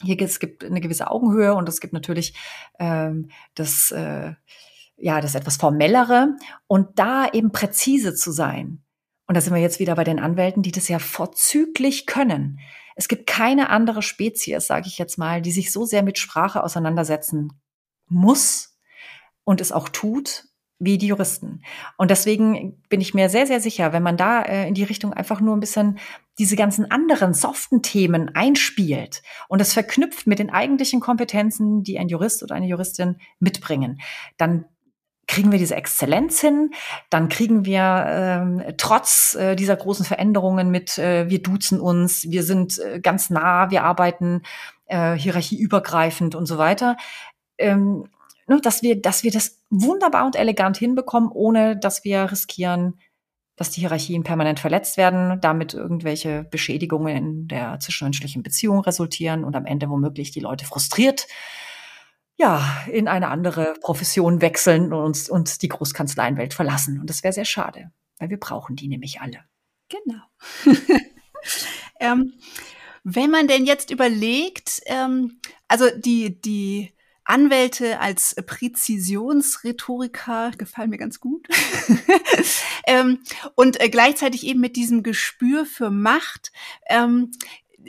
hier 0.02 0.20
es 0.20 0.40
gibt 0.40 0.64
eine 0.64 0.82
gewisse 0.82 1.12
Augenhöhe 1.12 1.54
und 1.54 1.70
es 1.70 1.80
gibt 1.80 1.94
natürlich 1.94 2.34
ähm, 2.80 3.30
das 3.54 3.92
äh, 3.92 4.34
ja 4.98 5.22
das 5.22 5.36
etwas 5.36 5.58
formellere 5.58 6.36
und 6.68 6.98
da 6.98 7.28
eben 7.32 7.52
präzise 7.52 8.16
zu 8.16 8.32
sein 8.32 8.82
und 9.30 9.36
da 9.36 9.42
sind 9.42 9.54
wir 9.54 9.62
jetzt 9.62 9.80
wieder 9.80 9.94
bei 9.94 10.04
den 10.04 10.18
Anwälten, 10.18 10.64
die 10.64 10.72
das 10.72 10.88
ja 10.88 10.98
vorzüglich 10.98 12.08
können. 12.08 12.60
Es 12.96 13.08
gibt 13.08 13.28
keine 13.28 13.70
andere 13.70 14.02
Spezies, 14.02 14.66
sage 14.66 14.88
ich 14.88 14.98
jetzt 14.98 15.20
mal, 15.20 15.44
die 15.44 15.52
sich 15.52 15.72
so 15.72 15.86
sehr 15.86 16.02
mit 16.02 16.18
Sprache 16.18 16.64
auseinandersetzen 16.64 17.54
muss 18.08 18.76
und 19.44 19.62
es 19.62 19.72
auch 19.72 19.88
tut, 19.88 20.46
wie 20.80 20.98
die 20.98 21.06
Juristen. 21.06 21.62
Und 21.96 22.10
deswegen 22.10 22.82
bin 22.90 23.02
ich 23.02 23.14
mir 23.14 23.30
sehr, 23.30 23.46
sehr 23.46 23.60
sicher, 23.60 23.94
wenn 23.94 24.02
man 24.02 24.18
da 24.18 24.42
äh, 24.42 24.68
in 24.68 24.74
die 24.74 24.84
Richtung 24.84 25.14
einfach 25.14 25.42
nur 25.42 25.56
ein 25.56 25.60
bisschen 25.60 26.00
diese 26.40 26.56
ganzen 26.56 26.90
anderen 26.90 27.36
soften 27.36 27.84
Themen 27.84 28.34
einspielt 28.34 29.22
und 29.48 29.62
es 29.62 29.74
verknüpft 29.74 30.26
mit 30.26 30.40
den 30.40 30.50
eigentlichen 30.50 31.02
Kompetenzen, 31.02 31.84
die 31.84 32.00
ein 32.00 32.10
Jurist 32.10 32.42
oder 32.42 32.56
eine 32.56 32.66
Juristin 32.66 33.20
mitbringen, 33.40 34.02
dann 34.38 34.66
kriegen 35.30 35.52
wir 35.52 35.60
diese 35.60 35.76
Exzellenz 35.76 36.42
hin, 36.42 36.72
dann 37.12 37.30
kriegen 37.30 37.64
wir 37.64 38.06
ähm, 38.08 38.64
trotz 38.78 39.36
äh, 39.36 39.56
dieser 39.56 39.76
großen 39.76 40.04
Veränderungen 40.04 40.72
mit, 40.72 40.98
äh, 40.98 41.30
wir 41.30 41.42
duzen 41.44 41.80
uns, 41.80 42.30
wir 42.32 42.42
sind 42.42 42.80
äh, 42.80 43.00
ganz 43.00 43.30
nah, 43.30 43.70
wir 43.70 43.84
arbeiten 43.84 44.42
äh, 44.88 45.14
hierarchieübergreifend 45.14 46.34
und 46.34 46.48
so 46.48 46.58
weiter, 46.58 46.98
ähm, 47.60 48.10
ne, 48.48 48.60
dass 48.60 48.82
wir, 48.82 49.00
dass 49.00 49.24
wir 49.24 49.30
das 49.30 49.62
wunderbar 49.70 50.26
und 50.26 50.36
elegant 50.36 50.78
hinbekommen, 50.78 51.30
ohne 51.32 51.78
dass 51.78 52.04
wir 52.04 52.32
riskieren, 52.32 53.00
dass 53.56 53.70
die 53.70 53.82
Hierarchien 53.82 54.24
permanent 54.24 54.60
verletzt 54.60 54.98
werden, 54.98 55.40
damit 55.42 55.76
irgendwelche 55.76 56.46
Beschädigungen 56.46 57.16
in 57.16 57.48
der 57.48 57.80
zwischenmenschlichen 57.80 58.42
Beziehung 58.42 58.80
resultieren 58.80 59.44
und 59.44 59.56
am 59.56 59.68
Ende 59.68 59.90
womöglich 59.92 60.32
die 60.32 60.40
Leute 60.40 60.66
frustriert 60.66 61.28
ja, 62.40 62.84
in 62.90 63.08
eine 63.10 63.28
andere 63.28 63.74
Profession 63.82 64.42
wechseln 64.42 64.94
und 64.94 65.04
uns, 65.04 65.30
uns 65.30 65.58
die 65.58 65.68
Großkanzleienwelt 65.68 66.54
verlassen. 66.54 66.98
Und 67.00 67.10
das 67.10 67.22
wäre 67.22 67.34
sehr 67.34 67.44
schade, 67.46 67.92
weil 68.18 68.30
wir 68.30 68.40
brauchen 68.40 68.78
die 68.78 68.88
nämlich 68.88 69.20
alle. 69.20 69.44
Genau. 69.90 70.22
ähm, 72.00 72.34
wenn 73.04 73.30
man 73.30 73.50
denn 73.50 73.66
jetzt 73.66 73.92
überlegt, 73.92 74.80
ähm, 74.86 75.42
also 75.68 75.90
die, 75.98 76.42
die 76.42 76.94
Anwälte 77.26 78.00
als 78.00 78.36
Präzisionsrhetoriker 78.36 80.52
gefallen 80.58 80.92
mir 80.92 80.98
ganz 80.98 81.20
gut. 81.20 81.46
ähm, 82.88 83.20
und 83.56 83.82
äh, 83.82 83.90
gleichzeitig 83.90 84.48
eben 84.48 84.62
mit 84.62 84.78
diesem 84.78 85.04
Gespür 85.04 85.66
für 85.66 85.92
Macht. 85.92 86.54
Ähm, 86.88 87.32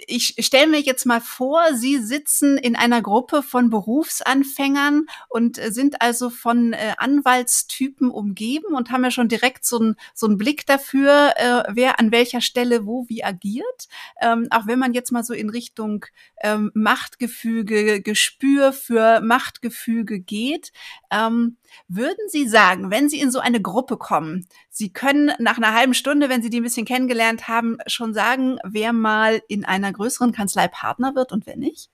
ich 0.06 0.36
stelle 0.38 0.68
mir 0.68 0.80
jetzt 0.80 1.04
mal 1.06 1.20
vor, 1.20 1.74
Sie 1.74 1.98
sitzen 1.98 2.56
in 2.58 2.76
einer 2.76 3.02
Gruppe 3.02 3.42
von 3.42 3.70
Berufsanfängern 3.70 5.06
und 5.28 5.58
äh, 5.58 5.72
sind 5.72 6.00
also 6.00 6.30
von 6.30 6.72
äh, 6.72 6.94
Anwaltstypen 6.96 8.10
umgeben 8.10 8.74
und 8.74 8.90
haben 8.90 9.04
ja 9.04 9.10
schon 9.10 9.28
direkt 9.28 9.64
so 9.64 9.78
einen 9.78 9.96
so 10.14 10.26
einen 10.26 10.38
Blick 10.38 10.66
dafür, 10.66 11.32
äh, 11.36 11.62
wer 11.70 11.98
an 11.98 12.12
welcher 12.12 12.40
Stelle 12.40 12.86
wo 12.86 13.06
wie 13.08 13.24
agiert. 13.24 13.88
Ähm, 14.20 14.48
auch 14.50 14.66
wenn 14.66 14.78
man 14.78 14.94
jetzt 14.94 15.12
mal 15.12 15.24
so 15.24 15.34
in 15.34 15.50
Richtung 15.50 16.06
ähm, 16.42 16.70
Machtgefüge, 16.74 18.00
Gespür 18.02 18.72
für 18.72 19.20
Machtgefüge 19.20 20.20
geht. 20.20 20.72
Ähm, 21.10 21.56
würden 21.88 22.28
Sie 22.28 22.48
sagen, 22.48 22.90
wenn 22.90 23.08
Sie 23.08 23.20
in 23.20 23.30
so 23.30 23.38
eine 23.38 23.60
Gruppe 23.60 23.96
kommen, 23.96 24.46
Sie 24.70 24.92
können 24.92 25.32
nach 25.38 25.56
einer 25.56 25.74
halben 25.74 25.94
Stunde, 25.94 26.28
wenn 26.28 26.42
Sie 26.42 26.50
die 26.50 26.60
ein 26.60 26.64
bisschen 26.64 26.86
kennengelernt 26.86 27.48
haben, 27.48 27.78
schon 27.86 28.14
sagen, 28.14 28.58
wer 28.64 28.92
mal 28.92 29.42
in 29.48 29.64
einer 29.64 29.79
größeren 29.92 30.32
Kanzlei 30.32 30.68
Partner 30.68 31.14
wird 31.14 31.32
und 31.32 31.46
wer 31.46 31.56
nicht? 31.56 31.90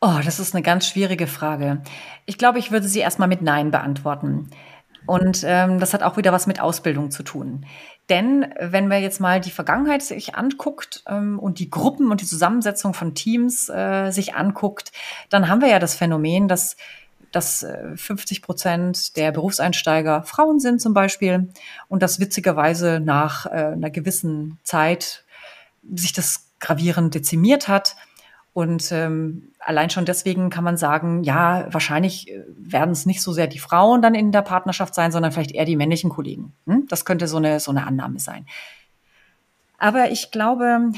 Oh, 0.00 0.18
das 0.24 0.40
ist 0.40 0.54
eine 0.54 0.62
ganz 0.62 0.86
schwierige 0.86 1.26
Frage. 1.26 1.82
Ich 2.26 2.38
glaube, 2.38 2.58
ich 2.58 2.72
würde 2.72 2.88
sie 2.88 2.98
erstmal 2.98 3.28
mit 3.28 3.40
Nein 3.40 3.70
beantworten. 3.70 4.50
Und 5.06 5.42
ähm, 5.46 5.80
das 5.80 5.94
hat 5.94 6.02
auch 6.02 6.16
wieder 6.16 6.32
was 6.32 6.46
mit 6.46 6.60
Ausbildung 6.60 7.10
zu 7.10 7.22
tun. 7.22 7.66
Denn 8.08 8.52
wenn 8.58 8.88
wir 8.88 8.98
jetzt 8.98 9.20
mal 9.20 9.40
die 9.40 9.50
Vergangenheit 9.50 10.02
sich 10.02 10.34
anguckt 10.34 11.02
ähm, 11.08 11.38
und 11.38 11.58
die 11.58 11.70
Gruppen 11.70 12.10
und 12.10 12.20
die 12.20 12.26
Zusammensetzung 12.26 12.94
von 12.94 13.14
Teams 13.14 13.68
äh, 13.68 14.10
sich 14.10 14.34
anguckt, 14.34 14.92
dann 15.28 15.48
haben 15.48 15.60
wir 15.60 15.68
ja 15.68 15.78
das 15.78 15.94
Phänomen, 15.94 16.48
dass 16.48 16.76
dass 17.30 17.66
50 17.96 18.38
äh, 18.38 18.40
Prozent 18.42 19.16
der 19.16 19.32
Berufseinsteiger 19.32 20.22
Frauen 20.22 20.60
sind 20.60 20.82
zum 20.82 20.92
Beispiel 20.92 21.48
und 21.88 22.02
dass 22.02 22.20
witzigerweise 22.20 23.00
nach 23.00 23.46
äh, 23.46 23.72
einer 23.72 23.90
gewissen 23.90 24.58
Zeit 24.62 25.24
sich 25.94 26.12
das 26.12 26.50
gravierend 26.60 27.14
dezimiert 27.14 27.68
hat. 27.68 27.96
Und 28.54 28.92
ähm, 28.92 29.52
allein 29.60 29.88
schon 29.88 30.04
deswegen 30.04 30.50
kann 30.50 30.64
man 30.64 30.76
sagen, 30.76 31.24
ja, 31.24 31.66
wahrscheinlich 31.72 32.30
äh, 32.30 32.44
werden 32.48 32.90
es 32.90 33.06
nicht 33.06 33.22
so 33.22 33.32
sehr 33.32 33.46
die 33.46 33.58
Frauen 33.58 34.02
dann 34.02 34.14
in 34.14 34.30
der 34.30 34.42
Partnerschaft 34.42 34.94
sein, 34.94 35.10
sondern 35.10 35.32
vielleicht 35.32 35.52
eher 35.52 35.64
die 35.64 35.76
männlichen 35.76 36.10
Kollegen. 36.10 36.52
Hm? 36.66 36.86
Das 36.88 37.04
könnte 37.04 37.28
so 37.28 37.38
eine, 37.38 37.60
so 37.60 37.70
eine 37.70 37.86
Annahme 37.86 38.18
sein. 38.18 38.46
Aber 39.78 40.10
ich 40.10 40.30
glaube, 40.30 40.92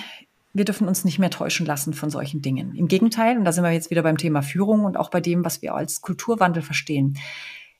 wir 0.52 0.64
dürfen 0.64 0.88
uns 0.88 1.04
nicht 1.04 1.18
mehr 1.18 1.30
täuschen 1.30 1.64
lassen 1.64 1.94
von 1.94 2.10
solchen 2.10 2.42
Dingen. 2.42 2.74
Im 2.74 2.88
Gegenteil, 2.88 3.38
und 3.38 3.44
da 3.44 3.52
sind 3.52 3.64
wir 3.64 3.70
jetzt 3.70 3.90
wieder 3.90 4.02
beim 4.02 4.18
Thema 4.18 4.42
Führung 4.42 4.84
und 4.84 4.96
auch 4.96 5.10
bei 5.10 5.20
dem, 5.20 5.44
was 5.44 5.62
wir 5.62 5.74
als 5.74 6.00
Kulturwandel 6.00 6.62
verstehen. 6.62 7.18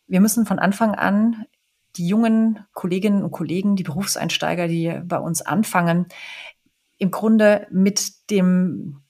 Wir 0.06 0.20
müssen 0.20 0.46
von 0.46 0.58
Anfang 0.58 0.94
an 0.94 1.46
die 1.96 2.06
jungen 2.06 2.60
Kolleginnen 2.72 3.22
und 3.22 3.30
Kollegen, 3.30 3.76
die 3.76 3.84
Berufseinsteiger, 3.84 4.66
die 4.66 5.00
bei 5.04 5.18
uns 5.18 5.42
anfangen, 5.42 6.06
im 7.04 7.10
Grunde 7.10 7.66
mit 7.70 8.30
dem 8.30 9.00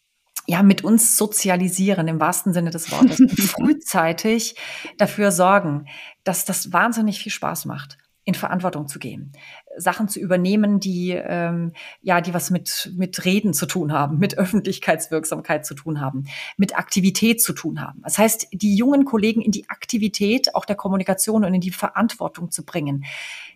ja, 0.46 0.62
mit 0.62 0.84
uns 0.84 1.16
sozialisieren 1.16 2.06
im 2.06 2.20
wahrsten 2.20 2.52
Sinne 2.52 2.68
des 2.68 2.92
Wortes, 2.92 3.16
frühzeitig 3.50 4.56
dafür 4.98 5.30
sorgen, 5.30 5.86
dass 6.22 6.44
das 6.44 6.70
wahnsinnig 6.70 7.18
viel 7.18 7.32
Spaß 7.32 7.64
macht 7.64 7.96
in 8.24 8.34
Verantwortung 8.34 8.88
zu 8.88 8.98
gehen, 8.98 9.32
Sachen 9.76 10.08
zu 10.08 10.18
übernehmen, 10.18 10.80
die 10.80 11.10
ähm, 11.10 11.72
ja, 12.02 12.20
die 12.20 12.34
was 12.34 12.50
mit 12.50 12.92
mit 12.96 13.24
Reden 13.24 13.54
zu 13.54 13.66
tun 13.66 13.92
haben, 13.92 14.18
mit 14.18 14.36
Öffentlichkeitswirksamkeit 14.36 15.64
zu 15.64 15.74
tun 15.74 16.00
haben, 16.00 16.24
mit 16.56 16.76
Aktivität 16.76 17.40
zu 17.40 17.52
tun 17.52 17.80
haben. 17.80 18.02
Das 18.02 18.18
heißt, 18.18 18.48
die 18.52 18.76
jungen 18.76 19.04
Kollegen 19.04 19.40
in 19.40 19.52
die 19.52 19.68
Aktivität 19.70 20.54
auch 20.54 20.64
der 20.64 20.76
Kommunikation 20.76 21.44
und 21.44 21.54
in 21.54 21.60
die 21.60 21.70
Verantwortung 21.70 22.50
zu 22.50 22.64
bringen. 22.64 23.04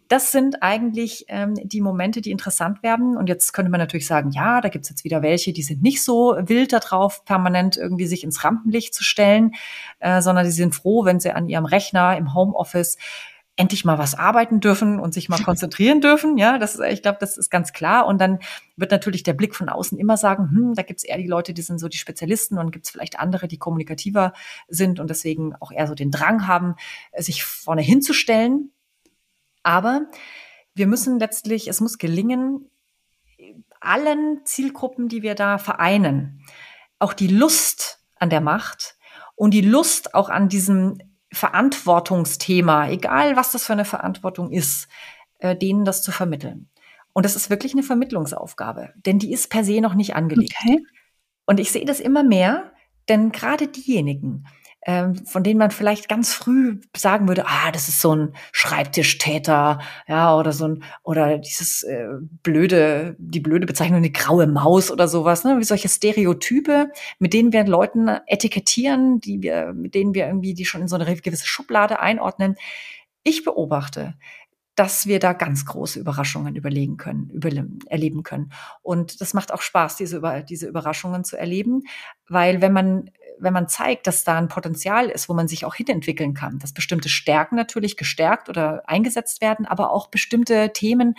Das 0.08 0.32
sind 0.32 0.62
eigentlich 0.62 1.26
ähm, 1.28 1.54
die 1.62 1.82
Momente, 1.82 2.22
die 2.22 2.30
interessant 2.30 2.82
werden. 2.82 3.16
Und 3.16 3.28
jetzt 3.28 3.52
könnte 3.52 3.70
man 3.70 3.78
natürlich 3.78 4.06
sagen, 4.06 4.30
ja, 4.30 4.62
da 4.62 4.70
gibt's 4.70 4.88
jetzt 4.88 5.04
wieder 5.04 5.20
welche, 5.22 5.52
die 5.52 5.62
sind 5.62 5.82
nicht 5.82 6.02
so 6.02 6.34
wild 6.40 6.72
darauf, 6.72 7.24
permanent 7.26 7.76
irgendwie 7.76 8.06
sich 8.06 8.24
ins 8.24 8.42
Rampenlicht 8.42 8.94
zu 8.94 9.04
stellen, 9.04 9.52
äh, 10.00 10.22
sondern 10.22 10.46
die 10.46 10.50
sind 10.50 10.74
froh, 10.74 11.04
wenn 11.04 11.20
sie 11.20 11.32
an 11.32 11.48
ihrem 11.48 11.66
Rechner 11.66 12.16
im 12.16 12.34
Homeoffice 12.34 12.96
endlich 13.58 13.84
mal 13.84 13.98
was 13.98 14.14
arbeiten 14.14 14.60
dürfen 14.60 15.00
und 15.00 15.12
sich 15.12 15.28
mal 15.28 15.42
konzentrieren 15.44 16.00
dürfen. 16.00 16.38
Ja, 16.38 16.58
das 16.58 16.76
ist, 16.76 16.80
ich 16.90 17.02
glaube, 17.02 17.18
das 17.20 17.36
ist 17.36 17.50
ganz 17.50 17.72
klar. 17.72 18.06
Und 18.06 18.18
dann 18.20 18.38
wird 18.76 18.92
natürlich 18.92 19.24
der 19.24 19.34
Blick 19.34 19.54
von 19.54 19.68
außen 19.68 19.98
immer 19.98 20.16
sagen, 20.16 20.50
hm, 20.50 20.74
da 20.74 20.82
gibt's 20.82 21.04
eher 21.04 21.18
die 21.18 21.26
Leute, 21.26 21.52
die 21.52 21.62
sind 21.62 21.78
so 21.78 21.88
die 21.88 21.98
Spezialisten 21.98 22.56
und 22.56 22.70
gibt's 22.70 22.88
vielleicht 22.88 23.18
andere, 23.18 23.48
die 23.48 23.58
kommunikativer 23.58 24.32
sind 24.68 25.00
und 25.00 25.10
deswegen 25.10 25.54
auch 25.56 25.72
eher 25.72 25.88
so 25.88 25.94
den 25.94 26.12
Drang 26.12 26.46
haben, 26.46 26.76
sich 27.18 27.44
vorne 27.44 27.82
hinzustellen. 27.82 28.70
Aber 29.68 30.06
wir 30.72 30.86
müssen 30.86 31.18
letztlich, 31.18 31.68
es 31.68 31.82
muss 31.82 31.98
gelingen, 31.98 32.70
allen 33.80 34.40
Zielgruppen, 34.46 35.08
die 35.08 35.20
wir 35.20 35.34
da 35.34 35.58
vereinen, 35.58 36.42
auch 36.98 37.12
die 37.12 37.26
Lust 37.26 38.02
an 38.16 38.30
der 38.30 38.40
Macht 38.40 38.96
und 39.36 39.52
die 39.52 39.60
Lust 39.60 40.14
auch 40.14 40.30
an 40.30 40.48
diesem 40.48 40.96
Verantwortungsthema, 41.30 42.88
egal 42.88 43.36
was 43.36 43.52
das 43.52 43.66
für 43.66 43.74
eine 43.74 43.84
Verantwortung 43.84 44.50
ist, 44.50 44.88
äh, 45.38 45.54
denen 45.54 45.84
das 45.84 46.00
zu 46.00 46.12
vermitteln. 46.12 46.70
Und 47.12 47.26
das 47.26 47.36
ist 47.36 47.50
wirklich 47.50 47.74
eine 47.74 47.82
Vermittlungsaufgabe, 47.82 48.94
denn 49.04 49.18
die 49.18 49.34
ist 49.34 49.50
per 49.50 49.64
se 49.64 49.82
noch 49.82 49.94
nicht 49.94 50.16
angelegt. 50.16 50.54
Okay. 50.62 50.82
Und 51.44 51.60
ich 51.60 51.72
sehe 51.72 51.84
das 51.84 52.00
immer 52.00 52.22
mehr, 52.22 52.72
denn 53.10 53.32
gerade 53.32 53.68
diejenigen, 53.68 54.46
ähm, 54.88 55.16
von 55.26 55.42
denen 55.42 55.58
man 55.58 55.70
vielleicht 55.70 56.08
ganz 56.08 56.32
früh 56.32 56.80
sagen 56.96 57.28
würde, 57.28 57.44
ah, 57.46 57.70
das 57.70 57.88
ist 57.88 58.00
so 58.00 58.16
ein 58.16 58.32
Schreibtischtäter, 58.52 59.80
ja, 60.06 60.34
oder 60.34 60.54
so 60.54 60.66
ein, 60.66 60.82
oder 61.02 61.36
dieses 61.36 61.82
äh, 61.82 62.06
blöde, 62.42 63.14
die 63.18 63.40
blöde 63.40 63.66
Bezeichnung, 63.66 63.98
eine 63.98 64.10
graue 64.10 64.46
Maus 64.46 64.90
oder 64.90 65.06
sowas, 65.06 65.44
ne, 65.44 65.58
wie 65.58 65.64
solche 65.64 65.90
Stereotype, 65.90 66.90
mit 67.18 67.34
denen 67.34 67.52
wir 67.52 67.66
Leuten 67.66 68.08
etikettieren, 68.26 69.20
die 69.20 69.42
wir, 69.42 69.74
mit 69.74 69.94
denen 69.94 70.14
wir 70.14 70.26
irgendwie 70.26 70.54
die 70.54 70.64
schon 70.64 70.80
in 70.80 70.88
so 70.88 70.96
eine 70.96 71.16
gewisse 71.16 71.46
Schublade 71.46 72.00
einordnen. 72.00 72.56
Ich 73.24 73.44
beobachte, 73.44 74.14
dass 74.74 75.06
wir 75.06 75.18
da 75.18 75.34
ganz 75.34 75.66
große 75.66 76.00
Überraschungen 76.00 76.56
überlegen 76.56 76.96
können, 76.96 77.28
über, 77.28 77.50
erleben 77.88 78.22
können. 78.22 78.52
Und 78.80 79.20
das 79.20 79.34
macht 79.34 79.52
auch 79.52 79.60
Spaß, 79.60 79.96
diese, 79.96 80.22
diese 80.48 80.66
Überraschungen 80.66 81.24
zu 81.24 81.36
erleben, 81.36 81.82
weil 82.26 82.62
wenn 82.62 82.72
man 82.72 83.10
wenn 83.40 83.52
man 83.52 83.68
zeigt, 83.68 84.06
dass 84.06 84.24
da 84.24 84.38
ein 84.38 84.48
Potenzial 84.48 85.08
ist, 85.08 85.28
wo 85.28 85.34
man 85.34 85.48
sich 85.48 85.64
auch 85.64 85.74
hinentwickeln 85.74 86.34
kann, 86.34 86.58
dass 86.58 86.72
bestimmte 86.72 87.08
Stärken 87.08 87.56
natürlich 87.56 87.96
gestärkt 87.96 88.48
oder 88.48 88.82
eingesetzt 88.86 89.40
werden, 89.40 89.66
aber 89.66 89.90
auch 89.90 90.08
bestimmte 90.08 90.72
Themen 90.72 91.14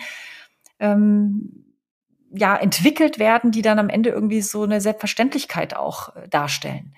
ähm, 0.78 1.64
ja 2.32 2.56
entwickelt 2.56 3.18
werden, 3.18 3.50
die 3.50 3.62
dann 3.62 3.78
am 3.78 3.88
Ende 3.88 4.10
irgendwie 4.10 4.42
so 4.42 4.62
eine 4.62 4.80
Selbstverständlichkeit 4.80 5.74
auch 5.74 6.16
äh, 6.16 6.28
darstellen. 6.28 6.94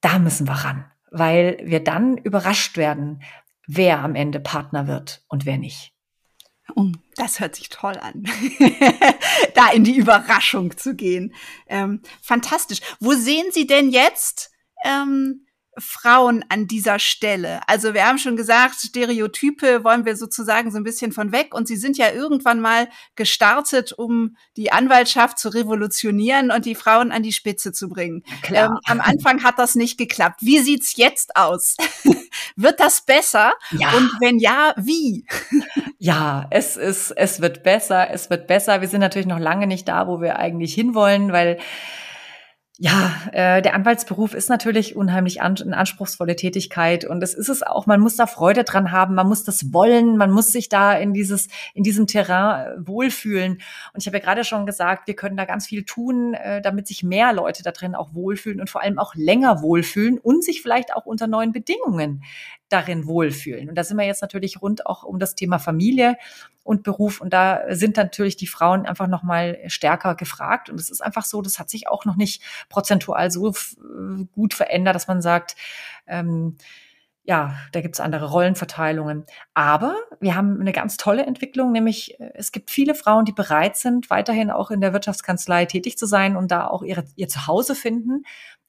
Da 0.00 0.18
müssen 0.18 0.46
wir 0.46 0.54
ran, 0.54 0.84
weil 1.10 1.58
wir 1.62 1.82
dann 1.82 2.16
überrascht 2.18 2.76
werden, 2.76 3.22
wer 3.66 4.00
am 4.00 4.14
Ende 4.14 4.40
Partner 4.40 4.86
wird 4.86 5.24
und 5.28 5.46
wer 5.46 5.58
nicht. 5.58 5.95
Oh, 6.74 6.90
das 7.14 7.40
hört 7.40 7.54
sich 7.54 7.68
toll 7.68 7.96
an, 7.96 8.24
da 9.54 9.70
in 9.70 9.84
die 9.84 9.96
Überraschung 9.96 10.76
zu 10.76 10.94
gehen. 10.94 11.32
Ähm, 11.68 12.02
fantastisch. 12.20 12.80
Wo 13.00 13.12
sehen 13.12 13.46
Sie 13.52 13.66
denn 13.66 13.90
jetzt 13.90 14.50
ähm, 14.84 15.45
Frauen 15.78 16.44
an 16.48 16.66
dieser 16.66 16.98
Stelle? 16.98 17.60
Also 17.66 17.94
wir 17.94 18.06
haben 18.06 18.18
schon 18.18 18.36
gesagt, 18.36 18.76
Stereotype 18.80 19.84
wollen 19.84 20.04
wir 20.04 20.16
sozusagen 20.16 20.70
so 20.70 20.78
ein 20.78 20.84
bisschen 20.84 21.12
von 21.12 21.32
weg. 21.32 21.54
Und 21.54 21.68
Sie 21.68 21.76
sind 21.76 21.98
ja 21.98 22.10
irgendwann 22.10 22.60
mal 22.60 22.88
gestartet, 23.14 23.92
um 23.92 24.36
die 24.56 24.72
Anwaltschaft 24.72 25.38
zu 25.38 25.48
revolutionieren 25.48 26.50
und 26.50 26.64
die 26.64 26.74
Frauen 26.74 27.12
an 27.12 27.22
die 27.22 27.32
Spitze 27.32 27.72
zu 27.72 27.88
bringen. 27.88 28.22
Ähm, 28.50 28.78
am 28.86 29.00
Anfang 29.00 29.42
hat 29.42 29.58
das 29.58 29.74
nicht 29.74 29.98
geklappt. 29.98 30.40
Wie 30.40 30.58
sieht's 30.60 30.96
jetzt 30.96 31.36
aus? 31.36 31.76
wird 32.56 32.80
das 32.80 33.04
besser? 33.04 33.52
Ja. 33.72 33.92
Und 33.92 34.10
wenn 34.20 34.38
ja, 34.38 34.74
wie? 34.76 35.26
ja, 35.98 36.46
es 36.50 36.76
ist, 36.76 37.10
es 37.10 37.40
wird 37.40 37.62
besser, 37.62 38.10
es 38.10 38.30
wird 38.30 38.46
besser. 38.46 38.80
Wir 38.80 38.88
sind 38.88 39.00
natürlich 39.00 39.26
noch 39.26 39.38
lange 39.38 39.66
nicht 39.66 39.88
da, 39.88 40.06
wo 40.06 40.20
wir 40.20 40.38
eigentlich 40.38 40.74
hinwollen, 40.74 41.32
weil 41.32 41.58
ja, 42.78 43.10
äh, 43.32 43.62
der 43.62 43.74
Anwaltsberuf 43.74 44.34
ist 44.34 44.50
natürlich 44.50 44.96
unheimlich 44.96 45.40
an, 45.40 45.56
eine 45.58 45.78
anspruchsvolle 45.78 46.36
Tätigkeit 46.36 47.06
und 47.06 47.22
es 47.22 47.32
ist 47.32 47.48
es 47.48 47.62
auch. 47.62 47.86
Man 47.86 48.00
muss 48.00 48.16
da 48.16 48.26
Freude 48.26 48.64
dran 48.64 48.92
haben, 48.92 49.14
man 49.14 49.26
muss 49.26 49.44
das 49.44 49.72
wollen, 49.72 50.18
man 50.18 50.30
muss 50.30 50.52
sich 50.52 50.68
da 50.68 50.92
in 50.92 51.14
dieses 51.14 51.48
in 51.72 51.84
diesem 51.84 52.06
Terrain 52.06 52.66
äh, 52.66 52.86
wohlfühlen. 52.86 53.52
Und 53.94 54.00
ich 54.00 54.06
habe 54.06 54.18
ja 54.18 54.22
gerade 54.22 54.44
schon 54.44 54.66
gesagt, 54.66 55.06
wir 55.06 55.16
können 55.16 55.38
da 55.38 55.46
ganz 55.46 55.66
viel 55.66 55.84
tun, 55.84 56.34
äh, 56.34 56.60
damit 56.60 56.86
sich 56.86 57.02
mehr 57.02 57.32
Leute 57.32 57.62
da 57.62 57.72
drin 57.72 57.94
auch 57.94 58.12
wohlfühlen 58.12 58.60
und 58.60 58.68
vor 58.68 58.82
allem 58.82 58.98
auch 58.98 59.14
länger 59.14 59.62
wohlfühlen 59.62 60.18
und 60.18 60.44
sich 60.44 60.60
vielleicht 60.60 60.94
auch 60.94 61.06
unter 61.06 61.28
neuen 61.28 61.52
Bedingungen 61.52 62.22
darin 62.68 63.06
wohlfühlen. 63.06 63.68
Und 63.68 63.76
da 63.76 63.84
sind 63.84 63.96
wir 63.96 64.06
jetzt 64.06 64.22
natürlich 64.22 64.60
rund 64.60 64.86
auch 64.86 65.04
um 65.04 65.18
das 65.18 65.34
Thema 65.34 65.58
Familie 65.58 66.16
und 66.64 66.82
Beruf. 66.82 67.20
Und 67.20 67.32
da 67.32 67.62
sind 67.70 67.96
natürlich 67.96 68.36
die 68.36 68.46
Frauen 68.46 68.86
einfach 68.86 69.06
noch 69.06 69.22
mal 69.22 69.58
stärker 69.68 70.14
gefragt. 70.14 70.68
Und 70.68 70.80
es 70.80 70.90
ist 70.90 71.00
einfach 71.00 71.24
so, 71.24 71.42
das 71.42 71.58
hat 71.58 71.70
sich 71.70 71.88
auch 71.88 72.04
noch 72.04 72.16
nicht 72.16 72.42
prozentual 72.68 73.30
so 73.30 73.54
gut 74.32 74.54
verändert, 74.54 74.94
dass 74.94 75.08
man 75.08 75.22
sagt, 75.22 75.56
ähm, 76.06 76.56
ja, 77.26 77.56
da 77.72 77.80
gibt's 77.80 78.00
andere 78.00 78.30
Rollenverteilungen. 78.30 79.24
Aber 79.52 79.96
wir 80.20 80.36
haben 80.36 80.60
eine 80.60 80.72
ganz 80.72 80.96
tolle 80.96 81.26
Entwicklung, 81.26 81.72
nämlich 81.72 82.18
äh, 82.20 82.30
es 82.34 82.52
gibt 82.52 82.70
viele 82.70 82.94
Frauen, 82.94 83.24
die 83.24 83.32
bereit 83.32 83.76
sind, 83.76 84.10
weiterhin 84.10 84.50
auch 84.50 84.70
in 84.70 84.80
der 84.80 84.92
Wirtschaftskanzlei 84.92 85.66
tätig 85.66 85.98
zu 85.98 86.06
sein 86.06 86.36
und 86.36 86.50
da 86.50 86.66
auch 86.68 86.82
ihre, 86.82 87.04
ihr 87.16 87.28
Zuhause 87.28 87.74
finden, 87.74 88.24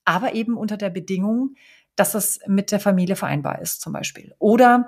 aber 0.05 0.33
eben 0.33 0.57
unter 0.57 0.77
der 0.77 0.89
Bedingung, 0.89 1.55
dass 1.97 2.13
das 2.13 2.39
mit 2.47 2.71
der 2.71 2.79
Familie 2.79 3.15
vereinbar 3.15 3.61
ist, 3.61 3.81
zum 3.81 3.91
Beispiel. 3.91 4.33
Oder 4.39 4.87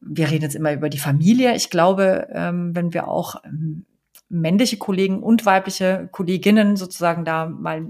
wir 0.00 0.30
reden 0.30 0.42
jetzt 0.42 0.56
immer 0.56 0.72
über 0.72 0.88
die 0.88 0.98
Familie. 0.98 1.54
Ich 1.54 1.70
glaube, 1.70 2.28
ähm, 2.32 2.74
wenn 2.74 2.92
wir 2.92 3.06
auch 3.06 3.44
ähm, 3.44 3.86
männliche 4.28 4.78
Kollegen 4.78 5.22
und 5.22 5.44
weibliche 5.46 6.08
Kolleginnen 6.10 6.76
sozusagen 6.76 7.24
da 7.24 7.46
mal 7.46 7.86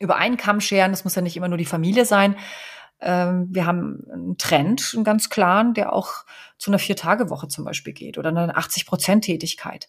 über 0.00 0.16
einen 0.16 0.36
Kamm 0.36 0.60
scheren, 0.60 0.90
das 0.90 1.04
muss 1.04 1.14
ja 1.14 1.22
nicht 1.22 1.36
immer 1.36 1.48
nur 1.48 1.58
die 1.58 1.64
Familie 1.64 2.06
sein. 2.06 2.36
Ähm, 3.00 3.48
wir 3.50 3.66
haben 3.66 4.04
einen 4.10 4.38
Trend, 4.38 4.92
einen 4.94 5.04
ganz 5.04 5.28
klaren, 5.28 5.74
der 5.74 5.92
auch 5.92 6.24
zu 6.56 6.70
einer 6.70 6.78
Vier-Tage-Woche 6.78 7.48
zum 7.48 7.64
Beispiel 7.64 7.92
geht 7.92 8.16
oder 8.16 8.30
einer 8.30 8.56
80-Prozent-Tätigkeit. 8.56 9.88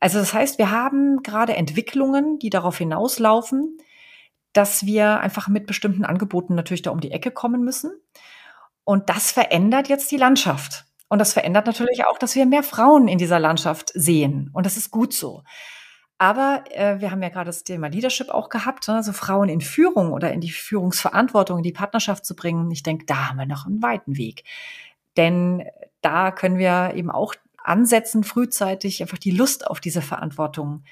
Also 0.00 0.18
das 0.18 0.32
heißt, 0.32 0.58
wir 0.58 0.70
haben 0.70 1.22
gerade 1.22 1.54
Entwicklungen, 1.54 2.38
die 2.38 2.50
darauf 2.50 2.78
hinauslaufen, 2.78 3.76
dass 4.52 4.86
wir 4.86 5.20
einfach 5.20 5.48
mit 5.48 5.66
bestimmten 5.66 6.04
Angeboten 6.04 6.54
natürlich 6.54 6.82
da 6.82 6.90
um 6.90 7.00
die 7.00 7.12
Ecke 7.12 7.30
kommen 7.30 7.62
müssen. 7.64 7.92
Und 8.84 9.08
das 9.08 9.30
verändert 9.30 9.88
jetzt 9.88 10.10
die 10.10 10.16
Landschaft. 10.16 10.84
Und 11.08 11.18
das 11.18 11.32
verändert 11.32 11.66
natürlich 11.66 12.04
auch, 12.06 12.18
dass 12.18 12.34
wir 12.34 12.46
mehr 12.46 12.62
Frauen 12.62 13.08
in 13.08 13.18
dieser 13.18 13.38
Landschaft 13.38 13.92
sehen. 13.94 14.50
Und 14.52 14.66
das 14.66 14.76
ist 14.76 14.90
gut 14.90 15.12
so. 15.12 15.42
Aber 16.18 16.64
äh, 16.70 17.00
wir 17.00 17.10
haben 17.10 17.22
ja 17.22 17.30
gerade 17.30 17.46
das 17.46 17.64
Thema 17.64 17.88
Leadership 17.88 18.28
auch 18.28 18.48
gehabt, 18.48 18.86
ne? 18.88 18.96
also 18.96 19.12
Frauen 19.12 19.48
in 19.48 19.60
Führung 19.60 20.12
oder 20.12 20.32
in 20.32 20.40
die 20.40 20.50
Führungsverantwortung, 20.50 21.58
in 21.58 21.62
die 21.62 21.72
Partnerschaft 21.72 22.26
zu 22.26 22.36
bringen. 22.36 22.70
Ich 22.70 22.82
denke, 22.82 23.06
da 23.06 23.30
haben 23.30 23.38
wir 23.38 23.46
noch 23.46 23.66
einen 23.66 23.82
weiten 23.82 24.18
Weg. 24.18 24.44
Denn 25.16 25.64
da 26.02 26.30
können 26.30 26.58
wir 26.58 26.92
eben 26.94 27.10
auch 27.10 27.34
ansetzen, 27.56 28.22
frühzeitig 28.22 29.00
einfach 29.02 29.18
die 29.18 29.30
Lust 29.30 29.66
auf 29.66 29.80
diese 29.80 30.02
Verantwortung 30.02 30.84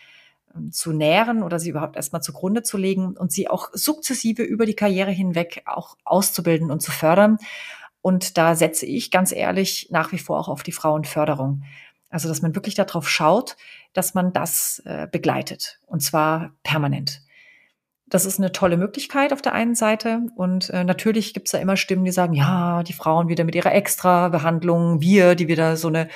zu 0.70 0.92
nähren 0.92 1.42
oder 1.42 1.58
sie 1.58 1.70
überhaupt 1.70 1.96
erstmal 1.96 2.22
zugrunde 2.22 2.62
zu 2.62 2.76
legen 2.76 3.16
und 3.16 3.32
sie 3.32 3.48
auch 3.48 3.70
sukzessive 3.72 4.42
über 4.42 4.66
die 4.66 4.74
Karriere 4.74 5.10
hinweg 5.10 5.62
auch 5.66 5.96
auszubilden 6.04 6.70
und 6.70 6.80
zu 6.80 6.90
fördern. 6.90 7.38
Und 8.00 8.38
da 8.38 8.54
setze 8.54 8.86
ich 8.86 9.10
ganz 9.10 9.32
ehrlich 9.32 9.88
nach 9.90 10.12
wie 10.12 10.18
vor 10.18 10.38
auch 10.38 10.48
auf 10.48 10.62
die 10.62 10.72
Frauenförderung. 10.72 11.64
Also, 12.10 12.28
dass 12.28 12.42
man 12.42 12.54
wirklich 12.54 12.74
darauf 12.74 13.08
schaut, 13.08 13.56
dass 13.92 14.14
man 14.14 14.32
das 14.32 14.80
äh, 14.84 15.06
begleitet 15.10 15.78
und 15.86 16.00
zwar 16.00 16.52
permanent. 16.62 17.22
Das 18.10 18.24
ist 18.24 18.38
eine 18.38 18.52
tolle 18.52 18.78
Möglichkeit 18.78 19.34
auf 19.34 19.42
der 19.42 19.52
einen 19.52 19.74
Seite. 19.74 20.22
Und 20.34 20.70
äh, 20.70 20.82
natürlich 20.82 21.34
gibt 21.34 21.48
es 21.48 21.52
da 21.52 21.58
immer 21.58 21.76
Stimmen, 21.76 22.04
die 22.04 22.10
sagen, 22.10 22.32
ja, 22.32 22.82
die 22.82 22.94
Frauen 22.94 23.28
wieder 23.28 23.44
mit 23.44 23.54
ihrer 23.54 23.74
Extra-Behandlung, 23.74 25.00
wir, 25.02 25.34
die 25.34 25.46
wieder 25.46 25.76
so 25.76 25.88
eine, 25.88 26.08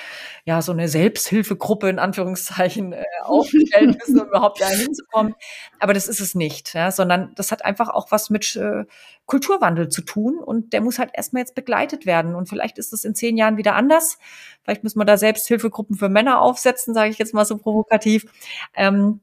ja, 0.44 0.62
so 0.62 0.72
eine 0.72 0.88
Selbsthilfegruppe 0.88 1.90
in 1.90 1.98
Anführungszeichen 1.98 2.94
äh, 2.94 3.04
aufstellen 3.24 3.96
müssen, 3.98 4.20
um 4.20 4.28
überhaupt 4.28 4.62
da 4.62 4.68
hinzukommen. 4.68 5.34
Aber 5.80 5.92
das 5.92 6.08
ist 6.08 6.20
es 6.20 6.34
nicht, 6.34 6.72
ja, 6.72 6.90
sondern 6.90 7.32
das 7.36 7.52
hat 7.52 7.64
einfach 7.64 7.90
auch 7.90 8.10
was 8.10 8.30
mit 8.30 8.56
äh, 8.56 8.84
Kulturwandel 9.26 9.88
zu 9.88 10.02
tun 10.02 10.38
und 10.38 10.72
der 10.72 10.80
muss 10.80 10.98
halt 10.98 11.10
erstmal 11.12 11.40
jetzt 11.40 11.54
begleitet 11.54 12.06
werden. 12.06 12.34
Und 12.34 12.48
vielleicht 12.48 12.78
ist 12.78 12.92
es 12.94 13.04
in 13.04 13.14
zehn 13.14 13.36
Jahren 13.36 13.58
wieder 13.58 13.74
anders. 13.74 14.18
Vielleicht 14.62 14.82
müssen 14.82 14.98
wir 14.98 15.04
da 15.04 15.18
Selbsthilfegruppen 15.18 15.96
für 15.96 16.08
Männer 16.08 16.40
aufsetzen, 16.40 16.94
sage 16.94 17.10
ich 17.10 17.18
jetzt 17.18 17.34
mal 17.34 17.44
so 17.44 17.58
provokativ. 17.58 18.24
Ähm, 18.74 19.20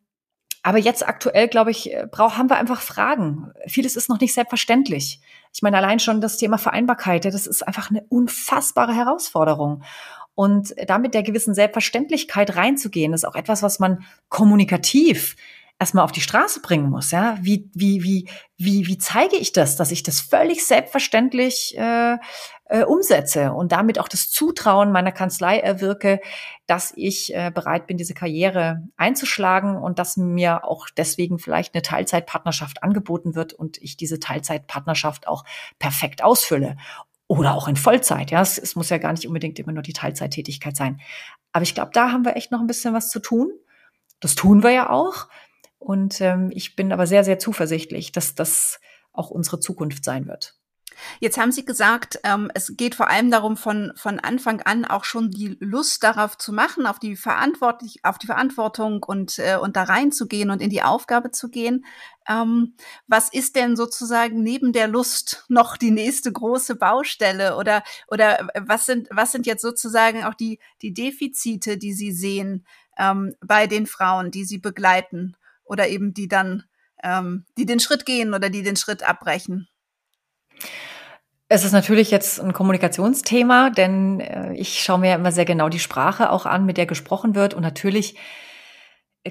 aber 0.63 0.77
jetzt 0.77 1.07
aktuell, 1.07 1.47
glaube 1.47 1.71
ich, 1.71 1.93
äh, 1.93 2.07
brauch, 2.09 2.37
haben 2.37 2.49
wir 2.49 2.57
einfach 2.57 2.81
Fragen. 2.81 3.51
Vieles 3.67 3.95
ist 3.95 4.09
noch 4.09 4.19
nicht 4.19 4.33
selbstverständlich. 4.33 5.21
Ich 5.53 5.61
meine, 5.61 5.77
allein 5.77 5.99
schon 5.99 6.21
das 6.21 6.37
Thema 6.37 6.57
Vereinbarkeit, 6.57 7.25
das 7.25 7.47
ist 7.47 7.67
einfach 7.67 7.89
eine 7.89 8.03
unfassbare 8.09 8.93
Herausforderung. 8.93 9.83
Und 10.35 10.73
damit 10.87 11.13
der 11.13 11.23
gewissen 11.23 11.53
Selbstverständlichkeit 11.53 12.55
reinzugehen, 12.55 13.13
ist 13.13 13.25
auch 13.25 13.35
etwas, 13.35 13.61
was 13.61 13.79
man 13.79 14.05
kommunikativ 14.29 15.35
erstmal 15.79 16.03
auf 16.03 16.11
die 16.11 16.21
Straße 16.21 16.61
bringen 16.61 16.89
muss. 16.89 17.11
Ja, 17.11 17.37
wie 17.41 17.69
wie 17.73 18.03
wie 18.03 18.29
wie 18.57 18.85
wie 18.85 18.97
zeige 18.97 19.37
ich 19.37 19.53
das, 19.53 19.77
dass 19.77 19.91
ich 19.91 20.03
das 20.03 20.19
völlig 20.19 20.65
selbstverständlich 20.65 21.75
äh, 21.77 22.17
äh, 22.65 22.83
umsetze 22.83 23.53
und 23.53 23.71
damit 23.71 23.97
auch 23.97 24.09
das 24.09 24.29
Zutrauen 24.29 24.91
meiner 24.91 25.11
Kanzlei 25.11 25.57
erwirke, 25.57 26.19
dass 26.67 26.93
ich 26.95 27.33
äh, 27.33 27.49
bereit 27.53 27.87
bin, 27.87 27.97
diese 27.97 28.13
Karriere 28.13 28.83
einzuschlagen 28.97 29.77
und 29.77 29.97
dass 29.97 30.17
mir 30.17 30.65
auch 30.65 30.87
deswegen 30.95 31.39
vielleicht 31.39 31.73
eine 31.73 31.81
Teilzeitpartnerschaft 31.81 32.83
angeboten 32.83 33.33
wird 33.33 33.53
und 33.53 33.77
ich 33.79 33.97
diese 33.97 34.19
Teilzeitpartnerschaft 34.19 35.27
auch 35.27 35.45
perfekt 35.79 36.23
ausfülle 36.23 36.75
oder 37.27 37.55
auch 37.55 37.67
in 37.67 37.77
Vollzeit. 37.77 38.31
Ja, 38.31 38.41
es, 38.41 38.57
es 38.57 38.75
muss 38.75 38.89
ja 38.89 38.97
gar 38.97 39.13
nicht 39.13 39.27
unbedingt 39.27 39.57
immer 39.59 39.71
nur 39.71 39.83
die 39.83 39.93
Teilzeittätigkeit 39.93 40.75
sein. 40.75 40.99
Aber 41.53 41.63
ich 41.63 41.73
glaube, 41.73 41.91
da 41.93 42.11
haben 42.11 42.25
wir 42.25 42.35
echt 42.35 42.51
noch 42.51 42.59
ein 42.59 42.67
bisschen 42.67 42.93
was 42.93 43.09
zu 43.09 43.19
tun. 43.19 43.51
Das 44.19 44.35
tun 44.35 44.61
wir 44.61 44.71
ja 44.71 44.89
auch. 44.89 45.27
Und 45.79 46.21
ähm, 46.21 46.51
ich 46.53 46.75
bin 46.75 46.91
aber 46.91 47.07
sehr, 47.07 47.23
sehr 47.23 47.39
zuversichtlich, 47.39 48.11
dass 48.11 48.35
das 48.35 48.79
auch 49.13 49.31
unsere 49.31 49.59
Zukunft 49.59 50.03
sein 50.03 50.27
wird. 50.27 50.59
Jetzt 51.19 51.37
haben 51.37 51.51
Sie 51.51 51.65
gesagt, 51.65 52.19
ähm, 52.23 52.51
es 52.53 52.75
geht 52.75 52.95
vor 52.95 53.09
allem 53.09 53.31
darum, 53.31 53.57
von, 53.57 53.91
von 53.95 54.19
Anfang 54.19 54.61
an 54.61 54.85
auch 54.85 55.03
schon 55.03 55.31
die 55.31 55.57
Lust 55.59 56.03
darauf 56.03 56.37
zu 56.37 56.53
machen, 56.53 56.85
auf 56.85 56.99
die, 56.99 57.15
Verantwortlich 57.15 57.99
auf 58.03 58.17
die 58.17 58.27
Verantwortung 58.27 59.03
und, 59.03 59.39
äh, 59.39 59.57
und 59.57 59.75
da 59.75 59.83
reinzugehen 59.83 60.49
und 60.49 60.61
in 60.61 60.69
die 60.69 60.83
Aufgabe 60.83 61.31
zu 61.31 61.49
gehen. 61.49 61.85
Ähm, 62.27 62.75
was 63.07 63.31
ist 63.31 63.55
denn 63.55 63.75
sozusagen 63.75 64.43
neben 64.43 64.73
der 64.73 64.87
Lust 64.87 65.45
noch 65.47 65.77
die 65.77 65.91
nächste 65.91 66.31
große 66.31 66.75
Baustelle? 66.75 67.55
Oder, 67.55 67.83
oder 68.07 68.47
was, 68.59 68.85
sind, 68.85 69.07
was 69.11 69.31
sind 69.31 69.45
jetzt 69.45 69.61
sozusagen 69.61 70.23
auch 70.23 70.33
die, 70.33 70.59
die 70.81 70.93
Defizite, 70.93 71.77
die 71.77 71.93
Sie 71.93 72.11
sehen 72.11 72.65
ähm, 72.97 73.35
bei 73.41 73.67
den 73.67 73.87
Frauen, 73.87 74.31
die 74.31 74.45
Sie 74.45 74.59
begleiten? 74.59 75.35
Oder 75.69 75.87
eben 75.87 76.13
die 76.13 76.27
dann, 76.27 76.63
ähm, 77.03 77.45
die 77.57 77.65
den 77.65 77.79
Schritt 77.79 78.05
gehen 78.05 78.33
oder 78.33 78.49
die 78.49 78.63
den 78.63 78.75
Schritt 78.75 79.03
abbrechen? 79.03 79.67
Es 81.47 81.63
ist 81.63 81.71
natürlich 81.71 82.11
jetzt 82.11 82.39
ein 82.39 82.53
Kommunikationsthema, 82.53 83.69
denn 83.71 84.19
äh, 84.19 84.53
ich 84.53 84.83
schaue 84.83 84.99
mir 84.99 85.15
immer 85.15 85.31
sehr 85.31 85.45
genau 85.45 85.69
die 85.69 85.79
Sprache 85.79 86.31
auch 86.31 86.45
an, 86.45 86.65
mit 86.65 86.77
der 86.77 86.85
gesprochen 86.85 87.33
wird. 87.33 87.53
Und 87.53 87.63
natürlich 87.63 88.15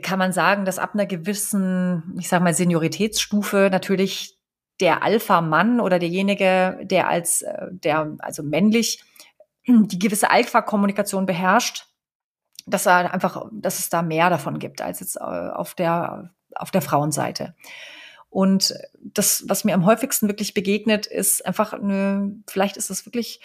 kann 0.03 0.19
man 0.19 0.33
sagen, 0.33 0.65
dass 0.65 0.79
ab 0.79 0.91
einer 0.95 1.07
gewissen, 1.07 2.17
ich 2.19 2.29
sage 2.29 2.43
mal, 2.43 2.55
Senioritätsstufe 2.55 3.69
natürlich 3.71 4.37
der 4.81 5.03
Alpha-Mann 5.03 5.81
oder 5.81 5.99
derjenige, 5.99 6.79
der 6.83 7.09
als, 7.09 7.43
äh, 7.43 7.67
der, 7.71 8.17
also 8.21 8.43
männlich, 8.43 9.03
die 9.67 9.99
gewisse 9.99 10.31
Alpha-Kommunikation 10.31 11.27
beherrscht, 11.27 11.88
dass 12.69 12.87
er 12.87 13.13
einfach, 13.13 13.47
dass 13.53 13.79
es 13.79 13.89
da 13.89 14.03
mehr 14.03 14.31
davon 14.31 14.59
gibt 14.59 14.81
als 14.81 15.01
jetzt 15.01 15.17
äh, 15.17 15.21
auf 15.21 15.75
der 15.75 16.31
auf 16.55 16.71
der 16.71 16.83
Frauenseite. 16.83 17.55
Und 18.31 18.75
das, 19.01 19.45
was 19.47 19.65
mir 19.65 19.75
am 19.75 19.87
häufigsten 19.87 20.29
wirklich 20.29 20.55
begegnet, 20.55 21.07
ist 21.07 21.45
einfach 21.47 21.73
eine, 21.73 22.33
vielleicht 22.47 22.77
ist 22.77 22.91
es 22.91 23.07
wirklich, 23.07 23.41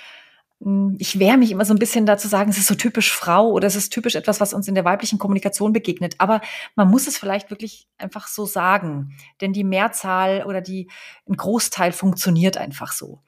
ich 0.98 1.20
wehre 1.20 1.38
mich 1.38 1.52
immer 1.52 1.66
so 1.66 1.74
ein 1.74 1.80
bisschen 1.80 2.06
dazu 2.06 2.28
sagen, 2.28 2.50
es 2.50 2.58
ist 2.58 2.68
so 2.68 2.76
typisch 2.76 3.12
Frau 3.12 3.50
oder 3.52 3.68
es 3.68 3.76
ist 3.76 3.92
typisch 3.92 4.16
etwas, 4.16 4.40
was 4.40 4.54
uns 4.54 4.68
in 4.68 4.76
der 4.76 4.86
weiblichen 4.86 5.20
Kommunikation 5.20 5.74
begegnet. 5.74 6.16
Aber 6.18 6.42
man 6.76 6.90
muss 6.90 7.08
es 7.08 7.18
vielleicht 7.18 7.50
wirklich 7.50 7.88
einfach 7.98 8.28
so 8.28 8.46
sagen, 8.46 9.16
denn 9.42 9.54
die 9.54 9.64
Mehrzahl 9.64 10.44
oder 10.46 10.62
die, 10.62 10.90
ein 11.28 11.38
Großteil 11.38 11.92
funktioniert 11.92 12.58
einfach 12.58 12.92
so 12.92 13.20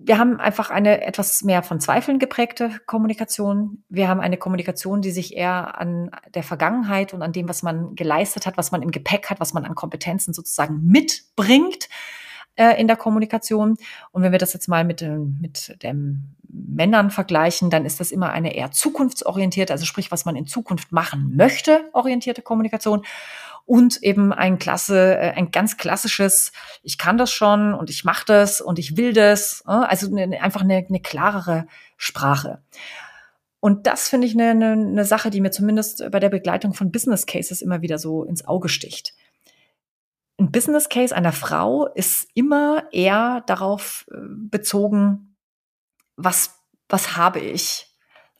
wir 0.00 0.18
haben 0.18 0.38
einfach 0.40 0.70
eine 0.70 1.04
etwas 1.04 1.42
mehr 1.42 1.62
von 1.62 1.80
Zweifeln 1.80 2.18
geprägte 2.18 2.70
Kommunikation. 2.86 3.82
Wir 3.88 4.08
haben 4.08 4.20
eine 4.20 4.36
Kommunikation, 4.36 5.02
die 5.02 5.10
sich 5.10 5.36
eher 5.36 5.78
an 5.80 6.10
der 6.34 6.42
Vergangenheit 6.42 7.14
und 7.14 7.22
an 7.22 7.32
dem, 7.32 7.48
was 7.48 7.62
man 7.62 7.94
geleistet 7.94 8.46
hat, 8.46 8.56
was 8.56 8.70
man 8.70 8.82
im 8.82 8.90
Gepäck 8.90 9.28
hat, 9.30 9.40
was 9.40 9.54
man 9.54 9.64
an 9.64 9.74
Kompetenzen 9.74 10.32
sozusagen 10.32 10.84
mitbringt 10.84 11.88
äh, 12.56 12.80
in 12.80 12.86
der 12.86 12.96
Kommunikation. 12.96 13.76
Und 14.10 14.22
wenn 14.22 14.32
wir 14.32 14.38
das 14.38 14.52
jetzt 14.52 14.68
mal 14.68 14.84
mit, 14.84 15.02
mit 15.02 15.82
den 15.82 16.36
Männern 16.48 17.10
vergleichen, 17.10 17.70
dann 17.70 17.84
ist 17.84 18.00
das 18.00 18.10
immer 18.10 18.30
eine 18.30 18.54
eher 18.54 18.70
zukunftsorientierte, 18.70 19.72
also 19.72 19.84
sprich, 19.84 20.10
was 20.10 20.24
man 20.24 20.36
in 20.36 20.46
Zukunft 20.46 20.92
machen 20.92 21.36
möchte, 21.36 21.88
orientierte 21.92 22.42
Kommunikation 22.42 23.04
und 23.68 24.02
eben 24.02 24.32
ein 24.32 24.58
klasse, 24.58 25.18
äh, 25.18 25.32
ein 25.32 25.50
ganz 25.50 25.76
klassisches, 25.76 26.52
ich 26.82 26.96
kann 26.96 27.18
das 27.18 27.30
schon 27.30 27.74
und 27.74 27.90
ich 27.90 28.02
mache 28.02 28.24
das 28.24 28.62
und 28.62 28.78
ich 28.78 28.96
will 28.96 29.12
das, 29.12 29.62
äh, 29.66 29.72
also 29.72 30.10
eine, 30.10 30.40
einfach 30.40 30.62
eine, 30.62 30.86
eine 30.88 31.00
klarere 31.00 31.66
Sprache. 31.98 32.62
Und 33.60 33.86
das 33.86 34.08
finde 34.08 34.26
ich 34.26 34.32
eine, 34.32 34.50
eine, 34.52 34.72
eine 34.72 35.04
Sache, 35.04 35.28
die 35.28 35.42
mir 35.42 35.50
zumindest 35.50 36.10
bei 36.10 36.18
der 36.18 36.30
Begleitung 36.30 36.72
von 36.72 36.90
Business 36.90 37.26
Cases 37.26 37.60
immer 37.60 37.82
wieder 37.82 37.98
so 37.98 38.24
ins 38.24 38.46
Auge 38.46 38.70
sticht. 38.70 39.12
Ein 40.38 40.50
Business 40.50 40.88
Case 40.88 41.14
einer 41.14 41.32
Frau 41.32 41.88
ist 41.88 42.26
immer 42.32 42.84
eher 42.90 43.42
darauf 43.46 44.06
äh, 44.10 44.16
bezogen, 44.18 45.36
was, 46.16 46.58
was 46.88 47.18
habe 47.18 47.40
ich? 47.40 47.86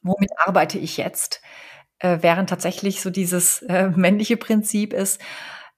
Womit 0.00 0.30
arbeite 0.38 0.78
ich 0.78 0.96
jetzt? 0.96 1.42
Äh, 1.98 2.18
während 2.20 2.50
tatsächlich 2.50 3.00
so 3.00 3.10
dieses 3.10 3.62
äh, 3.62 3.88
männliche 3.96 4.36
Prinzip 4.36 4.92
ist, 4.92 5.20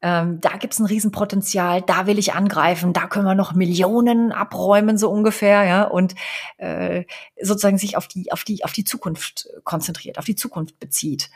ähm, 0.03 0.41
da 0.41 0.57
gibt's 0.57 0.79
ein 0.79 0.87
Riesenpotenzial, 0.87 1.83
da 1.83 2.07
will 2.07 2.19
ich 2.19 2.33
angreifen, 2.33 2.95
da 2.95 3.07
können 3.07 3.27
wir 3.27 3.35
noch 3.35 3.53
Millionen 3.53 4.33
abräumen, 4.33 4.97
so 4.97 5.11
ungefähr, 5.11 5.65
ja, 5.65 5.83
und 5.85 6.15
äh, 6.57 7.05
sozusagen 7.41 7.77
sich 7.77 7.99
auf 7.99 8.09
die, 8.09 8.33
auf 8.33 8.45
die, 8.45 8.65
auf 8.65 8.73
die 8.73 8.85
Zukunft 8.85 9.49
konzentriert, 9.65 10.19
auf 10.19 10.25
die 10.25 10.37
Zukunft 10.37 10.81
bezieht. 10.81 11.31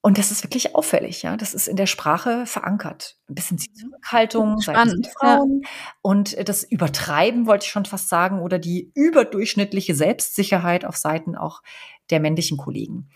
Und 0.00 0.16
das 0.16 0.30
ist 0.30 0.44
wirklich 0.44 0.76
auffällig, 0.76 1.22
ja. 1.22 1.36
Das 1.36 1.54
ist 1.54 1.68
in 1.68 1.76
der 1.76 1.86
Sprache 1.86 2.46
verankert. 2.46 3.16
Ein 3.28 3.34
bisschen 3.34 3.56
die 3.56 3.72
Zurückhaltung 3.72 4.60
Spannend, 4.60 5.06
der 5.06 5.12
Frauen 5.12 5.62
ja. 5.62 5.68
und 6.02 6.48
das 6.48 6.62
Übertreiben, 6.64 7.46
wollte 7.46 7.64
ich 7.64 7.72
schon 7.72 7.84
fast 7.84 8.08
sagen, 8.08 8.40
oder 8.40 8.58
die 8.58 8.92
überdurchschnittliche 8.94 9.94
Selbstsicherheit 9.94 10.84
auf 10.84 10.96
Seiten 10.96 11.34
auch 11.34 11.62
der 12.10 12.20
männlichen 12.20 12.58
Kollegen. 12.58 13.10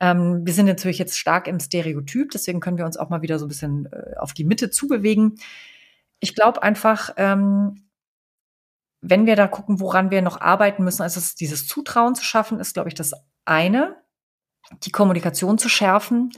Ähm, 0.00 0.46
wir 0.46 0.54
sind 0.54 0.66
natürlich 0.66 0.98
jetzt 0.98 1.18
stark 1.18 1.46
im 1.46 1.60
Stereotyp, 1.60 2.30
deswegen 2.30 2.60
können 2.60 2.78
wir 2.78 2.86
uns 2.86 2.96
auch 2.96 3.10
mal 3.10 3.22
wieder 3.22 3.38
so 3.38 3.44
ein 3.44 3.48
bisschen 3.48 3.86
äh, 3.92 4.16
auf 4.16 4.32
die 4.32 4.44
Mitte 4.44 4.70
zubewegen. 4.70 5.38
Ich 6.20 6.34
glaube 6.34 6.62
einfach, 6.62 7.10
ähm, 7.18 7.86
wenn 9.02 9.26
wir 9.26 9.36
da 9.36 9.46
gucken, 9.46 9.80
woran 9.80 10.10
wir 10.10 10.22
noch 10.22 10.40
arbeiten 10.40 10.84
müssen, 10.84 11.02
also 11.02 11.20
dieses 11.38 11.66
Zutrauen 11.66 12.14
zu 12.14 12.24
schaffen, 12.24 12.60
ist, 12.60 12.74
glaube 12.74 12.88
ich, 12.88 12.94
das 12.94 13.12
eine, 13.44 13.96
die 14.84 14.90
Kommunikation 14.90 15.58
zu 15.58 15.68
schärfen, 15.68 16.30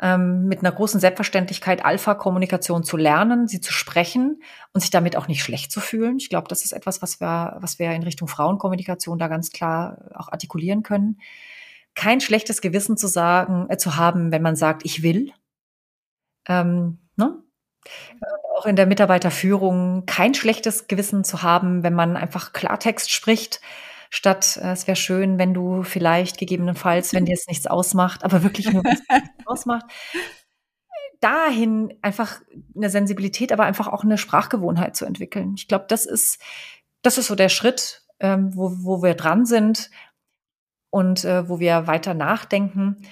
ähm, 0.00 0.44
mit 0.44 0.60
einer 0.60 0.72
großen 0.72 1.00
Selbstverständlichkeit 1.00 1.84
Alpha-Kommunikation 1.84 2.84
zu 2.84 2.96
lernen, 2.96 3.48
sie 3.48 3.60
zu 3.60 3.72
sprechen 3.72 4.42
und 4.72 4.80
sich 4.82 4.90
damit 4.90 5.16
auch 5.16 5.28
nicht 5.28 5.42
schlecht 5.42 5.72
zu 5.72 5.80
fühlen. 5.80 6.18
Ich 6.18 6.28
glaube, 6.28 6.48
das 6.48 6.64
ist 6.64 6.72
etwas, 6.72 7.00
was 7.00 7.20
wir, 7.20 7.56
was 7.60 7.78
wir 7.78 7.90
in 7.92 8.02
Richtung 8.02 8.28
Frauenkommunikation 8.28 9.18
da 9.18 9.28
ganz 9.28 9.50
klar 9.50 9.98
auch 10.14 10.28
artikulieren 10.30 10.82
können 10.82 11.18
kein 11.96 12.20
schlechtes 12.20 12.60
Gewissen 12.60 12.96
zu 12.96 13.08
sagen, 13.08 13.66
äh, 13.68 13.76
zu 13.76 13.96
haben, 13.96 14.30
wenn 14.30 14.42
man 14.42 14.54
sagt, 14.54 14.84
ich 14.84 15.02
will. 15.02 15.32
Ähm, 16.46 16.98
ne? 17.16 17.42
Auch 18.56 18.66
in 18.66 18.76
der 18.76 18.86
Mitarbeiterführung 18.86 20.06
kein 20.06 20.34
schlechtes 20.34 20.86
Gewissen 20.86 21.24
zu 21.24 21.42
haben, 21.42 21.82
wenn 21.82 21.94
man 21.94 22.16
einfach 22.16 22.52
Klartext 22.52 23.10
spricht, 23.10 23.60
statt 24.10 24.58
äh, 24.62 24.72
es 24.72 24.86
wäre 24.86 24.96
schön, 24.96 25.38
wenn 25.38 25.54
du 25.54 25.82
vielleicht 25.82 26.38
gegebenenfalls, 26.38 27.12
wenn 27.14 27.24
dir 27.24 27.34
es 27.34 27.48
nichts 27.48 27.66
ausmacht, 27.66 28.22
aber 28.22 28.42
wirklich 28.44 28.70
nur 28.72 28.84
was 28.84 29.00
ausmacht, 29.46 29.86
dahin 31.20 31.94
einfach 32.02 32.40
eine 32.76 32.90
Sensibilität, 32.90 33.52
aber 33.52 33.64
einfach 33.64 33.88
auch 33.88 34.04
eine 34.04 34.18
Sprachgewohnheit 34.18 34.96
zu 34.96 35.06
entwickeln. 35.06 35.54
Ich 35.56 35.66
glaube, 35.66 35.86
das 35.88 36.04
ist, 36.04 36.40
das 37.02 37.16
ist 37.16 37.28
so 37.28 37.34
der 37.34 37.48
Schritt, 37.48 38.02
ähm, 38.20 38.54
wo, 38.54 38.72
wo 38.78 39.02
wir 39.02 39.14
dran 39.14 39.46
sind 39.46 39.90
und 40.90 41.24
äh, 41.24 41.48
wo 41.48 41.58
wir 41.58 41.86
weiter 41.86 42.14
nachdenken. 42.14 43.02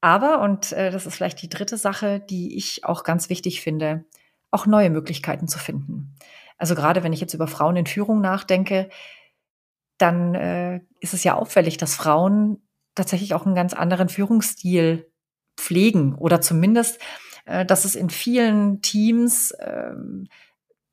Aber, 0.00 0.40
und 0.40 0.72
äh, 0.72 0.90
das 0.90 1.06
ist 1.06 1.14
vielleicht 1.14 1.42
die 1.42 1.48
dritte 1.48 1.76
Sache, 1.76 2.20
die 2.20 2.56
ich 2.56 2.84
auch 2.84 3.04
ganz 3.04 3.28
wichtig 3.28 3.60
finde, 3.60 4.04
auch 4.50 4.66
neue 4.66 4.90
Möglichkeiten 4.90 5.46
zu 5.46 5.58
finden. 5.58 6.14
Also 6.56 6.74
gerade 6.74 7.02
wenn 7.02 7.12
ich 7.12 7.20
jetzt 7.20 7.34
über 7.34 7.46
Frauen 7.46 7.76
in 7.76 7.86
Führung 7.86 8.20
nachdenke, 8.20 8.88
dann 9.98 10.34
äh, 10.34 10.80
ist 11.00 11.14
es 11.14 11.24
ja 11.24 11.34
auffällig, 11.34 11.76
dass 11.76 11.94
Frauen 11.94 12.62
tatsächlich 12.94 13.34
auch 13.34 13.46
einen 13.46 13.54
ganz 13.54 13.74
anderen 13.74 14.08
Führungsstil 14.08 15.10
pflegen 15.56 16.14
oder 16.14 16.40
zumindest 16.40 17.00
äh, 17.44 17.64
dass 17.66 17.84
es 17.84 17.94
in 17.94 18.10
vielen 18.10 18.82
Teams 18.82 19.54
ähm, 19.60 20.28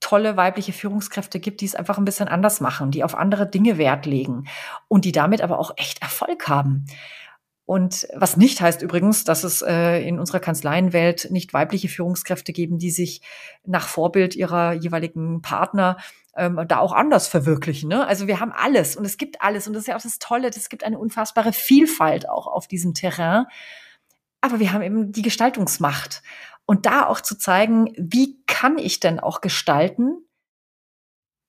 tolle 0.08 0.38
weibliche 0.38 0.72
Führungskräfte 0.72 1.42
gibt, 1.42 1.60
die 1.60 1.66
es 1.66 1.76
einfach 1.76 1.98
ein 1.98 2.06
bisschen 2.06 2.30
anders 2.30 2.62
machen, 2.62 2.92
die 2.92 3.04
auf 3.04 3.14
andere 3.14 3.46
Dinge 3.46 3.78
Wert 3.78 4.06
legen 4.06 4.46
und 4.88 5.04
die 5.04 5.12
damit 5.12 5.42
aber 5.42 5.60
auch 5.60 5.72
echt 5.76 6.02
Erfolg 6.02 6.48
haben. 6.48 6.86
Und 7.66 8.08
was 8.16 8.38
nicht 8.38 8.62
heißt 8.62 8.82
übrigens, 8.82 9.26
dass 9.26 9.44
es 9.44 9.62
äh, 9.62 10.00
in 10.08 10.18
unserer 10.20 10.40
Kanzleienwelt 10.40 11.28
nicht 11.32 11.54
weibliche 11.54 11.90
Führungskräfte 11.90 12.54
geben, 12.54 12.78
die 12.78 12.92
sich 12.92 13.22
nach 13.66 13.90
Vorbild 13.90 14.36
ihrer 14.36 14.72
jeweiligen 14.72 15.42
Partner 15.42 15.98
ähm, 16.38 16.64
da 16.70 16.78
auch 16.78 16.94
anders 16.94 17.28
verwirklichen. 17.28 17.90
Ne? 17.90 18.08
Also 18.08 18.28
wir 18.28 18.40
haben 18.40 18.54
alles 18.54 18.96
und 18.96 19.04
es 19.04 19.18
gibt 19.18 19.42
alles 19.42 19.68
und 19.68 19.74
das 19.74 19.82
ist 19.82 19.88
ja 19.88 19.98
auch 19.98 20.02
das 20.02 20.20
Tolle, 20.20 20.48
es 20.48 20.70
gibt 20.70 20.86
eine 20.86 20.98
unfassbare 20.98 21.52
Vielfalt 21.52 22.30
auch 22.30 22.48
auf 22.48 22.68
diesem 22.68 22.94
Terrain 22.94 23.48
aber 24.42 24.60
wir 24.60 24.72
haben 24.74 24.82
eben 24.82 25.12
die 25.12 25.22
Gestaltungsmacht. 25.22 26.22
Und 26.68 26.86
da 26.86 27.08
auch 27.08 27.22
zu 27.22 27.38
zeigen, 27.38 27.94
wie 27.98 28.44
kann 28.46 28.78
ich 28.78 29.00
denn 29.00 29.20
auch 29.20 29.42
gestalten 29.42 30.18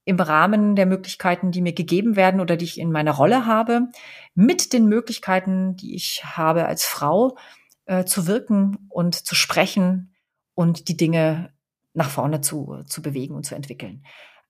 im 0.05 0.21
Rahmen 0.21 0.77
der 0.77 0.87
Möglichkeiten, 0.87 1.51
die 1.51 1.61
mir 1.61 1.75
gegeben 1.75 2.17
werden 2.17 2.41
oder 2.41 2.57
die 2.57 2.65
ich 2.65 2.79
in 2.79 2.93
meiner 2.93 3.13
Rolle 3.13 3.45
habe, 3.45 3.89
mit 4.35 4.73
den 4.73 4.87
Möglichkeiten, 4.87 5.77
die 5.77 5.95
ich 5.95 6.23
habe 6.25 6.65
als 6.65 6.87
Frau, 6.87 7.37
äh, 7.85 8.05
zu 8.05 8.27
wirken 8.27 8.87
und 8.89 9.15
zu 9.17 9.35
sprechen 9.35 10.15
und 10.55 10.89
die 10.89 10.97
Dinge 10.97 11.53
nach 11.95 12.09
vorne 12.09 12.41
zu, 12.41 12.85
zu 12.87 13.03
bewegen 13.03 13.35
und 13.35 13.45
zu 13.45 13.57
entwickeln. 13.57 14.05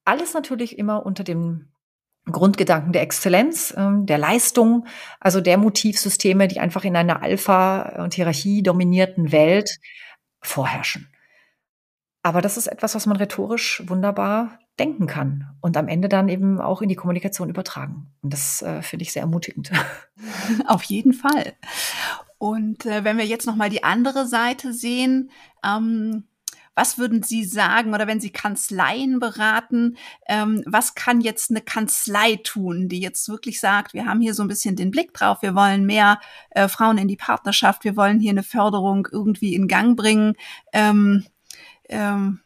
Alles 0.04 0.34
natürlich 0.34 0.78
immer 0.78 1.04
unter 1.04 1.24
dem 1.24 1.72
Grundgedanken 2.26 2.92
der 2.92 3.02
Exzellenz, 3.02 3.74
ähm, 3.76 4.06
der 4.06 4.18
Leistung, 4.18 4.86
also 5.18 5.40
der 5.40 5.56
Motivsysteme, 5.56 6.46
die 6.46 6.60
einfach 6.60 6.84
in 6.84 6.94
einer 6.94 7.22
Alpha- 7.22 8.02
und 8.02 8.14
Hierarchie 8.14 8.62
dominierten 8.62 9.32
Welt 9.32 9.80
vorherrschen. 10.40 11.08
Aber 12.22 12.42
das 12.42 12.56
ist 12.56 12.66
etwas, 12.66 12.94
was 12.94 13.06
man 13.06 13.16
rhetorisch 13.16 13.82
wunderbar 13.86 14.58
denken 14.78 15.06
kann 15.06 15.56
und 15.60 15.76
am 15.76 15.88
Ende 15.88 16.08
dann 16.08 16.28
eben 16.28 16.60
auch 16.60 16.82
in 16.82 16.88
die 16.88 16.94
Kommunikation 16.94 17.48
übertragen. 17.50 18.12
Und 18.22 18.32
das 18.32 18.62
äh, 18.62 18.82
finde 18.82 19.02
ich 19.02 19.12
sehr 19.12 19.22
ermutigend. 19.22 19.70
Auf 20.66 20.82
jeden 20.84 21.12
Fall. 21.12 21.54
Und 22.38 22.86
äh, 22.86 23.02
wenn 23.02 23.18
wir 23.18 23.26
jetzt 23.26 23.46
noch 23.46 23.56
mal 23.56 23.70
die 23.70 23.82
andere 23.82 24.26
Seite 24.26 24.72
sehen, 24.72 25.30
ähm, 25.64 26.27
was 26.78 26.96
würden 26.96 27.24
Sie 27.24 27.44
sagen 27.44 27.92
oder 27.92 28.06
wenn 28.06 28.20
Sie 28.20 28.30
Kanzleien 28.30 29.18
beraten, 29.18 29.96
ähm, 30.28 30.62
was 30.64 30.94
kann 30.94 31.20
jetzt 31.20 31.50
eine 31.50 31.60
Kanzlei 31.60 32.36
tun, 32.36 32.88
die 32.88 33.00
jetzt 33.00 33.28
wirklich 33.28 33.58
sagt, 33.58 33.94
wir 33.94 34.06
haben 34.06 34.20
hier 34.20 34.32
so 34.32 34.44
ein 34.44 34.48
bisschen 34.48 34.76
den 34.76 34.92
Blick 34.92 35.12
drauf, 35.12 35.42
wir 35.42 35.56
wollen 35.56 35.86
mehr 35.86 36.20
äh, 36.50 36.68
Frauen 36.68 36.96
in 36.96 37.08
die 37.08 37.16
Partnerschaft, 37.16 37.82
wir 37.82 37.96
wollen 37.96 38.20
hier 38.20 38.30
eine 38.30 38.44
Förderung 38.44 39.08
irgendwie 39.10 39.56
in 39.56 39.66
Gang 39.66 39.96
bringen. 39.96 40.34
Ähm, 40.72 41.26
ähm, 41.88 42.42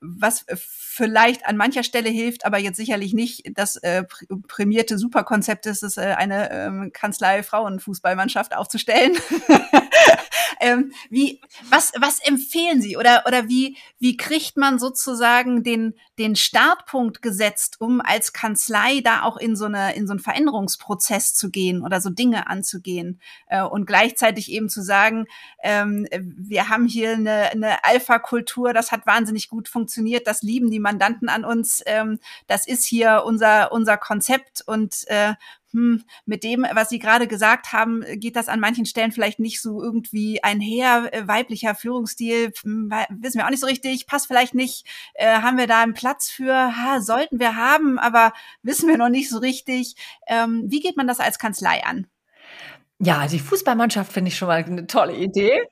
was 0.00 0.44
vielleicht 0.54 1.44
an 1.44 1.56
mancher 1.56 1.82
Stelle 1.82 2.10
hilft, 2.10 2.44
aber 2.44 2.58
jetzt 2.58 2.76
sicherlich 2.76 3.12
nicht 3.12 3.42
das 3.54 3.74
äh, 3.76 4.04
prämierte 4.46 4.98
Superkonzept 4.98 5.66
ist, 5.66 5.82
es 5.82 5.96
äh, 5.96 6.14
eine 6.16 6.52
ähm, 6.52 6.90
Kanzlei 6.92 7.42
Frauenfußballmannschaft 7.42 8.54
aufzustellen. 8.56 9.16
ähm, 10.60 10.92
wie, 11.10 11.40
was, 11.68 11.92
was 11.98 12.20
empfehlen 12.20 12.80
Sie? 12.80 12.96
Oder, 12.96 13.24
oder 13.26 13.48
wie, 13.48 13.76
wie 13.98 14.16
kriegt 14.16 14.56
man 14.56 14.78
sozusagen 14.78 15.62
den, 15.62 15.94
den 16.18 16.36
Startpunkt 16.36 17.22
gesetzt, 17.22 17.80
um 17.80 18.00
als 18.00 18.32
Kanzlei 18.32 19.00
da 19.00 19.22
auch 19.22 19.36
in 19.36 19.56
so 19.56 19.66
eine, 19.66 19.94
in 19.94 20.06
so 20.06 20.12
einen 20.12 20.20
Veränderungsprozess 20.20 21.34
zu 21.34 21.50
gehen 21.50 21.82
oder 21.82 22.00
so 22.00 22.10
Dinge 22.10 22.48
anzugehen? 22.48 23.20
Äh, 23.46 23.62
und 23.62 23.86
gleichzeitig 23.86 24.50
eben 24.50 24.68
zu 24.68 24.82
sagen, 24.82 25.26
ähm, 25.62 26.06
wir 26.10 26.68
haben 26.68 26.86
hier 26.86 27.12
eine, 27.12 27.50
eine 27.50 27.84
Alpha-Kultur, 27.84 28.72
das 28.72 28.92
hat 28.92 29.06
wahnsinnig 29.06 29.48
gut 29.48 29.68
funktioniert, 29.68 30.26
das 30.26 30.42
lieben 30.42 30.70
die 30.70 30.80
Mandanten 30.80 31.28
an 31.28 31.44
uns, 31.44 31.82
ähm, 31.86 32.18
das 32.46 32.66
ist 32.66 32.84
hier 32.84 33.22
unser, 33.26 33.72
unser 33.72 33.96
Konzept 33.96 34.62
und 34.66 35.06
äh, 35.08 35.34
hm, 35.72 36.04
mit 36.24 36.44
dem, 36.44 36.66
was 36.72 36.88
Sie 36.88 36.98
gerade 36.98 37.26
gesagt 37.26 37.72
haben, 37.72 38.02
geht 38.16 38.36
das 38.36 38.48
an 38.48 38.60
manchen 38.60 38.86
Stellen 38.86 39.12
vielleicht 39.12 39.38
nicht 39.38 39.60
so 39.60 39.82
irgendwie 39.82 40.42
einher. 40.42 41.08
Äh, 41.12 41.28
weiblicher 41.28 41.74
Führungsstil, 41.74 42.52
hm, 42.62 42.90
wissen 43.10 43.38
wir 43.38 43.46
auch 43.46 43.50
nicht 43.50 43.60
so 43.60 43.66
richtig, 43.66 44.06
passt 44.06 44.26
vielleicht 44.26 44.54
nicht. 44.54 44.86
Äh, 45.14 45.40
haben 45.40 45.58
wir 45.58 45.66
da 45.66 45.82
einen 45.82 45.94
Platz 45.94 46.30
für? 46.30 46.76
Ha, 46.76 47.00
sollten 47.00 47.38
wir 47.38 47.56
haben, 47.56 47.98
aber 47.98 48.32
wissen 48.62 48.88
wir 48.88 48.96
noch 48.96 49.10
nicht 49.10 49.28
so 49.28 49.38
richtig. 49.38 49.94
Ähm, 50.26 50.64
wie 50.68 50.80
geht 50.80 50.96
man 50.96 51.06
das 51.06 51.20
als 51.20 51.38
Kanzlei 51.38 51.84
an? 51.84 52.06
Ja, 53.00 53.18
also 53.18 53.36
die 53.36 53.42
Fußballmannschaft 53.42 54.12
finde 54.12 54.28
ich 54.28 54.36
schon 54.36 54.48
mal 54.48 54.64
eine 54.64 54.88
tolle 54.88 55.14
Idee. 55.14 55.62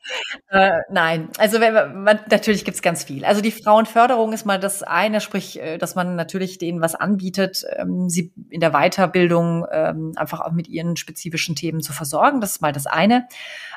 Äh, 0.48 0.78
nein, 0.90 1.28
also 1.38 1.58
wenn 1.58 2.02
man, 2.04 2.20
natürlich 2.30 2.64
gibt's 2.64 2.82
ganz 2.82 3.02
viel. 3.02 3.24
Also 3.24 3.40
die 3.40 3.50
Frauenförderung 3.50 4.32
ist 4.32 4.46
mal 4.46 4.60
das 4.60 4.84
eine, 4.84 5.20
sprich, 5.20 5.60
äh, 5.60 5.76
dass 5.76 5.96
man 5.96 6.14
natürlich 6.14 6.58
denen 6.58 6.80
was 6.80 6.94
anbietet, 6.94 7.64
ähm, 7.76 8.08
sie 8.08 8.32
in 8.48 8.60
der 8.60 8.70
Weiterbildung 8.70 9.66
ähm, 9.72 10.12
einfach 10.14 10.40
auch 10.40 10.52
mit 10.52 10.68
ihren 10.68 10.96
spezifischen 10.96 11.56
Themen 11.56 11.80
zu 11.80 11.92
versorgen. 11.92 12.40
Das 12.40 12.52
ist 12.52 12.62
mal 12.62 12.72
das 12.72 12.86
eine. 12.86 13.26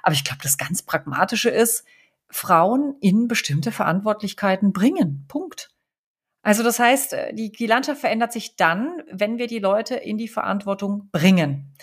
Aber 0.03 0.13
ich 0.13 0.23
glaube, 0.23 0.43
das 0.43 0.59
ganz 0.59 0.83
Pragmatische 0.83 1.49
ist, 1.49 1.85
Frauen 2.29 2.97
in 3.01 3.27
bestimmte 3.27 3.71
Verantwortlichkeiten 3.71 4.73
bringen. 4.73 5.25
Punkt. 5.27 5.71
Also 6.49 6.63
das 6.63 6.79
heißt, 6.79 7.13
äh, 7.13 7.33
die, 7.33 7.51
die 7.51 7.67
Landschaft 7.67 8.01
verändert 8.01 8.33
sich 8.33 8.55
dann, 8.55 9.03
wenn 9.11 9.37
wir 9.37 9.45
die 9.45 9.59
Leute 9.59 9.95
in 9.95 10.17
die 10.17 10.27
Verantwortung 10.27 11.09
bringen 11.11 11.75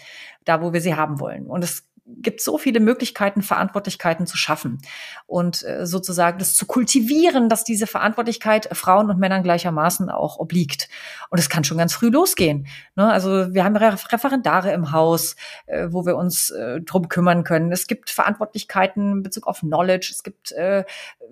da 0.47 0.63
wo 0.63 0.73
wir 0.73 0.81
sie 0.81 0.95
haben 0.95 1.21
wollen. 1.21 1.47
Und 1.47 1.63
es 1.63 1.87
gibt 2.07 2.41
so 2.41 2.57
viele 2.57 2.81
Möglichkeiten, 2.81 3.43
Verantwortlichkeiten 3.43 4.27
zu 4.27 4.37
schaffen 4.37 4.79
und 5.27 5.65
äh, 5.65 5.87
sozusagen 5.87 6.39
das 6.39 6.55
zu 6.55 6.67
kultivieren, 6.67 7.49
dass 7.49 7.65
diese 7.65 7.87
Verantwortlichkeit 7.87 8.69
Frauen 8.73 9.11
und 9.11 9.19
Männern 9.19 9.43
gleichermaßen 9.43 10.09
auch 10.09 10.39
obliegt. 10.39 10.89
Und 11.31 11.39
es 11.39 11.49
kann 11.49 11.65
schon 11.65 11.79
ganz 11.79 11.93
früh 11.93 12.09
losgehen. 12.09 12.67
Ne? 12.95 13.11
Also 13.11 13.53
wir 13.53 13.65
haben 13.65 13.77
Referendare 13.77 14.73
im 14.73 14.93
Haus, 14.93 15.35
äh, 15.67 15.89
wo 15.91 16.07
wir 16.07 16.17
uns 16.17 16.51
äh, 16.51 16.81
drum 16.81 17.09
kümmern 17.09 17.43
können. 17.43 17.73
Es 17.73 17.89
gibt 17.89 18.11
Verantwortlichkeiten 18.11 19.13
in 19.13 19.23
Bezug 19.23 19.47
auf 19.49 19.61
Knowledge. 19.61 20.11
Es 20.13 20.23
gibt 20.23 20.53
äh, 20.53 20.85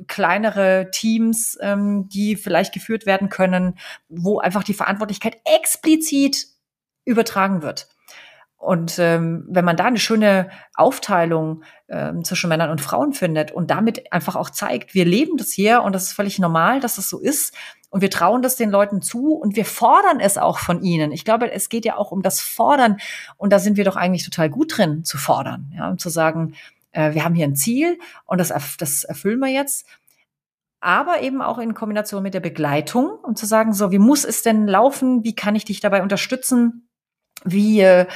kleinere 0.09 0.89
Teams, 0.91 1.57
ähm, 1.61 2.09
die 2.09 2.35
vielleicht 2.35 2.75
geführt 2.75 3.07
werden 3.07 3.29
können, 3.29 3.79
wo 4.09 4.41
einfach 4.41 4.65
die 4.65 4.75
Verantwortlichkeit 4.75 5.37
explizit 5.45 6.49
übertragen 7.05 7.63
wird. 7.63 7.89
Und 8.65 8.99
ähm, 8.99 9.45
wenn 9.47 9.65
man 9.67 9.77
da 9.77 9.85
eine 9.85 9.99
schöne 9.99 10.49
Aufteilung 10.75 11.65
ähm, 11.87 12.25
zwischen 12.25 12.49
Männern 12.49 12.71
und 12.71 12.81
Frauen 12.81 13.13
findet 13.13 13.53
und 13.53 13.71
damit 13.71 14.11
einfach 14.11 14.37
auch 14.37 14.49
zeigt, 14.49 14.95
wir 14.95 15.05
leben 15.05 15.37
das 15.37 15.53
hier 15.53 15.83
und 15.83 15.95
das 15.95 16.05
ist 16.05 16.13
völlig 16.13 16.39
normal, 16.39 16.81
dass 16.81 16.97
das 16.97 17.11
so 17.11 17.21
ist 17.21 17.55
und 17.91 18.01
wir 18.01 18.11
trauen 18.11 18.41
das 18.41 18.57
den 18.57 18.71
Leuten 18.71 19.03
zu 19.03 19.35
und 19.35 19.55
wir 19.55 19.67
fordern 19.67 20.19
es 20.19 20.39
auch 20.39 20.59
von 20.59 20.83
ihnen. 20.83 21.13
Ich 21.13 21.27
glaube, 21.27 21.53
es 21.53 21.69
geht 21.69 21.85
ja 21.85 21.99
auch 21.99 22.11
um 22.11 22.23
das 22.23 22.41
Fordern 22.41 22.97
und 23.37 23.53
da 23.53 23.59
sind 23.59 23.77
wir 23.77 23.85
doch 23.85 23.97
eigentlich 23.97 24.25
total 24.25 24.49
gut 24.49 24.79
drin 24.79 25.05
zu 25.05 25.19
fordern, 25.19 25.71
ja, 25.77 25.91
um 25.91 25.99
zu 25.99 26.09
sagen, 26.09 26.55
äh, 26.93 27.13
wir 27.13 27.23
haben 27.23 27.35
hier 27.35 27.47
ein 27.47 27.57
Ziel 27.57 27.99
und 28.25 28.39
das, 28.39 28.49
das 28.79 29.05
erfüllen 29.05 29.41
wir 29.41 29.51
jetzt 29.51 29.87
aber 30.81 31.23
eben 31.23 31.41
auch 31.41 31.59
in 31.59 31.73
Kombination 31.73 32.23
mit 32.23 32.35
der 32.35 32.41
Begleitung 32.41 33.11
und 33.11 33.39
zu 33.39 33.47
sagen, 33.47 33.73
so, 33.73 33.91
wie 33.91 33.99
muss 33.99 34.25
es 34.25 34.43
denn 34.43 34.67
laufen? 34.67 35.25
Wie 35.25 35.35
kann 35.35 35.57
ich 35.57 35.65
dich 35.65 35.81
dabei 35.81 36.03
unterstützen? 36.03 36.89
Wie, 37.45 37.81
äh, 37.81 38.07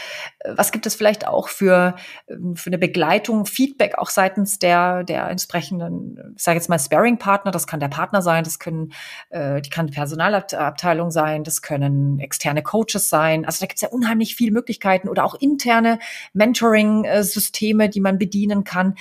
was 0.45 0.73
gibt 0.73 0.87
es 0.87 0.95
vielleicht 0.95 1.27
auch 1.27 1.49
für, 1.49 1.97
ähm, 2.29 2.57
für 2.57 2.71
eine 2.71 2.79
Begleitung, 2.79 3.45
Feedback 3.45 3.99
auch 3.99 4.09
seitens 4.09 4.59
der, 4.59 5.05
der 5.05 5.29
entsprechenden, 5.29 6.35
ich 6.37 6.43
sage 6.43 6.57
jetzt 6.57 6.69
mal 6.69 6.79
Sparing-Partner, 6.79 7.51
das 7.51 7.67
kann 7.67 7.81
der 7.81 7.89
Partner 7.89 8.23
sein, 8.23 8.45
das 8.45 8.59
können, 8.59 8.93
äh, 9.31 9.61
die 9.61 9.71
kann 9.71 9.87
die 9.87 9.93
Personalabteilung 9.93 11.11
sein, 11.11 11.45
das 11.45 11.61
können 11.61 12.19
externe 12.21 12.63
Coaches 12.63 13.11
sein. 13.11 13.45
Also 13.45 13.61
da 13.61 13.67
gibt 13.67 13.77
es 13.77 13.83
ja 13.83 13.89
unheimlich 13.89 14.35
viele 14.35 14.53
Möglichkeiten 14.53 15.09
oder 15.09 15.25
auch 15.25 15.35
interne 15.35 15.99
Mentoring-Systeme, 16.33 17.91
die 17.91 18.01
man 18.01 18.19
bedienen 18.19 18.65
kann 18.65 18.95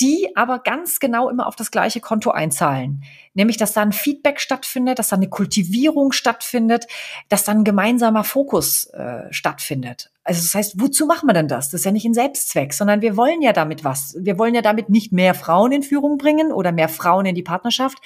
die 0.00 0.36
aber 0.36 0.58
ganz 0.58 1.00
genau 1.00 1.28
immer 1.28 1.46
auf 1.46 1.56
das 1.56 1.70
gleiche 1.70 2.00
Konto 2.00 2.30
einzahlen. 2.30 3.02
Nämlich, 3.34 3.56
dass 3.56 3.72
da 3.72 3.82
ein 3.82 3.92
Feedback 3.92 4.40
stattfindet, 4.40 4.98
dass 4.98 5.08
da 5.08 5.16
eine 5.16 5.28
Kultivierung 5.28 6.12
stattfindet, 6.12 6.86
dass 7.28 7.44
dann 7.44 7.58
ein 7.58 7.64
gemeinsamer 7.64 8.24
Fokus 8.24 8.86
äh, 8.86 9.32
stattfindet. 9.32 10.10
Also 10.26 10.40
das 10.42 10.56
heißt, 10.56 10.80
wozu 10.80 11.06
machen 11.06 11.28
wir 11.28 11.34
denn 11.34 11.46
das? 11.46 11.70
Das 11.70 11.82
ist 11.82 11.84
ja 11.84 11.92
nicht 11.92 12.04
ein 12.04 12.12
Selbstzweck, 12.12 12.74
sondern 12.74 13.00
wir 13.00 13.16
wollen 13.16 13.42
ja 13.42 13.52
damit 13.52 13.84
was. 13.84 14.16
Wir 14.18 14.40
wollen 14.40 14.56
ja 14.56 14.60
damit 14.60 14.88
nicht 14.88 15.12
mehr 15.12 15.34
Frauen 15.34 15.70
in 15.70 15.84
Führung 15.84 16.18
bringen 16.18 16.50
oder 16.50 16.72
mehr 16.72 16.88
Frauen 16.88 17.26
in 17.26 17.36
die 17.36 17.44
Partnerschaft, 17.44 17.98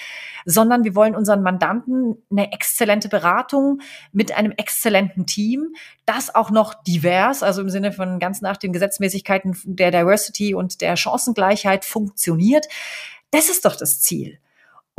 sondern 0.45 0.85
wir 0.85 0.95
wollen 0.95 1.17
unseren 1.17 1.43
Mandanten 1.43 2.23
eine 2.31 2.53
exzellente 2.53 3.09
Beratung 3.09 3.81
mit 4.13 4.37
einem 4.37 4.53
exzellenten 4.53 5.25
Team, 5.25 5.75
das 6.05 6.35
auch 6.35 6.51
noch 6.51 6.75
divers, 6.83 7.43
also 7.43 7.63
im 7.63 7.71
Sinne 7.71 7.91
von 7.91 8.19
ganz 8.19 8.43
nach 8.43 8.59
den 8.59 8.75
Gesetzmäßigkeiten 8.75 9.57
der 9.65 9.91
Diversity 9.91 10.55
und 10.55 10.83
der 10.83 10.99
Chancengleichheit 10.99 11.87
funktioniert. 11.87 12.67
Das 13.31 13.49
ist 13.49 13.65
doch 13.65 13.77
das 13.77 14.03
Ziel. 14.03 14.39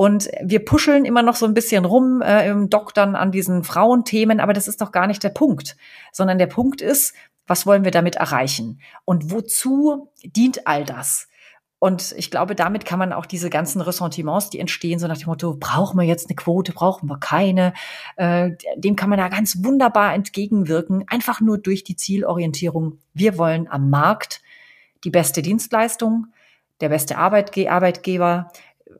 Und 0.01 0.31
wir 0.41 0.65
puscheln 0.65 1.05
immer 1.05 1.21
noch 1.21 1.35
so 1.35 1.45
ein 1.45 1.53
bisschen 1.53 1.85
rum 1.85 2.23
äh, 2.23 2.49
im 2.49 2.71
Doktern 2.71 3.15
an 3.15 3.31
diesen 3.31 3.63
Frauenthemen, 3.63 4.39
aber 4.39 4.51
das 4.51 4.67
ist 4.67 4.81
doch 4.81 4.91
gar 4.91 5.05
nicht 5.05 5.21
der 5.21 5.29
Punkt, 5.29 5.77
sondern 6.11 6.39
der 6.39 6.47
Punkt 6.47 6.81
ist, 6.81 7.13
was 7.45 7.67
wollen 7.67 7.83
wir 7.83 7.91
damit 7.91 8.15
erreichen? 8.15 8.81
Und 9.05 9.29
wozu 9.29 10.11
dient 10.23 10.65
all 10.65 10.85
das? 10.85 11.27
Und 11.77 12.15
ich 12.17 12.31
glaube, 12.31 12.55
damit 12.55 12.83
kann 12.83 12.97
man 12.97 13.13
auch 13.13 13.27
diese 13.27 13.51
ganzen 13.51 13.79
Ressentiments, 13.79 14.49
die 14.49 14.57
entstehen, 14.57 14.97
so 14.97 15.05
nach 15.05 15.19
dem 15.19 15.27
Motto, 15.27 15.55
brauchen 15.59 15.99
wir 15.99 16.07
jetzt 16.07 16.29
eine 16.29 16.35
Quote, 16.35 16.71
brauchen 16.71 17.07
wir 17.07 17.19
keine, 17.19 17.73
äh, 18.15 18.49
dem 18.77 18.95
kann 18.95 19.11
man 19.11 19.19
da 19.19 19.27
ganz 19.27 19.63
wunderbar 19.63 20.15
entgegenwirken, 20.15 21.03
einfach 21.09 21.41
nur 21.41 21.59
durch 21.59 21.83
die 21.83 21.95
Zielorientierung. 21.95 22.97
Wir 23.13 23.37
wollen 23.37 23.67
am 23.67 23.91
Markt 23.91 24.41
die 25.03 25.11
beste 25.11 25.43
Dienstleistung, 25.43 26.25
der 26.79 26.89
beste 26.89 27.19
Arbeitge 27.19 27.71
Arbeitgeber, 27.71 28.51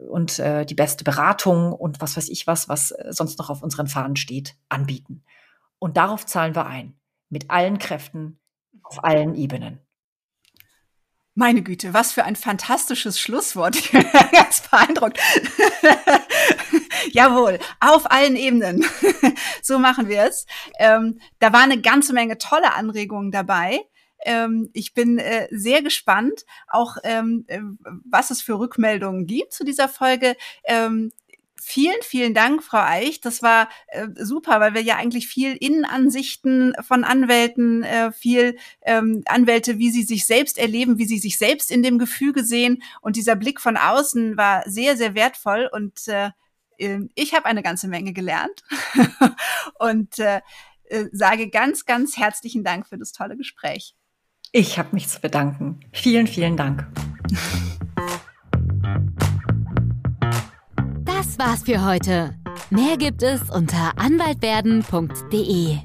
und 0.10 0.40
äh, 0.40 0.66
die 0.66 0.76
beste 0.76 1.04
Beratung 1.04 1.74
und 1.74 2.02
was 2.02 2.18
weiß 2.18 2.30
ich 2.30 2.48
was, 2.48 2.70
was 2.70 2.92
äh, 2.92 3.08
sonst 3.12 3.40
noch 3.40 3.50
auf 3.50 3.64
unseren 3.64 3.88
Fahnen 3.88 4.16
steht, 4.16 4.56
anbieten. 4.70 5.24
Und 5.80 5.98
darauf 5.98 6.26
zahlen 6.26 6.56
wir 6.56 6.66
ein. 6.66 7.00
Mit 7.30 7.50
allen 7.50 7.80
Kräften, 7.80 8.40
auf 8.84 9.04
allen 9.04 9.36
Ebenen. 9.36 9.80
Meine 11.34 11.62
Güte, 11.62 11.94
was 11.94 12.12
für 12.12 12.26
ein 12.26 12.36
fantastisches 12.36 13.20
Schlusswort. 13.20 13.76
Ich 13.82 13.92
bin 13.92 14.06
ganz 14.32 14.68
beeindruckt. 14.70 15.18
Jawohl, 17.12 17.58
auf 17.80 18.12
allen 18.12 18.36
Ebenen. 18.36 18.86
so 19.62 19.80
machen 19.80 20.08
wir 20.10 20.24
es. 20.24 20.46
Ähm, 20.78 21.20
da 21.40 21.54
war 21.54 21.62
eine 21.62 21.82
ganze 21.82 22.14
Menge 22.14 22.38
tolle 22.38 22.74
Anregungen 22.74 23.32
dabei. 23.32 23.80
Ähm, 24.24 24.70
ich 24.74 24.94
bin 24.94 25.18
äh, 25.18 25.48
sehr 25.52 25.82
gespannt, 25.82 26.46
auch 26.68 26.98
ähm, 27.04 27.46
äh, 27.48 27.62
was 28.06 28.30
es 28.32 28.42
für 28.42 28.60
Rückmeldungen 28.60 29.28
gibt 29.28 29.54
zu 29.54 29.64
dieser 29.64 29.90
Folge. 29.90 30.36
Ähm, 30.64 31.12
Vielen, 31.64 32.02
vielen 32.02 32.34
Dank, 32.34 32.64
Frau 32.64 32.80
Eich. 32.80 33.22
Das 33.22 33.44
war 33.44 33.70
äh, 33.90 34.08
super, 34.16 34.60
weil 34.60 34.74
wir 34.74 34.82
ja 34.82 34.96
eigentlich 34.96 35.28
viel 35.28 35.56
Innenansichten 35.56 36.74
von 36.82 37.04
Anwälten, 37.04 37.84
äh, 37.84 38.12
viel 38.12 38.58
ähm, 38.82 39.22
Anwälte, 39.28 39.78
wie 39.78 39.92
sie 39.92 40.02
sich 40.02 40.26
selbst 40.26 40.58
erleben, 40.58 40.98
wie 40.98 41.06
sie 41.06 41.20
sich 41.20 41.38
selbst 41.38 41.70
in 41.70 41.84
dem 41.84 42.00
Gefüge 42.00 42.44
sehen. 42.44 42.82
Und 43.02 43.16
dieser 43.16 43.36
Blick 43.36 43.62
von 43.62 43.78
außen 43.78 44.38
war 44.38 44.64
sehr, 44.68 44.98
sehr 44.98 45.14
wertvoll. 45.14 45.70
Und 45.72 46.08
äh, 46.08 46.32
ähm, 46.80 47.12
ich 47.14 47.36
habe 47.36 47.46
eine 47.46 47.62
ganze 47.62 47.88
Menge 47.88 48.12
gelernt 48.12 48.64
und 49.80 50.18
äh, 50.18 50.42
äh, 50.86 51.06
sage 51.12 51.50
ganz, 51.50 51.86
ganz 51.86 52.18
herzlichen 52.18 52.64
Dank 52.64 52.88
für 52.88 52.98
das 52.98 53.12
tolle 53.12 53.38
Gespräch. 53.38 53.96
Ich 54.54 54.78
habe 54.78 54.90
mich 54.92 55.08
zu 55.08 55.22
bedanken. 55.22 55.80
Vielen, 55.94 56.28
vielen 56.28 56.58
Dank. 56.58 56.86
Das 61.06 61.40
war's 61.40 61.64
für 61.64 61.86
heute. 61.86 62.36
Mehr 62.70 62.98
gibt 62.98 63.24
es 63.24 63.50
unter 63.50 63.98
anwaltwerden.de. 63.98 65.78